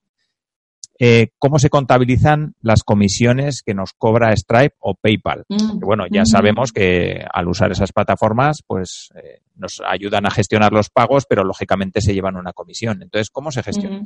eh, 0.99 1.31
cómo 1.39 1.59
se 1.59 1.71
contabilizan 1.71 2.55
las 2.61 2.83
comisiones 2.83 3.63
que 3.63 3.75
nos 3.75 3.93
cobra 3.93 4.37
Stripe 4.37 4.77
o 4.81 4.95
PayPal. 4.95 5.45
Mm. 5.49 5.79
bueno, 5.81 6.05
ya 6.11 6.25
sabemos 6.25 6.73
que 6.73 7.25
al 7.33 7.49
usar 7.49 7.73
esas 7.73 7.93
plataformas, 7.93 8.63
pues 8.67 9.11
eh, 9.17 9.41
nos 9.57 9.83
ayudan 9.87 10.27
a 10.27 10.31
gestionar 10.31 10.73
los 10.73 10.91
pagos, 10.91 11.27
pero 11.29 11.45
lógicamente 11.45 12.01
se 12.01 12.15
llevan 12.15 12.37
una 12.37 12.53
comisión. 12.53 13.03
Entonces, 13.03 13.31
¿cómo 13.31 13.51
se 13.51 13.63
gestiona? 13.63 14.03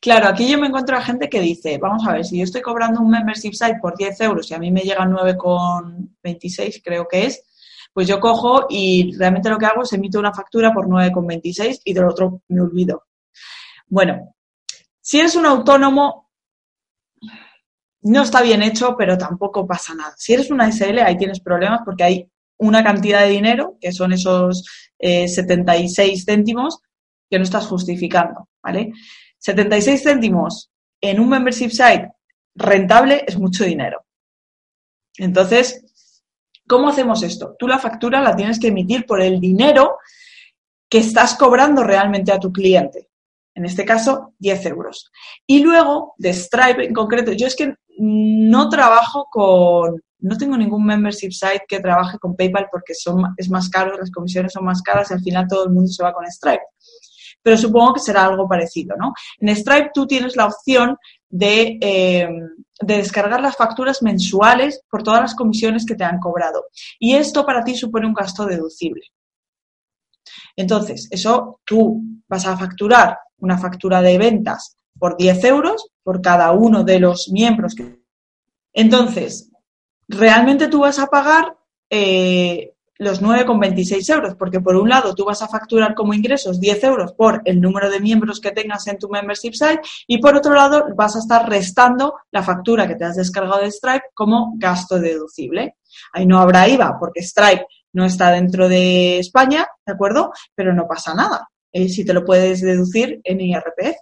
Claro, 0.00 0.28
aquí 0.28 0.48
yo 0.48 0.58
me 0.58 0.68
encuentro 0.68 0.96
a 0.96 1.02
gente 1.02 1.28
que 1.28 1.40
dice, 1.40 1.78
vamos 1.78 2.06
a 2.06 2.12
ver, 2.12 2.24
si 2.24 2.38
yo 2.38 2.44
estoy 2.44 2.62
cobrando 2.62 3.00
un 3.00 3.10
membership 3.10 3.52
site 3.52 3.78
por 3.80 3.96
10 3.96 4.20
euros 4.20 4.50
y 4.50 4.54
a 4.54 4.58
mí 4.58 4.70
me 4.70 4.82
llega 4.82 5.04
9,26 5.04 6.80
creo 6.84 7.08
que 7.08 7.26
es, 7.26 7.42
pues 7.92 8.06
yo 8.06 8.20
cojo 8.20 8.66
y 8.70 9.16
realmente 9.16 9.50
lo 9.50 9.58
que 9.58 9.66
hago 9.66 9.82
es 9.82 9.92
emito 9.92 10.20
una 10.20 10.32
factura 10.32 10.72
por 10.72 10.86
9,26 10.86 11.80
y 11.84 11.92
del 11.92 12.04
otro 12.04 12.42
me 12.48 12.60
olvido. 12.60 13.04
Bueno, 13.88 14.36
si 15.08 15.18
eres 15.18 15.36
un 15.36 15.46
autónomo, 15.46 16.28
no 18.02 18.22
está 18.22 18.42
bien 18.42 18.62
hecho, 18.62 18.94
pero 18.94 19.16
tampoco 19.16 19.66
pasa 19.66 19.94
nada. 19.94 20.12
Si 20.18 20.34
eres 20.34 20.50
una 20.50 20.70
SL, 20.70 20.98
ahí 20.98 21.16
tienes 21.16 21.40
problemas 21.40 21.80
porque 21.82 22.04
hay 22.04 22.30
una 22.58 22.84
cantidad 22.84 23.22
de 23.22 23.30
dinero, 23.30 23.78
que 23.80 23.90
son 23.90 24.12
esos 24.12 24.66
76 24.98 25.98
eh, 25.98 26.22
céntimos, 26.22 26.82
que 27.30 27.38
no 27.38 27.44
estás 27.44 27.66
justificando, 27.68 28.50
¿vale? 28.62 28.92
76 29.38 30.02
céntimos 30.02 30.70
en 31.00 31.20
un 31.20 31.30
membership 31.30 31.70
site 31.70 32.10
rentable 32.54 33.24
es 33.26 33.38
mucho 33.38 33.64
dinero. 33.64 34.04
Entonces, 35.16 36.22
¿cómo 36.68 36.90
hacemos 36.90 37.22
esto? 37.22 37.56
Tú 37.58 37.66
la 37.66 37.78
factura 37.78 38.20
la 38.20 38.36
tienes 38.36 38.60
que 38.60 38.68
emitir 38.68 39.06
por 39.06 39.22
el 39.22 39.40
dinero 39.40 39.96
que 40.86 40.98
estás 40.98 41.34
cobrando 41.34 41.82
realmente 41.82 42.30
a 42.30 42.38
tu 42.38 42.52
cliente 42.52 43.07
en 43.58 43.64
este 43.64 43.84
caso 43.84 44.34
10 44.38 44.66
euros. 44.66 45.10
Y 45.44 45.58
luego 45.58 46.14
de 46.16 46.32
Stripe 46.32 46.84
en 46.84 46.94
concreto, 46.94 47.32
yo 47.32 47.48
es 47.48 47.56
que 47.56 47.74
no 47.98 48.68
trabajo 48.68 49.26
con, 49.28 50.00
no 50.20 50.38
tengo 50.38 50.56
ningún 50.56 50.86
membership 50.86 51.32
site 51.32 51.64
que 51.66 51.80
trabaje 51.80 52.18
con 52.18 52.36
PayPal 52.36 52.68
porque 52.70 52.94
son, 52.94 53.34
es 53.36 53.50
más 53.50 53.68
caro, 53.68 53.98
las 53.98 54.12
comisiones 54.12 54.52
son 54.52 54.64
más 54.64 54.80
caras 54.80 55.10
y 55.10 55.14
al 55.14 55.22
final 55.22 55.46
todo 55.48 55.64
el 55.64 55.72
mundo 55.72 55.90
se 55.90 56.04
va 56.04 56.12
con 56.12 56.24
Stripe. 56.30 56.62
Pero 57.42 57.56
supongo 57.56 57.94
que 57.94 58.00
será 58.00 58.26
algo 58.26 58.48
parecido, 58.48 58.94
¿no? 58.96 59.12
En 59.40 59.54
Stripe 59.56 59.90
tú 59.92 60.06
tienes 60.06 60.36
la 60.36 60.46
opción 60.46 60.96
de, 61.28 61.78
eh, 61.80 62.28
de 62.80 62.96
descargar 62.96 63.40
las 63.40 63.56
facturas 63.56 64.02
mensuales 64.02 64.82
por 64.88 65.02
todas 65.02 65.20
las 65.20 65.34
comisiones 65.34 65.84
que 65.84 65.96
te 65.96 66.04
han 66.04 66.20
cobrado. 66.20 66.66
Y 67.00 67.16
esto 67.16 67.44
para 67.44 67.64
ti 67.64 67.74
supone 67.74 68.06
un 68.06 68.14
gasto 68.14 68.46
deducible. 68.46 69.02
Entonces, 70.54 71.08
eso 71.10 71.60
tú 71.64 72.02
vas 72.28 72.46
a 72.46 72.56
facturar 72.56 73.18
una 73.38 73.58
factura 73.58 74.02
de 74.02 74.18
ventas 74.18 74.76
por 74.98 75.16
10 75.16 75.44
euros 75.44 75.90
por 76.02 76.20
cada 76.20 76.52
uno 76.52 76.84
de 76.84 77.00
los 77.00 77.28
miembros. 77.30 77.74
Entonces, 78.72 79.50
realmente 80.08 80.68
tú 80.68 80.80
vas 80.80 80.98
a 80.98 81.06
pagar 81.06 81.56
eh, 81.90 82.74
los 82.98 83.22
9,26 83.22 84.12
euros, 84.12 84.34
porque 84.34 84.60
por 84.60 84.76
un 84.76 84.88
lado 84.88 85.14
tú 85.14 85.24
vas 85.24 85.40
a 85.40 85.48
facturar 85.48 85.94
como 85.94 86.14
ingresos 86.14 86.60
10 86.60 86.84
euros 86.84 87.12
por 87.12 87.42
el 87.44 87.60
número 87.60 87.90
de 87.90 88.00
miembros 88.00 88.40
que 88.40 88.50
tengas 88.50 88.86
en 88.88 88.98
tu 88.98 89.08
membership 89.08 89.52
site 89.52 89.80
y 90.06 90.18
por 90.18 90.36
otro 90.36 90.54
lado 90.54 90.86
vas 90.96 91.14
a 91.14 91.20
estar 91.20 91.48
restando 91.48 92.14
la 92.32 92.42
factura 92.42 92.88
que 92.88 92.96
te 92.96 93.04
has 93.04 93.16
descargado 93.16 93.60
de 93.60 93.70
Stripe 93.70 94.06
como 94.14 94.54
gasto 94.56 94.98
deducible. 94.98 95.76
Ahí 96.12 96.26
no 96.26 96.38
habrá 96.38 96.68
IVA 96.68 96.96
porque 96.98 97.22
Stripe 97.22 97.66
no 97.92 98.04
está 98.04 98.32
dentro 98.32 98.68
de 98.68 99.18
España, 99.20 99.66
¿de 99.86 99.92
acuerdo? 99.92 100.32
Pero 100.54 100.74
no 100.74 100.86
pasa 100.86 101.14
nada. 101.14 101.48
Eh, 101.72 101.88
si 101.88 102.04
te 102.04 102.14
lo 102.14 102.24
puedes 102.24 102.60
deducir 102.60 103.20
en 103.24 103.40
IRPF. 103.40 103.96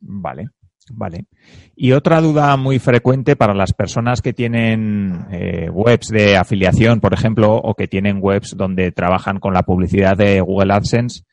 Vale. 0.00 0.48
Vale. 0.90 1.26
Y 1.74 1.92
otra 1.92 2.20
duda 2.20 2.56
muy 2.56 2.78
frecuente 2.78 3.34
para 3.34 3.54
las 3.54 3.72
personas 3.72 4.22
que 4.22 4.32
tienen 4.32 5.26
eh, 5.32 5.68
webs 5.68 6.08
de 6.08 6.36
afiliación, 6.36 7.00
por 7.00 7.12
ejemplo, 7.12 7.56
o 7.56 7.74
que 7.74 7.88
tienen 7.88 8.18
webs 8.20 8.56
donde 8.56 8.92
trabajan 8.92 9.40
con 9.40 9.52
la 9.52 9.62
publicidad 9.62 10.16
de 10.16 10.40
Google 10.40 10.72
AdSense, 10.72 11.24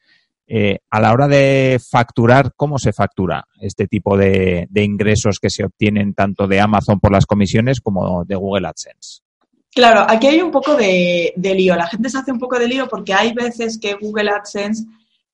eh, 0.48 0.80
a 0.90 1.00
la 1.00 1.14
hora 1.14 1.28
de 1.28 1.80
facturar, 1.90 2.54
¿cómo 2.56 2.78
se 2.78 2.92
factura 2.92 3.46
este 3.62 3.88
tipo 3.88 4.18
de, 4.18 4.68
ingresos 4.76 5.40
que 5.40 5.50
se 5.50 5.64
obtienen 5.64 6.14
tanto 6.14 6.48
de 6.48 6.60
Amazon 6.60 7.00
por 7.00 7.12
las 7.12 7.26
comisiones 7.26 7.80
como 7.80 8.26
de 8.26 8.36
Google 8.36 8.68
AdSense? 8.68 9.22
Claro, 9.72 10.06
aquí 10.08 10.28
hay 10.28 10.42
un 10.42 10.52
poco 10.52 10.76
de, 10.76 11.34
lío. 11.38 11.76
La 11.76 11.88
gente 11.88 12.10
se 12.10 12.18
hace 12.18 12.32
un 12.32 12.40
poco 12.40 12.60
de 12.60 12.68
lío 12.68 12.88
porque 12.88 13.14
hay 13.14 13.34
veces 13.34 13.80
que 13.80 13.96
Google 13.96 14.30
AdSense 14.30 14.84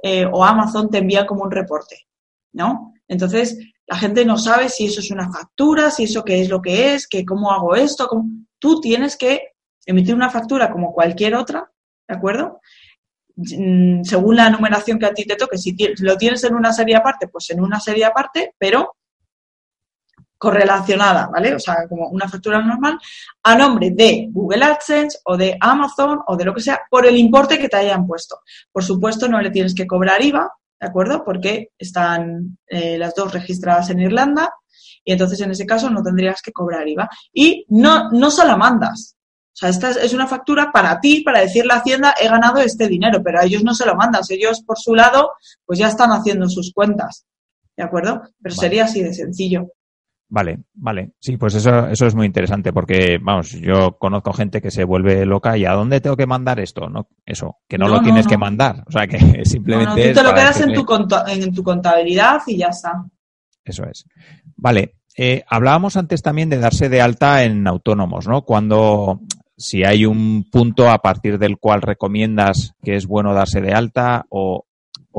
eh, 0.02 0.26
o 0.26 0.44
Amazon 0.44 0.90
te 0.90 1.00
envía 1.00 1.26
como 1.26 1.44
un 1.44 1.52
reporte, 1.52 2.08
¿no? 2.54 2.94
Entonces, 3.08 3.58
la 3.86 3.98
gente 3.98 4.24
no 4.24 4.38
sabe 4.38 4.70
si 4.70 4.86
eso 4.86 5.00
es 5.00 5.12
una 5.12 5.32
factura, 5.32 5.90
si 5.90 6.04
eso 6.04 6.24
qué 6.24 6.42
es 6.42 6.50
lo 6.50 6.62
que 6.62 6.94
es, 6.94 7.08
que 7.08 7.26
cómo 7.26 7.52
hago 7.52 7.76
esto. 7.76 8.08
Tú 8.60 8.80
tienes 8.80 9.18
que 9.18 9.54
emitir 9.86 10.14
una 10.14 10.30
factura 10.30 10.72
como 10.72 10.94
cualquier 10.94 11.36
otra, 11.36 11.72
¿de 12.08 12.16
acuerdo? 12.16 12.60
Mm, 13.36 14.04
según 14.04 14.36
la 14.36 14.50
numeración 14.50 15.00
que 15.00 15.06
a 15.06 15.14
ti 15.14 15.26
te 15.26 15.36
toque. 15.36 15.58
Si 15.58 15.76
lo 16.00 16.18
tienes 16.18 16.44
en 16.44 16.56
una 16.56 16.72
serie 16.72 16.96
aparte, 16.96 17.28
pues 17.28 17.50
en 17.50 17.62
una 17.62 17.80
serie 17.80 18.06
aparte, 18.06 18.54
pero 18.58 18.96
correlacionada, 20.40 21.28
¿vale? 21.28 21.54
O 21.54 21.60
sea, 21.60 21.86
como 21.88 22.08
una 22.08 22.28
factura 22.28 22.62
normal, 22.62 22.98
a 23.44 23.56
nombre 23.56 23.92
de 23.92 24.30
Google 24.32 24.64
AdSense 24.64 25.20
o 25.26 25.38
de 25.38 25.58
Amazon 25.60 26.22
o 26.26 26.38
de 26.38 26.46
lo 26.46 26.56
que 26.56 26.62
sea, 26.62 26.82
por 26.90 27.06
el 27.06 27.18
importe 27.18 27.60
que 27.60 27.68
te 27.68 27.78
hayan 27.78 28.08
puesto. 28.08 28.40
Por 28.72 28.84
supuesto, 28.84 29.28
no 29.28 29.42
le 29.42 29.52
tienes 29.52 29.76
que 29.76 29.86
cobrar 29.86 30.24
IVA, 30.24 30.50
¿de 30.80 30.88
acuerdo? 30.88 31.24
Porque 31.26 31.72
están 31.78 32.58
eh, 32.68 32.98
las 32.98 33.14
dos 33.14 33.34
registradas 33.34 33.90
en 33.90 34.00
Irlanda 34.00 34.54
y 35.04 35.12
entonces 35.12 35.42
en 35.42 35.52
ese 35.52 35.66
caso 35.66 35.90
no 35.90 36.02
tendrías 36.02 36.42
que 36.42 36.54
cobrar 36.54 36.88
IVA. 36.88 37.10
Y 37.34 37.66
no, 37.68 38.10
no 38.12 38.32
se 38.32 38.46
la 38.46 38.56
mandas. 38.56 39.18
O 39.52 39.58
sea, 39.60 39.70
esta 39.70 39.90
es 39.90 40.14
una 40.14 40.26
factura 40.26 40.72
para 40.72 41.02
ti, 41.02 41.22
para 41.22 41.42
decirle 41.42 41.74
a 41.74 41.78
Hacienda, 41.78 42.16
he 42.20 42.30
ganado 42.30 42.60
este 42.60 42.88
dinero, 42.88 43.22
pero 43.22 43.42
a 43.42 43.44
ellos 43.44 43.62
no 43.62 43.74
se 43.74 43.86
lo 43.86 43.94
mandas. 43.96 44.32
Ellos, 44.32 44.64
por 44.66 44.80
su 44.80 44.96
lado, 44.96 45.34
pues 45.66 45.78
ya 45.80 45.90
están 45.90 46.12
haciendo 46.12 46.48
sus 46.48 46.72
cuentas. 46.74 47.26
¿De 47.76 47.84
acuerdo? 47.84 48.22
Pero 48.42 48.56
sería 48.56 48.86
así 48.86 49.04
de 49.04 49.14
sencillo. 49.14 49.68
Vale, 50.32 50.60
vale. 50.76 51.14
Sí, 51.20 51.38
pues 51.38 51.56
eso, 51.56 51.88
eso 51.88 52.06
es 52.06 52.14
muy 52.14 52.28
interesante 52.28 52.72
porque, 52.72 53.18
vamos, 53.20 53.52
yo 53.52 53.98
conozco 53.98 54.32
gente 54.32 54.62
que 54.62 54.70
se 54.70 54.84
vuelve 54.84 55.26
loca 55.26 55.58
y 55.58 55.66
¿a 55.66 55.74
dónde 55.74 56.02
tengo 56.02 56.16
que 56.16 56.28
mandar 56.28 56.60
esto? 56.60 56.88
No, 56.88 57.08
eso, 57.26 57.58
que 57.68 57.80
no, 57.80 57.88
lo 57.88 58.02
tienes 58.02 58.28
que 58.28 58.38
mandar. 58.38 58.84
O 58.88 58.92
sea, 58.92 59.08
que 59.08 59.18
simplemente. 59.46 60.10
tú 60.10 60.20
te 60.20 60.24
lo 60.24 60.34
quedas 60.34 60.62
en, 60.62 60.74
tu 60.74 60.86
en 61.28 61.54
tu 61.54 61.64
contabilidad 61.64 62.42
y 62.46 62.58
ya 62.58 62.68
está. 62.68 63.04
Eso 63.64 63.84
es. 63.86 64.06
Vale. 64.56 64.96
Eh, 65.18 65.44
hablábamos 65.50 65.98
antes 65.98 66.22
también 66.22 66.50
de 66.50 66.60
darse 66.60 66.88
de 66.88 67.02
alta 67.02 67.44
en 67.44 67.68
autónomos, 67.68 68.28
¿no? 68.28 68.44
Cuando, 68.44 69.22
si 69.58 69.84
hay 69.84 70.06
un 70.06 70.48
punto 70.50 70.90
a 70.90 71.00
partir 71.00 71.40
del 71.40 71.58
cual 71.58 71.82
recomiendas 71.82 72.74
que 72.84 72.96
es 72.96 73.06
bueno 73.08 73.34
darse 73.34 73.62
de 73.62 73.74
alta 73.74 74.26
o, 74.30 74.66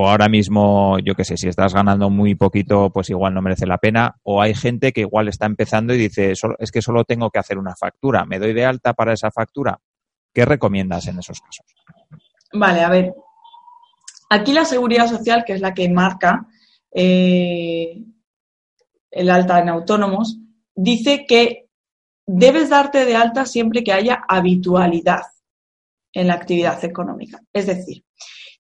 o 0.01 0.09
ahora 0.09 0.31
mismo, 0.31 0.99
yo 1.01 1.15
qué 1.15 1.25
sé, 1.25 1.37
si 1.37 1.47
estás 1.47 1.75
ganando 1.75 2.09
muy 2.09 2.35
poquito, 2.35 2.89
pues 2.89 3.11
igual 3.11 3.35
no 3.35 3.43
merece 3.43 3.67
la 3.67 3.77
pena, 3.77 4.17
o 4.23 4.41
hay 4.41 4.55
gente 4.55 4.95
que 4.95 5.03
igual 5.03 5.29
está 5.29 5.45
empezando 5.45 5.93
y 5.93 5.99
dice, 5.99 6.33
es 6.33 6.73
que 6.73 6.81
solo 6.81 7.05
tengo 7.05 7.29
que 7.29 7.39
hacer 7.39 7.59
una 7.59 7.77
factura, 7.77 8.25
¿me 8.25 8.39
doy 8.39 8.55
de 8.55 8.65
alta 8.65 8.95
para 8.95 9.13
esa 9.13 9.31
factura? 9.31 9.79
¿Qué 10.33 10.47
recomiendas 10.47 11.07
en 11.09 11.19
esos 11.19 11.43
casos? 11.43 11.67
Vale, 12.55 12.81
a 12.81 12.89
ver, 12.89 13.13
aquí 14.31 14.55
la 14.55 14.65
seguridad 14.65 15.07
social, 15.07 15.45
que 15.45 15.53
es 15.53 15.61
la 15.61 15.75
que 15.75 15.91
marca 15.91 16.47
eh, 16.95 18.03
el 19.11 19.29
alta 19.29 19.59
en 19.59 19.69
autónomos, 19.69 20.39
dice 20.75 21.27
que 21.29 21.69
debes 22.27 22.71
darte 22.71 23.05
de 23.05 23.17
alta 23.17 23.45
siempre 23.45 23.85
que 23.85 23.93
haya 23.93 24.25
habitualidad 24.27 25.25
en 26.15 26.29
la 26.29 26.35
actividad 26.35 26.83
económica. 26.87 27.39
Es 27.53 27.67
decir, 27.67 28.03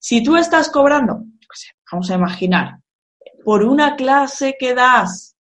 si 0.01 0.22
tú 0.22 0.36
estás 0.36 0.70
cobrando, 0.70 1.24
vamos 1.92 2.11
a 2.11 2.14
imaginar, 2.14 2.80
por 3.44 3.62
una 3.62 3.96
clase 3.96 4.57
que 4.59 4.74
das 4.74 5.36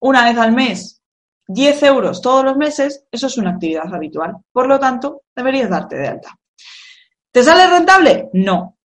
una 0.00 0.24
vez 0.24 0.36
al 0.36 0.52
mes, 0.52 1.02
10 1.46 1.82
euros 1.84 2.20
todos 2.20 2.44
los 2.44 2.56
meses, 2.56 3.06
eso 3.10 3.26
es 3.26 3.38
una 3.38 3.52
actividad 3.52 3.92
habitual. 3.92 4.36
Por 4.52 4.66
lo 4.66 4.78
tanto, 4.78 5.22
deberías 5.34 5.70
darte 5.70 5.96
de 5.96 6.08
alta. 6.08 6.38
¿Te 7.32 7.42
sale 7.42 7.66
rentable? 7.66 8.28
No. 8.34 8.78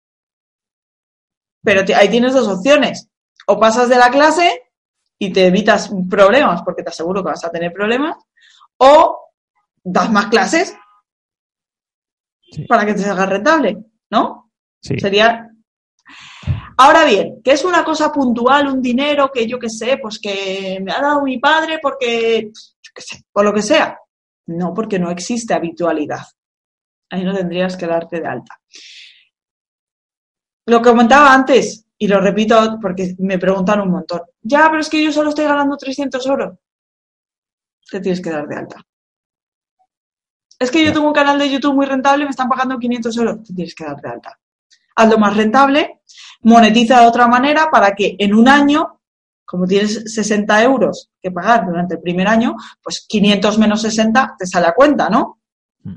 Pero 1.62 1.82
ahí 1.96 2.10
tienes 2.10 2.34
dos 2.34 2.48
opciones. 2.48 3.10
O 3.48 3.60
pasas 3.60 3.90
de 3.90 3.98
la 3.98 4.10
clase 4.10 4.72
y 5.18 5.34
te 5.34 5.48
evitas 5.48 5.92
problemas, 6.10 6.62
porque 6.64 6.84
te 6.84 6.90
aseguro 6.90 7.22
que 7.22 7.32
vas 7.32 7.44
a 7.44 7.52
tener 7.52 7.74
problemas, 7.74 8.16
o 8.78 9.32
das 9.84 10.10
más 10.10 10.28
clases 10.28 10.76
para 12.68 12.86
que 12.86 12.94
te 12.94 13.02
salga 13.02 13.26
rentable. 13.26 13.89
¿No? 14.10 14.52
Sí. 14.82 15.00
Sería. 15.00 15.50
Ahora 16.78 17.06
bien, 17.06 17.42
¿qué 17.44 17.52
es 17.52 17.66
una 17.66 17.84
cosa 17.84 18.12
puntual, 18.12 18.68
un 18.68 18.82
dinero 18.82 19.30
que 19.32 19.46
yo 19.46 19.60
qué 19.60 19.70
sé, 19.70 19.98
pues 20.02 20.20
que 20.20 20.80
me 20.82 20.92
ha 20.92 21.02
dado 21.02 21.22
mi 21.22 21.38
padre 21.38 21.80
porque, 21.82 22.52
qué 22.94 23.02
sé, 23.02 23.24
por 23.32 23.44
lo 23.44 23.54
que 23.54 23.62
sea? 23.62 23.98
No, 24.48 24.74
porque 24.74 24.98
no 24.98 25.12
existe 25.12 25.54
habitualidad. 25.54 26.26
Ahí 27.12 27.24
no 27.24 27.36
tendrías 27.36 27.76
que 27.76 27.86
darte 27.86 28.22
de 28.22 28.28
alta. 28.28 28.60
Lo 30.68 30.82
que 30.82 30.90
comentaba 30.90 31.34
antes, 31.34 31.86
y 31.98 32.08
lo 32.08 32.22
repito 32.22 32.78
porque 32.82 33.16
me 33.20 33.38
preguntan 33.38 33.82
un 33.82 33.92
montón, 33.92 34.22
ya, 34.42 34.68
pero 34.70 34.82
es 34.82 34.90
que 34.90 35.04
yo 35.04 35.12
solo 35.12 35.30
estoy 35.30 35.46
ganando 35.46 35.76
300 35.76 36.26
euros. 36.28 36.58
Te 37.92 38.00
tienes 38.00 38.22
que 38.22 38.30
dar 38.30 38.48
de 38.48 38.56
alta. 38.56 38.86
Es 40.60 40.70
que 40.70 40.84
yo 40.84 40.92
tengo 40.92 41.08
un 41.08 41.14
canal 41.14 41.40
de 41.40 41.50
YouTube 41.50 41.74
muy 41.74 41.86
rentable 41.86 42.24
y 42.24 42.26
me 42.26 42.32
están 42.32 42.50
pagando 42.50 42.78
500 42.78 43.18
euros. 43.18 43.44
Te 43.44 43.54
tienes 43.54 43.74
que 43.74 43.86
dar 43.86 43.96
de 43.96 44.10
alta. 44.10 44.38
Hazlo 44.98 45.18
más 45.18 45.38
rentable, 45.38 46.02
monetiza 46.42 47.00
de 47.00 47.08
otra 47.08 47.28
manera 47.28 47.70
para 47.72 47.96
que 47.96 48.18
en 48.20 48.34
un 48.34 48.50
año, 48.50 49.00
como 49.46 49.66
tienes 49.66 50.04
60 50.14 50.62
euros 50.64 51.10
que 51.22 51.32
pagar 51.32 51.66
durante 51.66 51.96
el 51.96 52.02
primer 52.02 52.28
año, 52.28 52.58
pues 52.84 53.06
500 53.08 53.58
menos 53.58 53.82
60 53.82 54.36
te 54.38 54.46
sale 54.46 54.68
a 54.68 54.74
cuenta, 54.74 55.10
¿no? 55.10 55.40
Mm. 55.84 55.96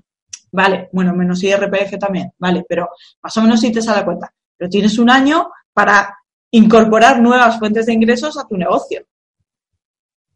Vale, 0.53 0.89
bueno, 0.93 1.13
menos 1.13 1.43
IRPF 1.43 1.99
también, 1.99 2.33
vale, 2.39 2.65
pero 2.69 2.89
más 3.21 3.37
o 3.37 3.43
menos 3.43 3.61
sí 3.61 3.73
te 3.73 3.83
sale 3.83 4.01
a 4.01 4.05
cuenta. 4.05 4.33
Pero 4.57 4.71
tienes 4.71 4.97
un 4.99 5.11
año 5.11 5.51
para 5.73 6.17
incorporar 6.53 7.21
nuevas 7.21 7.59
fuentes 7.59 7.87
de 7.87 7.95
ingresos 7.95 8.39
a 8.39 8.47
tu 8.47 8.57
negocio. 8.57 9.05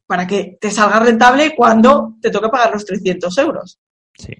Para 0.04 0.26
que 0.26 0.58
te 0.60 0.72
salga 0.72 0.98
rentable 0.98 1.54
cuando 1.54 2.16
te 2.20 2.30
toque 2.30 2.48
pagar 2.48 2.72
los 2.72 2.84
300 2.84 3.38
euros. 3.38 3.78
Sí. 4.18 4.34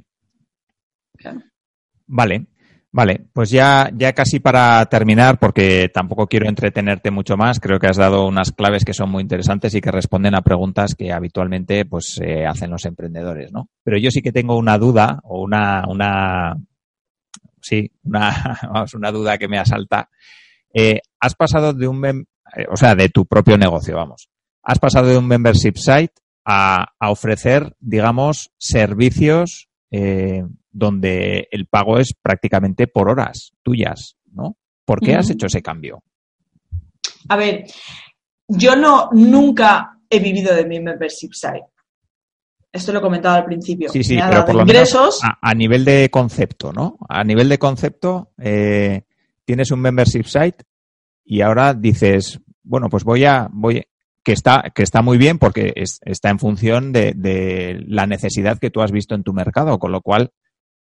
Vale, 2.06 2.46
vale. 2.92 3.26
Pues 3.32 3.50
ya, 3.50 3.90
ya 3.94 4.12
casi 4.12 4.40
para 4.40 4.84
terminar, 4.86 5.38
porque 5.38 5.90
tampoco 5.92 6.26
quiero 6.26 6.48
entretenerte 6.48 7.10
mucho 7.10 7.36
más, 7.36 7.60
creo 7.60 7.78
que 7.78 7.88
has 7.88 7.96
dado 7.96 8.26
unas 8.26 8.52
claves 8.52 8.84
que 8.84 8.94
son 8.94 9.10
muy 9.10 9.22
interesantes 9.22 9.74
y 9.74 9.80
que 9.80 9.90
responden 9.90 10.34
a 10.34 10.42
preguntas 10.42 10.94
que 10.94 11.12
habitualmente 11.12 11.84
pues 11.84 12.20
hacen 12.46 12.70
los 12.70 12.84
emprendedores, 12.84 13.52
¿no? 13.52 13.68
Pero 13.82 13.98
yo 13.98 14.10
sí 14.10 14.22
que 14.22 14.32
tengo 14.32 14.56
una 14.56 14.78
duda 14.78 15.20
o 15.24 15.42
una, 15.42 15.84
una 15.88 16.56
sí, 17.66 17.90
una, 18.04 18.58
una 18.94 19.12
duda 19.12 19.38
que 19.38 19.48
me 19.48 19.58
asalta. 19.58 20.08
Eh, 20.72 21.00
has 21.20 21.34
pasado 21.34 21.72
de 21.72 21.88
un, 21.88 22.04
eh, 22.04 22.66
o 22.70 22.76
sea, 22.76 22.94
de 22.94 23.08
tu 23.08 23.26
propio 23.26 23.58
negocio, 23.58 23.96
vamos, 23.96 24.28
has 24.62 24.78
pasado 24.78 25.08
de 25.08 25.18
un 25.18 25.26
membership 25.26 25.76
site 25.76 26.14
a, 26.44 26.92
ofrecer, 27.00 27.74
digamos, 27.80 28.52
servicios 28.58 29.65
eh, 29.90 30.44
donde 30.70 31.48
el 31.50 31.66
pago 31.66 31.98
es 31.98 32.14
prácticamente 32.20 32.86
por 32.86 33.08
horas 33.08 33.52
tuyas, 33.62 34.16
¿no? 34.32 34.56
¿Por 34.84 35.00
qué 35.00 35.14
has 35.14 35.30
hecho 35.30 35.46
ese 35.46 35.62
cambio? 35.62 36.02
A 37.28 37.36
ver, 37.36 37.64
yo 38.46 38.76
no 38.76 39.10
nunca 39.12 39.98
he 40.08 40.20
vivido 40.20 40.54
de 40.54 40.66
mi 40.66 40.80
membership 40.80 41.32
site. 41.32 41.66
Esto 42.72 42.92
lo 42.92 42.98
he 42.98 43.02
comentado 43.02 43.36
al 43.36 43.44
principio. 43.46 43.88
Sí, 43.88 44.04
sí, 44.04 44.18
pero 44.22 44.44
por 44.44 44.54
lo 44.54 44.60
ingresos... 44.62 45.20
menos 45.22 45.38
a, 45.40 45.54
nivel 45.54 45.84
de 45.84 46.10
concepto, 46.10 46.72
¿no? 46.72 46.98
A 47.08 47.24
nivel 47.24 47.48
de 47.48 47.58
concepto, 47.58 48.32
eh, 48.38 49.02
tienes 49.44 49.70
un 49.70 49.80
membership 49.80 50.24
site 50.24 50.64
y 51.24 51.40
ahora 51.40 51.72
dices, 51.72 52.38
bueno, 52.62 52.88
pues 52.88 53.02
voy 53.02 53.24
a, 53.24 53.48
voy, 53.50 53.82
que 54.26 54.32
está, 54.32 54.72
que 54.74 54.82
está 54.82 55.02
muy 55.02 55.18
bien 55.18 55.38
porque 55.38 55.72
está 55.76 56.30
en 56.30 56.40
función 56.40 56.90
de, 56.90 57.84
la 57.86 58.08
necesidad 58.08 58.58
que 58.58 58.70
tú 58.70 58.82
has 58.82 58.90
visto 58.90 59.14
en 59.14 59.22
tu 59.22 59.32
mercado, 59.32 59.78
con 59.78 59.92
lo 59.92 60.00
cual 60.00 60.32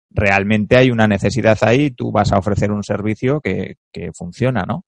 realmente 0.09 0.77
hay 0.77 0.91
una 0.91 1.09
necesidad 1.09 1.57
ahí, 1.63 1.91
tú 1.91 2.09
vas 2.13 2.31
a 2.31 2.37
ofrecer 2.37 2.71
un 2.71 2.85
servicio 2.85 3.41
que, 3.41 3.75
que 3.91 4.13
funciona, 4.13 4.63
¿no? 4.65 4.85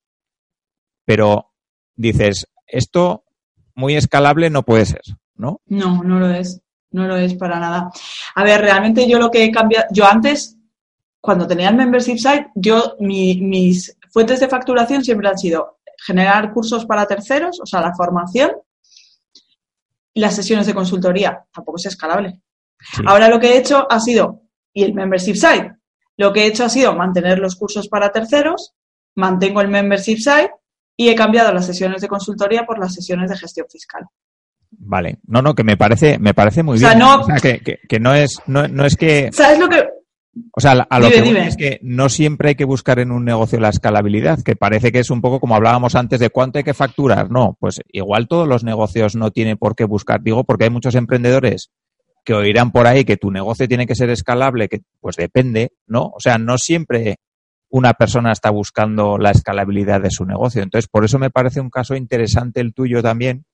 Pero 1.03 1.51
dices, 1.97 2.47
esto 2.65 3.25
muy 3.75 3.97
escalable 3.97 4.49
no 4.49 4.63
puede 4.63 4.85
ser, 4.85 5.01
¿no? 5.35 5.59
No, 5.65 6.01
no 6.01 6.21
lo 6.21 6.29
es, 6.29 6.61
no 6.91 7.07
lo 7.07 7.17
es 7.17 7.33
para 7.33 7.59
nada. 7.59 7.91
A 8.35 8.43
ver, 8.45 8.61
realmente 8.61 9.05
yo 9.05 9.19
lo 9.19 9.31
que 9.31 9.43
he 9.43 9.51
cambiado, 9.51 9.87
yo 9.91 10.05
antes, 10.05 10.57
cuando 11.19 11.45
tenía 11.45 11.67
el 11.67 11.75
membership 11.75 12.19
site, 12.19 12.51
yo, 12.55 12.95
mis 13.01 13.97
fuentes 14.11 14.39
de 14.39 14.47
facturación 14.47 15.03
siempre 15.03 15.27
han 15.27 15.37
sido 15.37 15.74
generar 16.05 16.53
cursos 16.53 16.85
para 16.85 17.05
terceros, 17.05 17.59
o 17.61 17.65
sea, 17.65 17.81
la 17.81 17.93
formación, 17.93 18.51
y 20.13 20.21
las 20.21 20.35
sesiones 20.35 20.65
de 20.65 20.73
consultoría. 20.73 21.45
Tampoco 21.51 21.77
es 21.77 21.87
escalable. 21.87 22.41
Ahora 23.05 23.27
lo 23.29 23.39
que 23.39 23.53
he 23.53 23.57
hecho 23.57 23.85
ha 23.89 23.99
sido, 23.99 24.43
y 24.73 24.83
el 24.83 24.93
membership 24.93 25.35
site, 25.35 25.75
lo 26.17 26.31
que 26.31 26.43
he 26.43 26.47
hecho 26.47 26.63
ha 26.63 26.69
sido 26.69 26.95
mantener 26.95 27.39
los 27.39 27.55
cursos 27.55 27.89
para 27.89 28.11
terceros, 28.11 28.73
mantengo 29.15 29.61
el 29.61 29.67
membership 29.67 30.17
site 30.17 30.51
y 30.97 31.09
he 31.09 31.15
cambiado 31.15 31.53
las 31.53 31.65
sesiones 31.65 32.01
de 32.01 32.07
consultoría 32.07 32.65
por 32.65 32.79
las 32.79 32.93
sesiones 32.93 33.29
de 33.29 33.37
gestión 33.37 33.67
fiscal. 33.69 34.05
Vale, 34.71 35.19
no, 35.27 35.41
no, 35.41 35.53
que 35.53 35.63
me 35.63 35.77
parece, 35.77 36.17
me 36.19 36.33
parece 36.33 36.63
muy 36.63 36.79
bien. 36.79 36.97
No, 36.97 37.21
o 37.21 37.25
sea, 37.25 37.37
que, 37.37 37.79
que, 37.87 37.99
no 37.99 38.13
es, 38.13 38.41
no, 38.47 38.67
no, 38.67 38.85
es 38.85 38.95
que. 38.95 39.29
¿Sabes 39.31 39.59
lo 39.59 39.69
que? 39.69 39.87
O 40.51 40.59
sea, 40.59 40.71
a 40.89 40.99
lo 40.99 41.09
que 41.09 41.21
voy 41.21 41.37
es 41.37 41.55
que 41.55 41.79
no 41.81 42.09
siempre 42.09 42.49
hay 42.49 42.55
que 42.55 42.65
buscar 42.65 42.99
en 42.99 43.11
un 43.11 43.23
negocio 43.23 43.59
la 43.59 43.69
escalabilidad, 43.69 44.41
que 44.43 44.55
parece 44.55 44.91
que 44.91 44.99
es 44.99 45.09
un 45.09 45.21
poco 45.21 45.39
como 45.39 45.55
hablábamos 45.55 45.95
antes 45.95 46.19
de 46.19 46.29
cuánto 46.29 46.57
hay 46.57 46.63
que 46.63 46.73
facturar. 46.73 47.31
No, 47.31 47.57
pues 47.59 47.81
igual 47.91 48.27
todos 48.27 48.47
los 48.47 48.63
negocios 48.63 49.15
no 49.15 49.31
tienen 49.31 49.57
por 49.57 49.75
qué 49.75 49.85
buscar. 49.85 50.21
Digo, 50.21 50.43
porque 50.43 50.65
hay 50.65 50.69
muchos 50.69 50.95
emprendedores 50.95 51.71
que 52.25 52.33
oirán 52.33 52.71
por 52.71 52.87
ahí 52.87 53.05
que 53.05 53.17
tu 53.17 53.31
negocio 53.31 53.67
tiene 53.67 53.85
que 53.85 53.95
ser 53.95 54.09
escalable, 54.09 54.67
que 54.67 54.81
pues 54.99 55.15
depende, 55.15 55.71
¿no? 55.87 56.11
O 56.15 56.19
sea, 56.19 56.37
no 56.37 56.57
siempre 56.57 57.17
una 57.69 57.93
persona 57.93 58.31
está 58.31 58.49
buscando 58.49 59.17
la 59.17 59.31
escalabilidad 59.31 60.01
de 60.01 60.11
su 60.11 60.25
negocio. 60.25 60.63
Entonces, 60.63 60.89
por 60.89 61.05
eso 61.05 61.19
me 61.19 61.29
parece 61.29 61.61
un 61.61 61.69
caso 61.69 61.95
interesante 61.95 62.61
el 62.61 62.73
tuyo 62.73 63.01
también, 63.01 63.45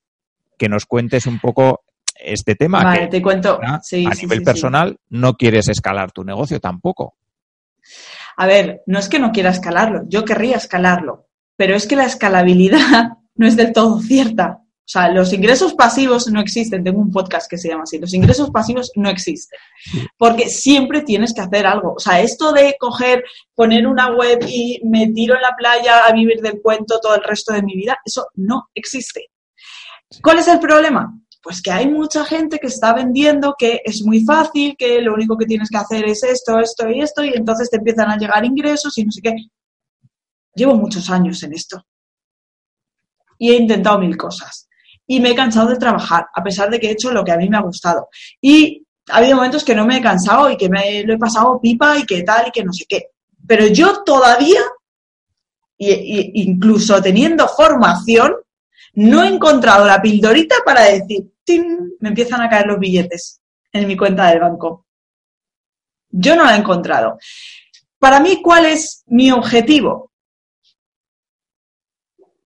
que 0.58 0.70
nos 0.70 0.86
cuentes 0.86 1.28
un 1.28 1.40
poco 1.40 1.82
este 2.24 2.56
tema. 2.56 2.84
Vale, 2.84 3.08
te 3.08 3.22
cuento. 3.22 3.60
a 3.62 3.82
nivel 4.16 4.44
personal, 4.44 4.98
no 5.10 5.34
quieres 5.34 5.68
escalar 5.70 6.12
tu 6.12 6.24
negocio 6.24 6.60
tampoco. 6.60 7.16
A 8.38 8.48
ver, 8.48 8.82
no 8.86 9.00
es 9.00 9.10
que 9.10 9.20
no 9.20 9.32
quiera 9.32 9.50
escalarlo, 9.50 10.04
yo 10.08 10.24
querría 10.24 10.58
escalarlo, 10.58 11.28
pero 11.56 11.76
es 11.76 11.86
que 11.86 11.96
la 11.96 12.06
escalabilidad 12.06 13.10
no 13.36 13.48
es 13.48 13.56
del 13.56 13.74
todo 13.74 14.00
cierta. 14.00 14.62
O 14.84 14.90
sea, 14.92 15.08
los 15.10 15.32
ingresos 15.32 15.74
pasivos 15.74 16.28
no 16.28 16.42
existen. 16.42 16.84
Tengo 16.84 17.00
un 17.00 17.12
podcast 17.12 17.50
que 17.50 17.58
se 17.58 17.70
llama 17.70 17.84
así. 17.84 17.98
Los 17.98 18.14
ingresos 18.14 18.50
pasivos 18.50 18.92
no 18.96 19.10
existen. 19.10 19.58
Porque 20.18 20.50
siempre 20.50 21.02
tienes 21.02 21.34
que 21.34 21.40
hacer 21.40 21.66
algo. 21.66 21.94
O 21.94 22.00
sea, 22.00 22.20
esto 22.20 22.52
de 22.52 22.76
coger, 22.78 23.24
poner 23.56 23.88
una 23.88 24.10
web 24.10 24.40
y 24.50 24.82
me 24.84 25.08
tiro 25.14 25.36
en 25.36 25.44
la 25.44 25.56
playa 25.58 26.04
a 26.06 26.12
vivir 26.12 26.42
del 26.42 26.62
cuento 26.62 27.00
todo 27.00 27.16
el 27.16 27.24
resto 27.24 27.54
de 27.54 27.64
mi 27.64 27.76
vida, 27.76 28.00
eso 28.04 28.28
no 28.36 28.68
existe. 28.76 29.30
¿Cuál 30.22 30.40
es 30.40 30.50
el 30.50 30.60
problema? 30.60 31.18
Pues 31.42 31.62
que 31.62 31.72
hay 31.72 31.90
mucha 31.90 32.24
gente 32.24 32.60
que 32.60 32.68
está 32.68 32.94
vendiendo 32.94 33.56
que 33.58 33.82
es 33.84 34.04
muy 34.04 34.24
fácil, 34.24 34.76
que 34.78 35.02
lo 35.02 35.14
único 35.14 35.38
que 35.38 35.46
tienes 35.46 35.70
que 35.70 35.78
hacer 35.78 36.06
es 36.06 36.24
esto, 36.24 36.60
esto 36.60 36.88
y 36.90 37.02
esto, 37.02 37.24
y 37.24 37.34
entonces 37.34 37.70
te 37.70 37.78
empiezan 37.78 38.12
a 38.12 38.18
llegar 38.18 38.46
ingresos 38.46 38.98
y 38.98 39.06
no 39.06 39.12
sé 39.12 39.22
qué. 39.22 39.36
Llevo 40.54 40.76
muchos 40.76 41.10
años 41.10 41.42
en 41.44 41.54
esto. 41.54 41.84
Y 43.40 43.50
he 43.50 43.56
intentado 43.56 43.98
mil 43.98 44.16
cosas 44.18 44.68
y 45.12 45.20
me 45.20 45.32
he 45.32 45.36
cansado 45.36 45.68
de 45.68 45.76
trabajar, 45.76 46.28
a 46.34 46.42
pesar 46.42 46.70
de 46.70 46.80
que 46.80 46.88
he 46.88 46.92
hecho 46.92 47.12
lo 47.12 47.24
que 47.24 47.34
a 47.34 47.38
mí 47.38 47.50
me 47.50 47.58
ha 47.58 47.62
gustado. 47.62 48.08
Y 48.40 48.86
ha 49.10 49.18
habido 49.18 49.36
momentos 49.36 49.66
que 49.66 49.76
no 49.76 49.86
me 49.86 49.98
he 49.98 50.02
cansado 50.02 50.50
y 50.50 50.56
que 50.56 50.70
me 50.70 51.04
lo 51.04 51.14
he 51.14 51.18
pasado 51.18 51.60
pipa 51.60 51.98
y 51.98 52.06
que 52.06 52.24
tal 52.24 52.48
y 52.48 52.52
que 52.52 52.64
no 52.64 52.72
sé 52.72 52.86
qué. 52.88 53.08
Pero 53.46 53.68
yo 53.68 54.04
todavía, 54.04 54.62
incluso 55.78 57.02
teniendo 57.02 57.46
formación, 57.48 58.36
no 58.94 59.24
he 59.24 59.28
encontrado 59.28 59.86
la 59.86 60.02
pildorita 60.02 60.58
para 60.66 60.84
decir, 60.84 61.32
¡tin! 61.44 61.94
me 62.00 62.10
empiezan 62.10 62.42
a 62.42 62.50
caer 62.50 62.68
los 62.68 62.80
billetes 62.80 63.42
en 63.72 63.88
mi 63.88 63.96
cuenta 63.96 64.30
del 64.30 64.40
banco. 64.40 64.86
Yo 66.10 66.36
no 66.36 66.44
la 66.44 66.56
he 66.56 66.60
encontrado. 66.60 67.18
Para 67.98 68.20
mí, 68.20 68.42
¿cuál 68.42 68.66
es 68.66 69.04
mi 69.08 69.32
objetivo? 69.32 70.12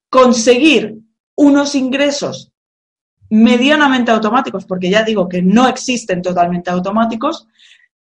Conseguir 0.10 1.00
unos 1.36 1.76
ingresos 1.76 2.52
medianamente 3.30 4.12
automáticos, 4.12 4.66
porque 4.66 4.90
ya 4.90 5.04
digo 5.04 5.28
que 5.28 5.42
no 5.42 5.68
existen 5.68 6.22
totalmente 6.22 6.70
automáticos, 6.70 7.48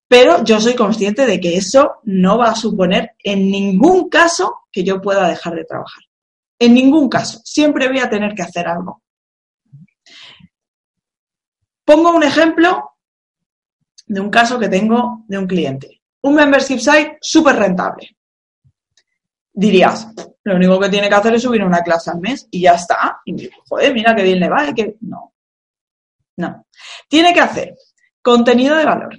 pero 0.07 0.43
yo 0.43 0.59
soy 0.59 0.75
consciente 0.75 1.25
de 1.25 1.39
que 1.39 1.57
eso 1.57 1.95
no 2.03 2.37
va 2.37 2.51
a 2.51 2.55
suponer 2.55 3.11
en 3.23 3.49
ningún 3.49 4.09
caso 4.09 4.61
que 4.71 4.83
yo 4.83 5.01
pueda 5.01 5.27
dejar 5.27 5.55
de 5.55 5.65
trabajar. 5.65 6.03
En 6.59 6.73
ningún 6.73 7.09
caso. 7.09 7.39
Siempre 7.43 7.87
voy 7.87 7.99
a 7.99 8.09
tener 8.09 8.33
que 8.33 8.41
hacer 8.41 8.67
algo. 8.67 9.03
Pongo 11.85 12.15
un 12.15 12.23
ejemplo 12.23 12.97
de 14.05 14.19
un 14.19 14.29
caso 14.29 14.59
que 14.59 14.69
tengo 14.69 15.23
de 15.27 15.37
un 15.37 15.47
cliente. 15.47 16.01
Un 16.21 16.35
membership 16.35 16.79
site 16.79 17.17
súper 17.21 17.55
rentable. 17.55 18.17
Dirías, 19.53 20.09
lo 20.43 20.55
único 20.55 20.79
que 20.79 20.89
tiene 20.89 21.09
que 21.09 21.15
hacer 21.15 21.35
es 21.35 21.41
subir 21.41 21.63
una 21.63 21.81
clase 21.81 22.11
al 22.11 22.19
mes 22.19 22.47
y 22.51 22.61
ya 22.61 22.73
está. 22.73 23.21
Y 23.25 23.33
me 23.33 23.49
joder, 23.67 23.93
mira 23.93 24.15
qué 24.15 24.23
bien 24.23 24.39
le 24.39 24.49
va. 24.49 24.73
que... 24.73 24.95
No. 25.01 25.33
No. 26.37 26.67
Tiene 27.07 27.33
que 27.33 27.39
hacer 27.39 27.75
contenido 28.21 28.75
de 28.75 28.85
valor. 28.85 29.17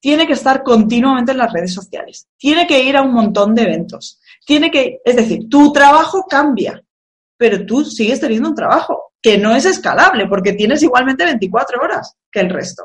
Tiene 0.00 0.26
que 0.26 0.34
estar 0.34 0.62
continuamente 0.62 1.32
en 1.32 1.38
las 1.38 1.52
redes 1.52 1.74
sociales. 1.74 2.28
Tiene 2.36 2.66
que 2.66 2.82
ir 2.82 2.96
a 2.96 3.02
un 3.02 3.12
montón 3.12 3.54
de 3.54 3.62
eventos. 3.62 4.20
Tiene 4.46 4.70
que, 4.70 5.00
es 5.04 5.16
decir, 5.16 5.48
tu 5.50 5.72
trabajo 5.72 6.24
cambia, 6.28 6.80
pero 7.36 7.66
tú 7.66 7.84
sigues 7.84 8.20
teniendo 8.20 8.50
un 8.50 8.54
trabajo 8.54 9.12
que 9.20 9.36
no 9.36 9.54
es 9.56 9.64
escalable 9.64 10.28
porque 10.28 10.52
tienes 10.52 10.84
igualmente 10.84 11.24
24 11.24 11.82
horas 11.82 12.14
que 12.30 12.40
el 12.40 12.50
resto. 12.50 12.84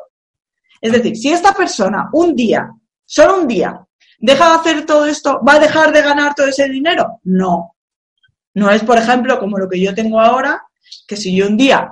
Es 0.82 0.91
decir, 0.91 1.16
si 1.16 1.32
esta 1.32 1.53
persona 1.53 2.09
un 2.14 2.36
día, 2.36 2.68
solo 3.05 3.38
un 3.41 3.47
día, 3.47 3.80
deja 4.18 4.49
de 4.49 4.55
hacer 4.55 4.86
todo 4.88 5.05
esto, 5.05 5.39
¿va 5.47 5.53
a 5.53 5.59
dejar 5.59 5.93
de 5.93 6.01
ganar 6.01 6.34
todo 6.34 6.47
ese 6.47 6.68
dinero? 6.68 7.20
No. 7.26 7.76
No 8.55 8.72
es, 8.72 8.84
por 8.84 8.97
ejemplo, 8.97 9.39
como 9.39 9.59
lo 9.59 9.70
que 9.70 9.80
yo 9.80 9.93
tengo 9.93 10.20
ahora, 10.20 10.64
que 11.07 11.16
si 11.16 11.36
yo 11.36 11.47
un 11.47 11.57
día, 11.57 11.91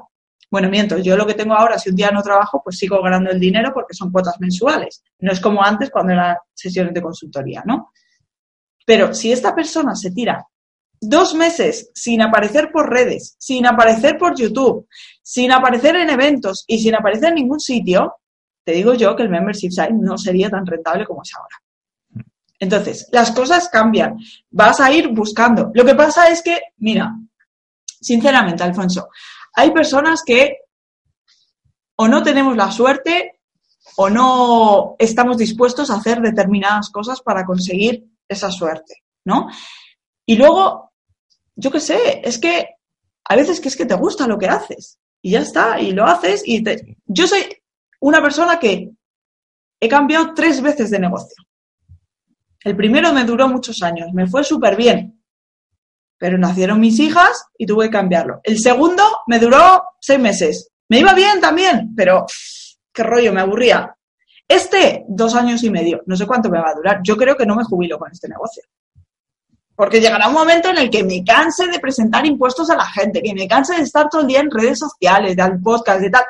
bueno, 0.50 0.68
miento, 0.68 0.98
yo 0.98 1.16
lo 1.16 1.28
que 1.28 1.36
tengo 1.36 1.54
ahora, 1.54 1.78
si 1.78 1.92
un 1.92 1.96
día 1.96 2.10
no 2.10 2.24
trabajo, 2.24 2.62
pues 2.64 2.80
sigo 2.80 3.02
ganando 3.04 3.30
el 3.30 3.40
dinero 3.40 3.72
porque 3.72 3.94
son 3.94 4.12
cuotas 4.12 4.40
mensuales. 4.40 5.04
No 5.20 5.32
es 5.32 5.40
como 5.40 5.64
antes 5.64 5.92
cuando 5.92 6.14
eran 6.14 6.38
sesiones 6.56 6.92
de 6.96 7.04
consultoría, 7.04 7.62
¿no? 7.66 7.92
Pero 8.90 9.14
si 9.14 9.32
esta 9.32 9.54
persona 9.54 9.96
se 9.96 10.10
tira 10.10 10.48
dos 11.00 11.36
meses 11.36 11.92
sin 11.94 12.24
aparecer 12.24 12.72
por 12.72 12.90
redes, 12.90 13.36
sin 13.38 13.68
aparecer 13.68 14.18
por 14.18 14.36
YouTube, 14.36 14.88
sin 15.22 15.52
aparecer 15.52 15.96
en 15.98 16.10
eventos 16.10 16.66
y 16.66 16.80
sin 16.80 16.96
aparecer 16.96 17.30
en 17.30 17.36
ningún 17.36 17.60
sitio, 17.60 18.16
te 18.66 18.72
digo 18.72 18.96
yo 18.96 19.16
que 19.16 19.22
el 19.22 19.30
membership 19.30 19.70
site 19.70 19.94
no 19.94 20.18
sería 20.18 20.50
tan 20.50 20.66
rentable 20.66 21.06
como 21.06 21.22
es 21.22 21.32
ahora. 21.36 22.26
Entonces, 22.58 23.08
las 23.12 23.30
cosas 23.30 23.70
cambian, 23.70 24.18
vas 24.50 24.80
a 24.80 24.92
ir 24.92 25.10
buscando. 25.10 25.70
Lo 25.76 25.86
que 25.86 25.94
pasa 25.94 26.28
es 26.30 26.42
que, 26.42 26.60
mira, 26.78 27.14
sinceramente, 28.02 28.64
Alfonso, 28.64 29.10
hay 29.54 29.70
personas 29.70 30.24
que 30.26 30.62
o 31.96 32.08
no 32.08 32.24
tenemos 32.24 32.58
la 32.58 32.72
suerte 32.72 33.40
o 33.98 34.10
no 34.10 34.96
estamos 34.98 35.38
dispuestos 35.38 35.92
a 35.92 35.98
hacer 35.98 36.22
determinadas 36.22 36.90
cosas 36.90 37.22
para 37.22 37.46
conseguir 37.46 38.09
esa 38.30 38.52
suerte, 38.52 39.04
¿no? 39.26 39.48
Y 40.26 40.36
luego, 40.38 40.94
yo 41.56 41.72
qué 41.72 41.80
sé, 41.80 42.22
es 42.24 42.40
que 42.40 42.68
a 43.26 43.36
veces 43.36 43.60
que 43.60 43.68
es 43.68 43.76
que 43.76 43.86
te 43.86 43.96
gusta 43.96 44.28
lo 44.28 44.38
que 44.38 44.48
haces 44.48 45.00
y 45.22 45.32
ya 45.32 45.42
está, 45.42 45.80
y 45.82 45.92
lo 45.92 46.06
haces 46.06 46.44
y 46.46 46.64
te... 46.64 46.98
Yo 47.06 47.28
soy 47.28 47.44
una 48.00 48.22
persona 48.22 48.60
que 48.60 48.92
he 49.82 49.88
cambiado 49.90 50.34
tres 50.34 50.62
veces 50.62 50.90
de 50.92 51.00
negocio. 51.00 51.36
El 52.64 52.76
primero 52.76 53.12
me 53.14 53.24
duró 53.26 53.48
muchos 53.48 53.82
años, 53.84 54.10
me 54.14 54.28
fue 54.28 54.44
súper 54.44 54.76
bien. 54.76 55.20
pero 56.20 56.38
nacieron 56.38 56.80
mis 56.82 57.00
hijas 57.00 57.46
y 57.58 57.66
tuve 57.66 57.86
que 57.86 57.92
cambiarlo. 57.92 58.42
El 58.44 58.60
segundo 58.60 59.04
me 59.28 59.40
duró 59.40 59.82
seis 60.02 60.20
meses. 60.20 60.70
Me 60.90 61.00
iba 61.00 61.14
bien 61.14 61.40
también, 61.40 61.94
pero 61.96 62.26
qué 62.94 63.04
rollo, 63.04 63.32
me 63.32 63.42
aburría. 63.42 63.96
Este, 64.50 65.06
dos 65.08 65.36
años 65.36 65.64
y 65.64 65.70
medio. 65.70 66.02
No 66.08 66.18
sé 66.18 66.26
cuánto 66.26 66.50
me 66.50 66.60
va 66.60 66.72
a 66.72 66.74
durar. 66.74 67.02
Yo 67.04 67.16
creo 67.16 67.38
que 67.38 67.46
no 67.46 67.56
me 67.56 67.64
jubilo 67.64 68.00
con 68.00 68.12
este 68.12 68.28
negocio. 68.28 68.64
Porque 69.76 70.02
llegará 70.02 70.28
un 70.28 70.34
momento 70.34 70.70
en 70.70 70.80
el 70.80 70.90
que 70.90 71.04
me 71.04 71.24
canse 71.24 71.68
de 71.68 71.80
presentar 71.80 72.26
impuestos 72.26 72.70
a 72.72 72.76
la 72.76 72.86
gente, 72.86 73.22
que 73.22 73.36
me 73.36 73.48
canse 73.48 73.76
de 73.76 73.84
estar 73.84 74.10
todo 74.10 74.22
el 74.22 74.28
día 74.28 74.40
en 74.40 74.50
redes 74.50 74.80
sociales, 74.80 75.36
de 75.36 75.60
podcast, 75.64 76.02
de 76.02 76.10
tal. 76.10 76.24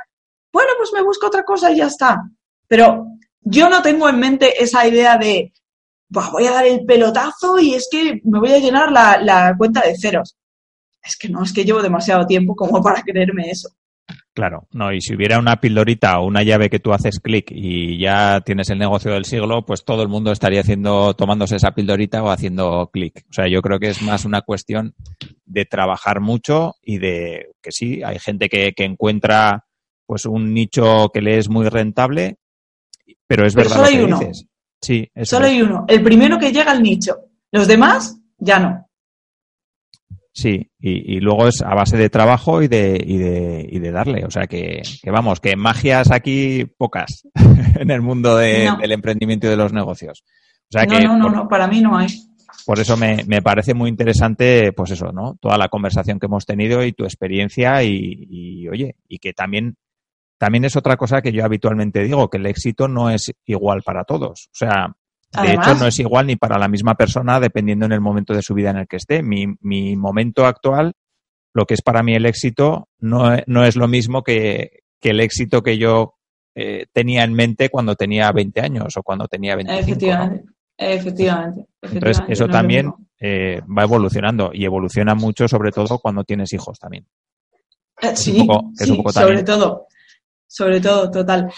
Bueno, 0.52 0.72
pues 0.78 0.92
me 0.94 1.02
busco 1.02 1.28
otra 1.28 1.44
cosa 1.44 1.72
y 1.72 1.78
ya 1.78 1.88
está. 1.88 2.22
Pero 2.68 3.08
yo 3.40 3.70
no 3.70 3.82
tengo 3.82 4.10
en 4.10 4.20
mente 4.20 4.62
esa 4.62 4.86
idea 4.86 5.18
de, 5.18 5.54
voy 6.10 6.46
a 6.46 6.52
dar 6.52 6.66
el 6.66 6.86
pelotazo 6.86 7.58
y 7.58 7.74
es 7.74 7.88
que 7.90 8.20
me 8.26 8.40
voy 8.40 8.52
a 8.52 8.60
llenar 8.60 8.92
la, 8.92 9.18
la 9.22 9.56
cuenta 9.58 9.82
de 9.82 9.98
ceros. 9.98 10.36
Es 11.02 11.16
que 11.16 11.30
no, 11.30 11.42
es 11.42 11.54
que 11.54 11.64
llevo 11.64 11.82
demasiado 11.82 12.28
tiempo 12.28 12.54
como 12.54 12.84
para 12.84 13.02
creerme 13.02 13.50
eso. 13.50 13.70
Claro, 14.40 14.70
no, 14.72 14.94
y 14.94 15.02
si 15.02 15.16
hubiera 15.16 15.38
una 15.38 15.60
pildorita 15.60 16.18
o 16.18 16.26
una 16.26 16.44
llave 16.44 16.70
que 16.70 16.80
tú 16.80 16.94
haces 16.94 17.20
clic 17.20 17.52
y 17.52 18.00
ya 18.00 18.40
tienes 18.40 18.70
el 18.70 18.80
negocio 18.80 19.12
del 19.12 19.26
siglo, 19.26 19.66
pues 19.66 19.84
todo 19.84 20.02
el 20.02 20.08
mundo 20.08 20.32
estaría 20.32 20.62
haciendo, 20.62 21.14
tomándose 21.14 21.58
esa 21.58 21.72
pildorita 21.72 22.24
o 22.24 22.30
haciendo 22.30 22.90
clic. 22.90 23.26
O 23.30 23.34
sea, 23.34 23.50
yo 23.50 23.62
creo 23.62 23.80
que 23.80 23.90
es 23.90 24.02
más 24.02 24.24
una 24.24 24.42
cuestión 24.42 24.96
de 25.46 25.66
trabajar 25.66 26.22
mucho 26.22 26.76
y 26.82 27.00
de 27.00 27.48
que 27.62 27.74
sí, 27.74 28.02
hay 28.02 28.18
gente 28.18 28.48
que, 28.48 28.72
que 28.72 28.86
encuentra 28.86 29.66
pues 30.06 30.26
un 30.26 30.54
nicho 30.54 31.10
que 31.14 31.22
le 31.22 31.38
es 31.38 31.50
muy 31.50 31.68
rentable, 31.68 32.38
pero 33.28 33.46
es 33.46 33.54
verdad 33.56 33.76
solo 33.76 33.84
lo 33.84 33.90
que 33.90 33.98
hay 33.98 34.04
uno. 34.06 34.20
dices. 34.20 34.46
Sí, 34.80 35.12
eso 35.14 35.36
Solo 35.36 35.48
es. 35.48 35.52
hay 35.52 35.62
uno. 35.64 35.84
El 35.90 36.02
primero 36.02 36.40
que 36.40 36.54
llega 36.54 36.72
al 36.72 36.82
nicho. 36.82 37.18
Los 37.52 37.68
demás, 37.68 38.18
ya 38.38 38.58
no. 38.58 38.88
Sí, 40.32 40.69
y, 40.80 41.18
y 41.18 41.20
luego 41.20 41.48
es 41.48 41.62
a 41.62 41.76
base 41.76 41.98
de 41.98 42.10
trabajo 42.10 42.62
y 42.62 42.68
de, 42.68 43.02
y 43.06 43.18
de, 43.18 43.68
y 43.70 43.80
de 43.80 43.92
darle. 43.92 44.24
O 44.26 44.32
sea 44.32 44.48
que, 44.48 44.82
que 45.02 45.12
vamos, 45.12 45.40
que 45.40 45.56
magias 45.56 46.10
aquí 46.12 46.66
pocas 46.78 47.24
en 47.80 47.92
el 47.92 48.02
mundo 48.02 48.38
de- 48.38 48.66
No. 48.66 48.78
del 48.78 48.92
emprendimiento 48.94 49.48
y 49.48 49.50
de 49.50 49.58
los 49.58 49.74
negocios. 49.74 50.24
O 50.26 50.72
sea 50.72 50.86
no, 50.86 50.98
que 50.98 51.04
no, 51.06 51.18
no, 51.18 51.24
por, 51.26 51.36
no, 51.36 51.48
para 51.48 51.68
mí 51.68 51.82
no 51.82 51.98
hay. 51.98 52.08
por 52.66 52.80
eso 52.80 52.96
me, 52.96 53.24
me 53.28 53.42
parece 53.42 53.74
muy 53.74 53.90
interesante, 53.90 54.72
pues 54.74 54.92
eso, 54.92 55.12
¿no? 55.12 55.36
Toda 55.42 55.58
la 55.58 55.68
conversación 55.70 56.20
que 56.20 56.28
hemos 56.28 56.46
tenido 56.46 56.84
y 56.86 56.94
tu 56.94 57.04
experiencia 57.04 57.84
y, 57.84 58.28
y, 58.30 58.68
oye, 58.70 58.96
y 59.08 59.18
que 59.20 59.34
también, 59.34 59.76
también 60.38 60.64
es 60.66 60.76
otra 60.78 60.96
cosa 60.96 61.22
que 61.22 61.32
yo 61.34 61.44
habitualmente 61.44 62.04
digo, 62.04 62.30
que 62.30 62.38
el 62.38 62.46
éxito 62.46 62.88
no 62.88 63.10
es 63.10 63.34
igual 63.46 63.82
para 63.84 64.04
todos. 64.06 64.48
O 64.54 64.56
sea, 64.56 64.94
de 65.32 65.40
Además- 65.40 65.68
hecho, 65.68 65.80
no 65.80 65.88
es 65.88 66.00
igual 66.00 66.28
ni 66.28 66.36
para 66.36 66.58
la 66.58 66.68
misma 66.68 66.96
persona 66.96 67.40
dependiendo 67.40 67.86
en 67.86 67.92
el 67.92 68.02
momento 68.02 68.34
de 68.34 68.42
su 68.42 68.54
vida 68.54 68.72
en 68.72 68.78
el 68.78 68.88
que 68.88 68.98
esté. 68.98 69.22
Mi, 69.24 69.46
mi 69.62 69.96
momento 69.96 70.46
actual, 70.46 70.94
lo 71.54 71.66
que 71.66 71.76
es 71.76 71.82
para 71.82 72.02
mí 72.04 72.16
el 72.16 72.26
éxito, 72.26 72.88
no, 73.00 73.36
no 73.48 73.64
es 73.66 73.76
lo 73.76 73.88
mismo 73.88 74.24
que, 74.24 74.80
que 75.00 75.12
el 75.12 75.20
éxito 75.20 75.62
que 75.62 75.78
yo 75.78 76.16
eh, 76.56 76.88
tenía 76.94 77.24
en 77.24 77.34
mente 77.34 77.70
cuando 77.70 77.96
tenía 77.96 78.32
20 78.32 78.60
años 78.62 78.98
o 78.98 79.04
cuando 79.04 79.28
tenía 79.28 79.56
25. 79.56 79.84
¿no? 79.86 79.92
Efectivamente. 79.92 80.46
Efectivamente. 80.78 81.60
Entonces, 81.82 81.92
efectivamente, 81.92 82.34
eso 82.34 82.48
no 82.48 82.54
también 82.54 82.94
eh, 83.20 83.62
va 83.78 83.84
evolucionando 83.84 84.52
y 84.54 84.66
evoluciona 84.66 85.14
mucho, 85.14 85.48
sobre 85.48 85.72
todo 85.72 86.00
cuando 86.00 86.24
tienes 86.24 86.52
hijos 86.54 86.80
también. 86.80 87.06
Eh, 88.02 88.10
es 88.14 88.20
Sí, 88.20 88.40
un 88.42 88.48
poco- 88.48 88.72
es 88.80 88.88
un 88.90 88.96
sí, 88.96 88.98
poco 88.98 89.12
sobre 89.12 89.44
todo. 89.44 89.86
Sobre 90.48 90.82
todo, 90.82 91.12
total. 91.12 91.52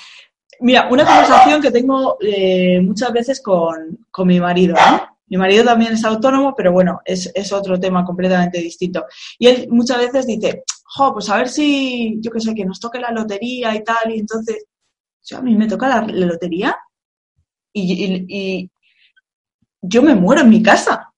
Mira, 0.61 0.87
una 0.91 1.05
conversación 1.05 1.61
que 1.61 1.71
tengo 1.71 2.17
eh, 2.21 2.79
muchas 2.81 3.11
veces 3.11 3.41
con, 3.41 4.05
con 4.11 4.27
mi 4.27 4.39
marido, 4.39 4.75
¿no? 4.75 5.07
Mi 5.27 5.37
marido 5.37 5.63
también 5.63 5.93
es 5.93 6.03
autónomo, 6.03 6.53
pero 6.55 6.71
bueno, 6.71 6.99
es, 7.05 7.31
es 7.33 7.51
otro 7.53 7.79
tema 7.79 8.03
completamente 8.05 8.59
distinto. 8.59 9.05
Y 9.39 9.47
él 9.47 9.67
muchas 9.71 9.97
veces 9.99 10.27
dice, 10.27 10.63
jo, 10.95 11.13
pues 11.13 11.29
a 11.29 11.37
ver 11.37 11.49
si, 11.49 12.17
yo 12.21 12.31
qué 12.31 12.39
sé, 12.41 12.53
que 12.53 12.65
nos 12.65 12.79
toque 12.79 12.99
la 12.99 13.11
lotería 13.11 13.73
y 13.75 13.83
tal, 13.83 14.11
y 14.13 14.19
entonces, 14.19 14.65
yo, 15.23 15.37
a 15.37 15.41
mí 15.41 15.55
me 15.55 15.67
toca 15.67 15.87
la, 15.87 16.01
lotería 16.01 16.75
y, 17.73 18.05
y- 18.05 18.25
y 18.29 18.71
yo 19.81 20.01
me 20.01 20.15
muero 20.15 20.41
en 20.41 20.49
mi 20.49 20.61
casa. 20.61 21.11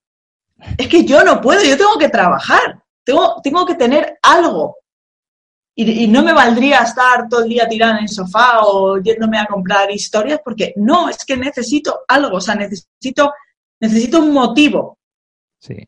Es 0.78 0.88
que 0.88 1.06
yo 1.06 1.24
no 1.24 1.42
puedo, 1.42 1.64
yo 1.64 1.78
tengo 1.78 1.98
que 2.00 2.10
trabajar, 2.10 2.82
tengo, 3.04 3.42
tengo 3.44 3.66
que 3.66 3.76
tener 3.76 4.18
algo. 4.22 4.78
Y, 5.76 6.04
y 6.04 6.08
no 6.08 6.24
me 6.24 6.34
valdría 6.34 6.80
estar 6.82 7.28
todo 7.28 7.44
el 7.44 7.50
día 7.50 7.68
tirada 7.68 7.98
en 7.98 8.04
el 8.04 8.10
sofá 8.10 8.62
o 8.62 9.00
yéndome 9.00 9.40
a 9.40 9.46
comprar 9.46 9.90
historias, 9.92 10.40
porque 10.44 10.74
no, 10.76 11.10
es 11.10 11.26
que 11.26 11.36
necesito 11.36 12.02
algo, 12.08 12.38
o 12.38 12.42
sea, 12.42 12.56
necesito, 12.56 13.34
necesito 13.80 14.20
un 14.20 14.32
motivo. 14.32 15.00
Sí, 15.60 15.88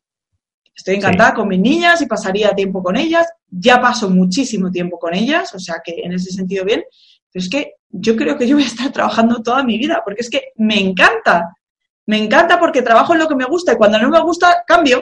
Estoy 0.76 0.96
encantada 0.96 1.34
con 1.34 1.48
mis 1.48 1.60
niñas 1.60 2.02
y 2.02 2.06
pasaría 2.06 2.54
tiempo 2.54 2.84
con 2.84 2.98
ellas. 2.98 3.28
Ya 3.50 3.80
paso 3.80 4.10
muchísimo 4.10 4.70
tiempo 4.70 5.00
con 5.00 5.14
ellas, 5.14 5.56
o 5.56 5.60
sea 5.60 5.82
que 5.84 6.02
en 6.04 6.12
ese 6.12 6.32
sentido 6.32 6.66
bien. 6.66 6.84
Pero 7.32 7.44
es 7.44 7.50
que 7.50 7.74
yo 7.90 8.16
creo 8.18 8.38
que 8.38 8.46
yo 8.46 8.58
voy 8.58 8.66
a 8.66 8.68
estar 8.68 8.92
trabajando 8.92 9.42
toda 9.42 9.64
mi 9.64 9.78
vida, 9.78 10.02
porque 10.04 10.22
es 10.22 10.30
que 10.30 10.52
me 10.58 10.80
encanta. 10.80 11.56
Me 12.08 12.18
encanta 12.18 12.60
porque 12.60 12.82
trabajo 12.82 13.14
en 13.14 13.20
lo 13.20 13.28
que 13.28 13.36
me 13.36 13.46
gusta 13.46 13.74
y 13.74 13.78
cuando 13.78 13.98
no 14.00 14.10
me 14.10 14.22
gusta, 14.22 14.64
cambio. 14.68 15.02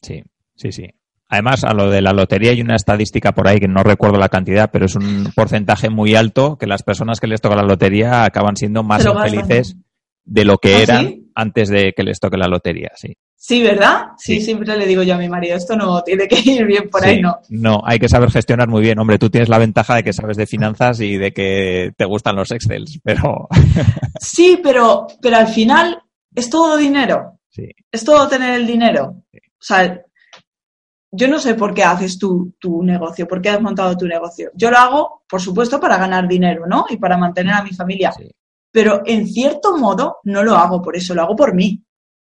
sí, 0.00 0.22
sí, 0.54 0.70
sí. 0.70 0.88
Además, 1.28 1.64
a 1.64 1.74
lo 1.74 1.90
de 1.90 2.00
la 2.00 2.12
lotería 2.12 2.52
hay 2.52 2.60
una 2.62 2.76
estadística 2.76 3.32
por 3.32 3.48
ahí 3.48 3.58
que 3.60 3.68
no 3.68 3.82
recuerdo 3.82 4.18
la 4.18 4.28
cantidad, 4.30 4.70
pero 4.72 4.86
es 4.86 4.94
un 4.96 5.30
porcentaje 5.34 5.90
muy 5.90 6.14
alto 6.14 6.56
que 6.56 6.66
las 6.66 6.82
personas 6.82 7.20
que 7.20 7.26
les 7.26 7.40
toca 7.40 7.54
la 7.56 7.62
lotería 7.62 8.24
acaban 8.24 8.56
siendo 8.56 8.82
más 8.82 9.04
infelices 9.04 9.76
de 10.24 10.44
lo 10.44 10.58
que 10.58 10.76
¿Ah, 10.76 10.82
eran 10.82 11.06
sí? 11.06 11.30
antes 11.34 11.68
de 11.68 11.92
que 11.94 12.02
les 12.02 12.18
toque 12.20 12.36
la 12.38 12.48
lotería, 12.48 12.90
sí. 12.96 13.14
Sí, 13.40 13.62
¿verdad? 13.62 14.08
Sí, 14.18 14.36
Sí. 14.36 14.46
siempre 14.46 14.76
le 14.76 14.84
digo 14.86 15.02
yo 15.04 15.14
a 15.14 15.18
mi 15.18 15.28
marido, 15.28 15.56
esto 15.56 15.76
no 15.76 16.02
tiene 16.02 16.26
que 16.26 16.40
ir 16.50 16.66
bien 16.66 16.88
por 16.90 17.02
Sí, 17.02 17.08
ahí, 17.10 17.20
no. 17.22 17.38
No, 17.50 17.82
hay 17.84 17.98
que 17.98 18.08
saber 18.08 18.30
gestionar 18.30 18.66
muy 18.68 18.82
bien. 18.82 18.98
Hombre, 18.98 19.18
tú 19.18 19.30
tienes 19.30 19.48
la 19.48 19.58
ventaja 19.58 19.94
de 19.94 20.02
que 20.02 20.12
sabes 20.12 20.36
de 20.36 20.46
finanzas 20.46 21.00
y 21.00 21.16
de 21.16 21.32
que 21.32 21.92
te 21.96 22.04
gustan 22.04 22.34
los 22.36 22.50
Excels, 22.50 22.98
pero 23.04 23.48
Sí, 24.20 24.58
pero, 24.62 25.06
pero 25.22 25.36
al 25.36 25.46
final 25.48 25.98
es 26.34 26.50
todo 26.50 26.76
dinero. 26.76 27.38
sí, 27.48 27.68
Es 27.92 28.04
todo 28.04 28.28
tener 28.28 28.54
el 28.54 28.66
dinero. 28.66 29.22
O 29.34 29.60
sea, 29.60 30.00
yo 31.10 31.28
no 31.28 31.38
sé 31.38 31.54
por 31.54 31.72
qué 31.74 31.82
haces 31.84 32.18
tu, 32.18 32.54
tu 32.58 32.82
negocio, 32.82 33.26
por 33.26 33.40
qué 33.40 33.50
has 33.50 33.60
montado 33.60 33.96
tu 33.96 34.06
negocio. 34.06 34.50
Yo 34.54 34.70
lo 34.70 34.76
hago, 34.78 35.22
por 35.28 35.40
supuesto, 35.40 35.80
para 35.80 35.96
ganar 35.96 36.28
dinero, 36.28 36.66
¿no? 36.66 36.86
Y 36.90 36.96
para 36.98 37.16
mantener 37.16 37.54
a 37.54 37.62
mi 37.62 37.70
familia. 37.70 38.12
sí, 38.12 38.30
Pero 38.70 39.02
en 39.06 39.26
cierto 39.26 39.76
modo 39.78 40.18
no 40.24 40.42
lo 40.42 40.54
hago 40.56 40.82
por 40.82 40.96
eso, 40.96 41.14
lo 41.14 41.22
hago 41.22 41.34
por 41.36 41.54
mí. 41.54 41.82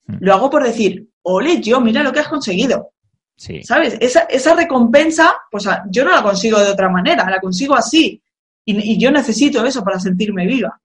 Mm. 0.08 0.16
Lo 0.22 0.34
hago 0.34 0.50
por 0.50 0.64
decir, 0.64 1.10
ole, 1.24 1.62
yo, 1.62 1.80
mira 1.80 2.02
lo 2.04 2.12
que 2.12 2.20
has 2.22 2.28
conseguido. 2.28 2.92
sí. 3.36 3.62
¿Sabes? 3.64 3.98
Esa, 4.02 4.22
esa 4.22 4.56
recompensa, 4.56 5.34
pues 5.52 5.68
a- 5.68 5.84
yo 5.90 6.04
no 6.04 6.12
la 6.12 6.24
consigo 6.24 6.60
de 6.60 6.70
otra 6.72 6.90
manera, 6.90 7.30
la 7.30 7.40
consigo 7.40 7.76
así. 7.76 8.22
Y, 8.66 8.94
y 8.94 8.98
yo 9.00 9.12
necesito 9.12 9.64
eso 9.66 9.84
para 9.84 10.00
sentirme 10.00 10.46
viva. 10.48 10.80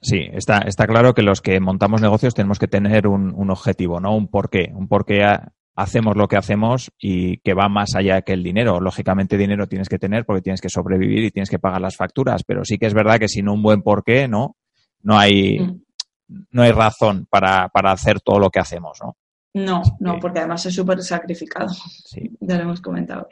Sí, 0.00 0.20
está, 0.32 0.58
está 0.58 0.86
claro 0.86 1.12
que 1.14 1.22
los 1.22 1.40
que 1.40 1.58
montamos 1.60 2.00
negocios 2.00 2.34
tenemos 2.34 2.58
que 2.58 2.68
tener 2.68 3.06
un, 3.08 3.32
un 3.34 3.50
objetivo, 3.50 4.00
¿no? 4.00 4.14
Un 4.14 4.28
porqué, 4.28 4.70
un 4.74 4.86
porqué 4.86 5.24
ha- 5.24 5.52
hacemos 5.80 6.16
lo 6.16 6.26
que 6.26 6.36
hacemos 6.36 6.90
y 6.98 7.36
que 7.38 7.54
va 7.54 7.68
más 7.68 7.94
allá 7.94 8.22
que 8.22 8.32
el 8.32 8.42
dinero. 8.42 8.80
Lógicamente 8.80 9.36
dinero 9.36 9.68
tienes 9.68 9.88
que 9.88 9.98
tener 9.98 10.24
porque 10.24 10.42
tienes 10.42 10.60
que 10.60 10.68
sobrevivir 10.68 11.22
y 11.24 11.30
tienes 11.30 11.48
que 11.50 11.58
pagar 11.60 11.80
las 11.80 11.96
facturas, 11.96 12.42
pero 12.44 12.64
sí 12.64 12.78
que 12.78 12.86
es 12.86 12.94
verdad 12.94 13.18
que 13.18 13.28
sin 13.28 13.48
un 13.48 13.62
buen 13.62 13.82
porqué, 13.82 14.26
¿no? 14.26 14.56
No 15.02 15.16
hay, 15.16 15.60
Mm. 15.60 15.80
no 16.50 16.62
hay 16.62 16.72
razón 16.72 17.26
para, 17.30 17.68
para 17.68 17.92
hacer 17.92 18.20
todo 18.20 18.38
lo 18.40 18.50
que 18.50 18.58
hacemos, 18.58 18.98
¿no? 19.02 19.16
No, 19.54 19.80
Así 19.82 19.90
no, 20.00 20.14
que- 20.14 20.20
porque 20.20 20.38
además 20.40 20.66
es 20.66 20.74
súper 20.74 21.00
sacrificado. 21.02 21.68
Sí. 21.70 22.28
Ya 22.40 22.56
lo 22.56 22.62
hemos 22.62 22.80
comentado. 22.80 23.28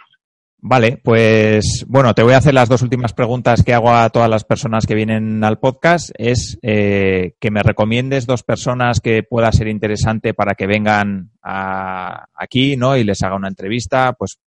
Vale, 0.58 0.98
pues 1.04 1.84
bueno, 1.86 2.14
te 2.14 2.22
voy 2.22 2.32
a 2.32 2.38
hacer 2.38 2.54
las 2.54 2.68
dos 2.68 2.82
últimas 2.82 3.12
preguntas 3.12 3.62
que 3.62 3.74
hago 3.74 3.90
a 3.90 4.08
todas 4.10 4.28
las 4.28 4.44
personas 4.44 4.86
que 4.86 4.94
vienen 4.94 5.44
al 5.44 5.58
podcast. 5.58 6.10
Es 6.16 6.58
eh, 6.62 7.34
que 7.38 7.50
me 7.50 7.62
recomiendes 7.62 8.26
dos 8.26 8.42
personas 8.42 9.00
que 9.00 9.22
pueda 9.22 9.52
ser 9.52 9.68
interesante 9.68 10.34
para 10.34 10.54
que 10.54 10.66
vengan 10.66 11.30
a- 11.42 12.26
aquí, 12.34 12.76
¿no? 12.76 12.96
Y 12.96 13.04
les 13.04 13.22
haga 13.22 13.36
una 13.36 13.48
entrevista. 13.48 14.14
Pues 14.14 14.38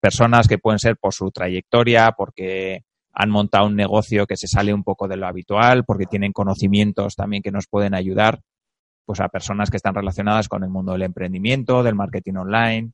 personas 0.00 0.46
que 0.48 0.58
pueden 0.58 0.78
ser 0.80 0.96
por 0.96 1.14
su 1.14 1.30
trayectoria, 1.30 2.12
porque 2.12 2.84
han 3.14 3.30
montado 3.30 3.66
un 3.66 3.76
negocio 3.76 4.26
que 4.26 4.36
se 4.36 4.48
sale 4.48 4.74
un 4.74 4.82
poco 4.82 5.06
de 5.08 5.16
lo 5.16 5.26
habitual, 5.26 5.84
porque 5.84 6.06
tienen 6.06 6.32
conocimientos 6.32 7.14
también 7.14 7.42
que 7.42 7.52
nos 7.52 7.66
pueden 7.66 7.94
ayudar, 7.94 8.40
pues 9.06 9.20
a 9.20 9.28
personas 9.28 9.70
que 9.70 9.76
están 9.76 9.94
relacionadas 9.94 10.48
con 10.48 10.64
el 10.64 10.70
mundo 10.70 10.92
del 10.92 11.02
emprendimiento, 11.02 11.82
del 11.82 11.94
marketing 11.94 12.34
online, 12.34 12.90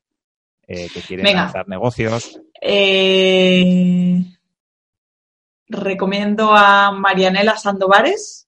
eh, 0.67 0.87
que 0.93 1.01
quieren 1.01 1.23
Venga. 1.23 1.43
lanzar 1.45 1.67
negocios. 1.67 2.39
Eh, 2.61 4.23
recomiendo 5.67 6.53
a 6.55 6.91
Marianela 6.91 7.57
Sandovares. 7.57 8.47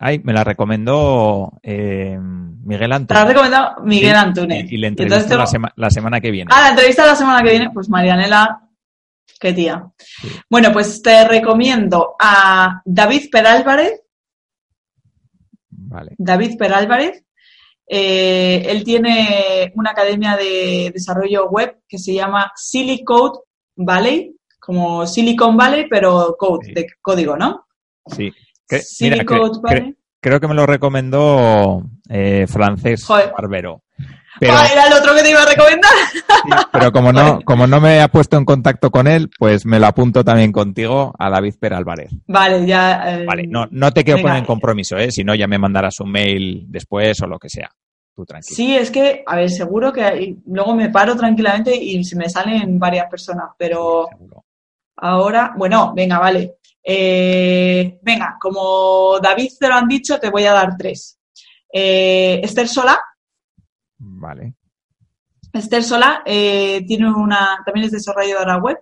Ay, 0.00 0.20
me 0.22 0.32
la 0.32 0.44
recomendó 0.44 1.58
eh, 1.62 2.18
Miguel 2.20 3.06
Te 3.06 3.14
la 3.14 3.22
has 3.22 3.28
recomendado 3.28 3.82
Miguel 3.82 4.12
Sí, 4.12 4.16
Antúnez. 4.16 4.72
Y, 4.72 4.76
le 4.76 4.86
entrevisto 4.88 5.36
la, 5.36 5.46
sema- 5.46 5.72
la 5.76 5.90
semana 5.90 6.20
que 6.20 6.30
viene. 6.30 6.50
Ah, 6.54 6.62
la 6.62 6.68
entrevista 6.70 7.06
la 7.06 7.16
semana 7.16 7.42
que 7.42 7.50
viene, 7.50 7.70
pues 7.72 7.88
Marianela, 7.88 8.60
qué 9.40 9.52
tía. 9.52 9.90
Sí. 9.98 10.28
Bueno, 10.48 10.72
pues 10.72 11.02
te 11.02 11.26
recomiendo 11.26 12.14
a 12.20 12.80
David 12.84 13.28
Perálvarez, 13.30 14.02
Vale. 15.70 16.14
David 16.18 16.56
Perálvarez, 16.58 17.24
Eh, 17.88 18.64
él 18.66 18.84
tiene 18.84 19.72
una 19.74 19.92
academia 19.92 20.36
de 20.36 20.90
desarrollo 20.92 21.48
web 21.48 21.78
que 21.88 21.98
se 21.98 22.12
llama 22.12 22.52
Silicon 22.54 23.32
Valley, 23.76 24.36
como 24.60 25.06
Silicon 25.06 25.56
Valley, 25.56 25.86
pero 25.88 26.36
code, 26.38 26.72
de 26.74 26.86
código, 27.00 27.36
¿no? 27.36 27.66
Sí. 28.06 28.32
creo 30.20 30.40
que 30.40 30.48
me 30.48 30.54
lo 30.54 30.66
recomendó 30.66 31.82
eh, 32.08 32.46
Francés 32.48 33.06
Barbero. 33.06 33.82
Pero, 34.40 34.52
era 34.52 34.86
el 34.86 34.92
otro 34.92 35.14
que 35.14 35.22
te 35.22 35.30
iba 35.30 35.42
a 35.42 35.46
recomendar. 35.46 35.90
pero 36.72 36.92
como 36.92 37.12
no, 37.12 37.40
como 37.44 37.66
no 37.66 37.80
me 37.80 38.00
ha 38.00 38.08
puesto 38.08 38.36
en 38.36 38.44
contacto 38.44 38.90
con 38.90 39.06
él, 39.06 39.30
pues 39.38 39.66
me 39.66 39.80
lo 39.80 39.86
apunto 39.86 40.24
también 40.24 40.52
contigo 40.52 41.12
a 41.18 41.28
David 41.30 41.54
Peralvarez. 41.58 42.10
Vale, 42.26 42.64
ya. 42.66 43.20
Eh, 43.20 43.24
vale, 43.24 43.46
no, 43.48 43.66
no 43.70 43.92
te 43.92 44.04
quiero 44.04 44.22
poner 44.22 44.38
en 44.38 44.44
compromiso, 44.44 44.96
¿eh? 44.96 45.10
Si 45.10 45.24
no, 45.24 45.34
ya 45.34 45.48
me 45.48 45.58
mandarás 45.58 45.98
un 46.00 46.12
mail 46.12 46.66
después 46.68 47.20
o 47.22 47.26
lo 47.26 47.38
que 47.38 47.48
sea. 47.48 47.70
Tú 48.14 48.24
tranquilo. 48.24 48.56
Sí, 48.56 48.76
es 48.76 48.90
que, 48.90 49.22
a 49.26 49.36
ver, 49.36 49.50
seguro 49.50 49.92
que 49.92 50.36
luego 50.46 50.74
me 50.74 50.90
paro 50.90 51.16
tranquilamente 51.16 51.74
y 51.74 52.04
se 52.04 52.16
me 52.16 52.28
salen 52.28 52.78
varias 52.78 53.08
personas, 53.08 53.50
pero 53.56 54.08
ahora, 54.96 55.54
bueno, 55.56 55.92
venga, 55.94 56.18
vale. 56.18 56.56
Eh, 56.82 57.98
venga, 58.02 58.36
como 58.40 59.18
David 59.20 59.50
te 59.58 59.68
lo 59.68 59.74
han 59.74 59.88
dicho, 59.88 60.18
te 60.18 60.30
voy 60.30 60.44
a 60.46 60.52
dar 60.52 60.76
tres. 60.76 61.17
Eh, 61.72 62.40
Esther 62.42 62.68
Sola, 62.68 62.98
Vale. 63.98 64.54
Esther 65.52 65.82
Sola 65.82 66.22
eh, 66.24 66.84
tiene 66.86 67.10
una, 67.10 67.62
también 67.64 67.86
es 67.86 67.92
desarrolladora 67.92 68.58
web, 68.58 68.78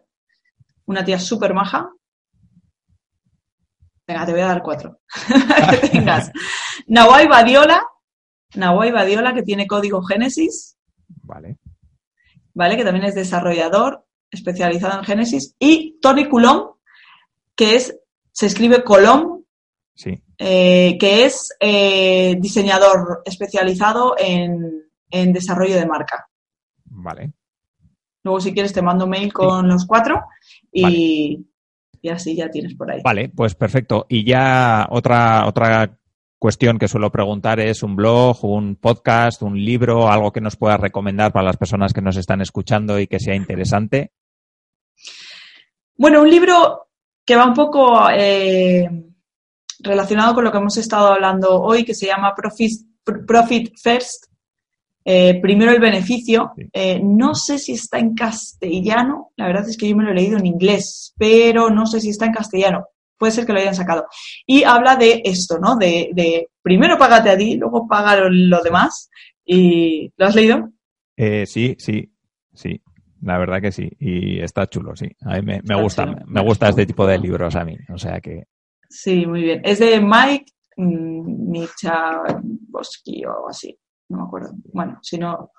una 0.87 1.05
tía 1.05 1.19
súper 1.19 1.55
maja. 1.55 1.91
Venga, 4.07 4.27
te 4.27 4.33
voy 4.33 4.41
a 4.43 4.47
dar 4.47 4.63
cuatro. 4.63 5.01
que 5.81 5.89
tengas. 5.89 6.31
Nawai 6.87 7.27
Badiola, 7.27 7.83
Nawai 8.55 8.93
Badiola, 8.93 9.35
que 9.35 9.43
tiene 9.43 9.67
código 9.67 10.03
Génesis. 10.03 10.77
Vale. 11.23 11.59
Vale, 12.55 12.77
que 12.77 12.85
también 12.85 13.07
es 13.07 13.15
desarrollador 13.15 14.05
especializado 14.31 14.99
en 14.99 15.05
Génesis. 15.05 15.57
Y 15.59 15.99
Tony 16.01 16.29
Coulomb, 16.29 16.77
que 17.55 17.77
es, 17.77 17.99
se 18.33 18.47
escribe 18.47 18.85
Colom, 18.85 19.36
sí. 19.97 20.23
Eh, 20.39 20.97
que 21.01 21.25
es 21.25 21.57
eh, 21.59 22.37
diseñador 22.39 23.23
especializado 23.25 24.15
en 24.17 24.87
en 25.11 25.33
desarrollo 25.33 25.77
de 25.77 25.87
marca. 25.87 26.29
Vale. 26.85 27.33
Luego, 28.23 28.41
si 28.41 28.53
quieres, 28.53 28.73
te 28.73 28.83
mando 28.83 29.07
mail 29.07 29.33
con 29.33 29.69
los 29.69 29.87
cuatro 29.87 30.25
y, 30.73 31.47
y, 32.01 32.09
así 32.09 32.35
ya 32.35 32.51
tienes 32.51 32.75
por 32.75 32.91
ahí. 32.91 33.01
Vale, 33.05 33.29
pues 33.29 33.55
perfecto. 33.55 34.07
Y 34.09 34.25
ya 34.25 34.87
otra, 34.91 35.47
otra 35.47 35.99
cuestión 36.39 36.79
que 36.79 36.89
suelo 36.89 37.13
preguntar 37.13 37.61
es 37.61 37.83
un 37.83 37.95
blog, 37.95 38.45
un 38.45 38.77
podcast, 38.77 39.43
un 39.43 39.65
libro, 39.65 40.11
algo 40.11 40.33
que 40.33 40.41
nos 40.41 40.57
pueda 40.57 40.77
recomendar 40.77 41.33
para 41.33 41.47
las 41.47 41.57
personas 41.57 41.93
que 41.93 42.03
nos 42.03 42.17
están 42.17 42.41
escuchando 42.41 42.99
y 42.99 43.07
que 43.07 43.21
sea 43.21 43.35
interesante. 43.35 44.13
Bueno, 45.97 46.23
un 46.23 46.31
libro 46.31 46.89
que 47.25 47.37
va 47.37 47.47
un 47.47 47.55
poco 47.55 48.11
eh, 48.11 48.89
relacionado 49.87 50.35
con 50.35 50.45
lo 50.45 50.53
que 50.53 50.59
hemos 50.59 50.77
estado 50.77 51.09
hablando 51.09 51.63
hoy, 51.63 51.85
que 51.85 51.95
se 51.95 52.07
llama 52.07 52.35
Profit, 52.35 52.81
Profit 53.27 53.73
First, 53.83 54.27
eh, 55.09 55.41
primero 55.41 55.71
el 55.71 55.79
beneficio. 55.79 56.53
Eh, 56.73 57.01
no 57.01 57.37
sé 57.37 57.59
si 57.59 57.73
está 57.73 58.01
en 58.01 58.15
castellano, 58.15 59.31
la 59.37 59.47
verdad 59.47 59.69
es 59.69 59.77
que 59.77 59.89
yo 59.89 59.97
me 59.97 60.03
lo 60.03 60.11
he 60.11 60.15
leído 60.15 60.37
en 60.37 60.47
inglés, 60.47 61.15
pero 61.17 61.71
no 61.71 61.87
sé 61.87 62.01
si 62.01 62.11
está 62.11 62.27
en 62.27 62.33
castellano. 62.33 62.87
Puede 63.17 63.33
ser 63.33 63.47
que 63.47 63.53
lo 63.53 63.61
hayan 63.61 63.75
sacado. 63.75 64.07
Y 64.45 64.65
habla 64.65 64.97
de 64.97 65.23
esto, 65.25 65.59
¿no? 65.59 65.77
De, 65.77 66.49
primero 66.61 66.99
págate 66.99 67.31
a 67.31 67.39
ti, 67.39 67.57
luego 67.57 67.87
paga 67.89 68.17
lo, 68.29 68.63
demás. 68.63 69.09
¿Y 69.45 70.13
lo 70.17 70.27
has 70.27 70.35
leído? 70.35 70.71
Eh, 71.17 71.47
sí, 71.47 71.77
sí, 71.79 72.13
sí. 72.53 72.83
La 73.23 73.39
verdad 73.39 73.63
que 73.63 73.73
sí. 73.73 73.89
Y 74.01 74.41
está 74.41 74.67
chulo, 74.67 74.97
sí. 74.97 75.09
A 75.23 75.41
mí 75.41 75.61
me, 75.63 75.83
gusta, 75.83 76.05
me 76.27 76.43
gusta 76.43 76.69
este 76.69 76.85
tipo 76.85 77.07
de 77.07 77.19
libros 77.19 77.55
a 77.55 77.65
mí. 77.65 77.77
O 77.95 77.97
sea 77.97 78.21
que. 78.21 78.49
Sí, 78.89 79.27
muy 79.27 79.43
bien. 79.43 79.61
Es 79.65 79.79
de 79.79 80.01
Mike 80.01 80.53
Michabosky 80.77 81.75
o 83.25 83.33
algo 83.33 83.49
así 83.49 83.79
no 84.09 84.19
me 84.19 84.25
acuerdo. 84.25 84.51
Bueno, 84.73 84.99
si 85.03 85.19
no, 85.19 85.51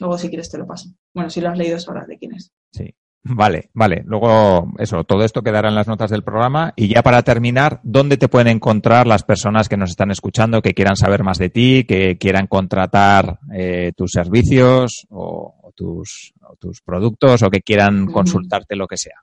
luego 0.00 0.18
si 0.18 0.28
quieres 0.28 0.50
te 0.50 0.58
lo 0.58 0.66
paso. 0.66 0.90
Bueno, 1.14 1.30
si 1.30 1.40
lo 1.40 1.50
has 1.50 1.58
leído 1.58 1.78
sabrás 1.78 2.06
de 2.06 2.18
quién 2.18 2.34
es. 2.34 2.52
Sí. 2.72 2.94
Vale, 3.30 3.68
vale. 3.74 4.04
Luego, 4.06 4.72
eso, 4.78 5.04
todo 5.04 5.24
esto 5.24 5.42
quedará 5.42 5.68
en 5.68 5.74
las 5.74 5.88
notas 5.88 6.10
del 6.10 6.22
programa. 6.22 6.72
Y 6.76 6.88
ya 6.88 7.02
para 7.02 7.22
terminar, 7.24 7.80
¿dónde 7.82 8.16
te 8.16 8.28
pueden 8.28 8.46
encontrar 8.46 9.06
las 9.06 9.24
personas 9.24 9.68
que 9.68 9.76
nos 9.76 9.90
están 9.90 10.10
escuchando, 10.10 10.62
que 10.62 10.72
quieran 10.72 10.96
saber 10.96 11.24
más 11.24 11.36
de 11.36 11.50
ti, 11.50 11.84
que 11.84 12.16
quieran 12.16 12.46
contratar 12.46 13.40
eh, 13.52 13.92
tus 13.96 14.12
servicios 14.12 15.06
o, 15.10 15.72
tus, 15.74 16.32
tus, 16.58 16.80
productos 16.80 17.42
o 17.42 17.50
que 17.50 17.60
quieran 17.60 18.06
consultarte 18.06 18.76
lo 18.76 18.86
que 18.86 18.96
sea? 18.96 19.20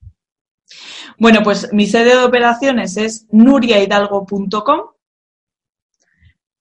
Bueno, 1.17 1.41
pues 1.43 1.71
mi 1.71 1.87
sede 1.87 2.17
de 2.17 2.23
operaciones 2.23 2.97
es 2.97 3.25
nuriahidalgo.com 3.31 4.95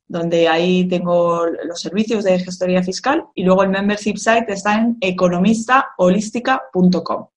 donde 0.07 0.49
ahí 0.49 0.87
tengo 0.87 1.47
los 1.47 1.81
servicios 1.81 2.25
de 2.25 2.39
gestoría 2.39 2.83
fiscal 2.83 3.25
y 3.35 3.43
luego 3.43 3.63
el 3.63 3.71
membership 3.71 4.17
site 4.17 4.53
está 4.53 4.75
en 4.77 4.99
economistaholística.com. 5.01 7.29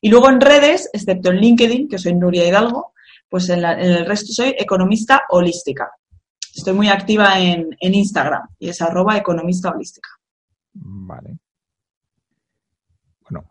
Y 0.00 0.10
luego 0.10 0.28
en 0.28 0.40
redes, 0.40 0.90
excepto 0.92 1.30
en 1.30 1.36
LinkedIn, 1.36 1.88
que 1.88 1.98
soy 1.98 2.14
Nuria 2.14 2.44
Hidalgo, 2.46 2.92
pues 3.28 3.48
en, 3.48 3.64
el 3.64 4.06
resto 4.06 4.32
soy 4.32 4.54
economista 4.58 5.22
holística. 5.30 5.90
Estoy 6.54 6.74
muy 6.74 6.88
activa 6.88 7.40
en, 7.40 7.76
en 7.80 7.94
Instagram 7.94 8.46
y 8.58 8.68
es 8.68 8.82
arroba 8.82 9.16
economista 9.16 9.70
holística. 9.70 10.10
Vale. 10.74 11.38
Bueno, 13.22 13.48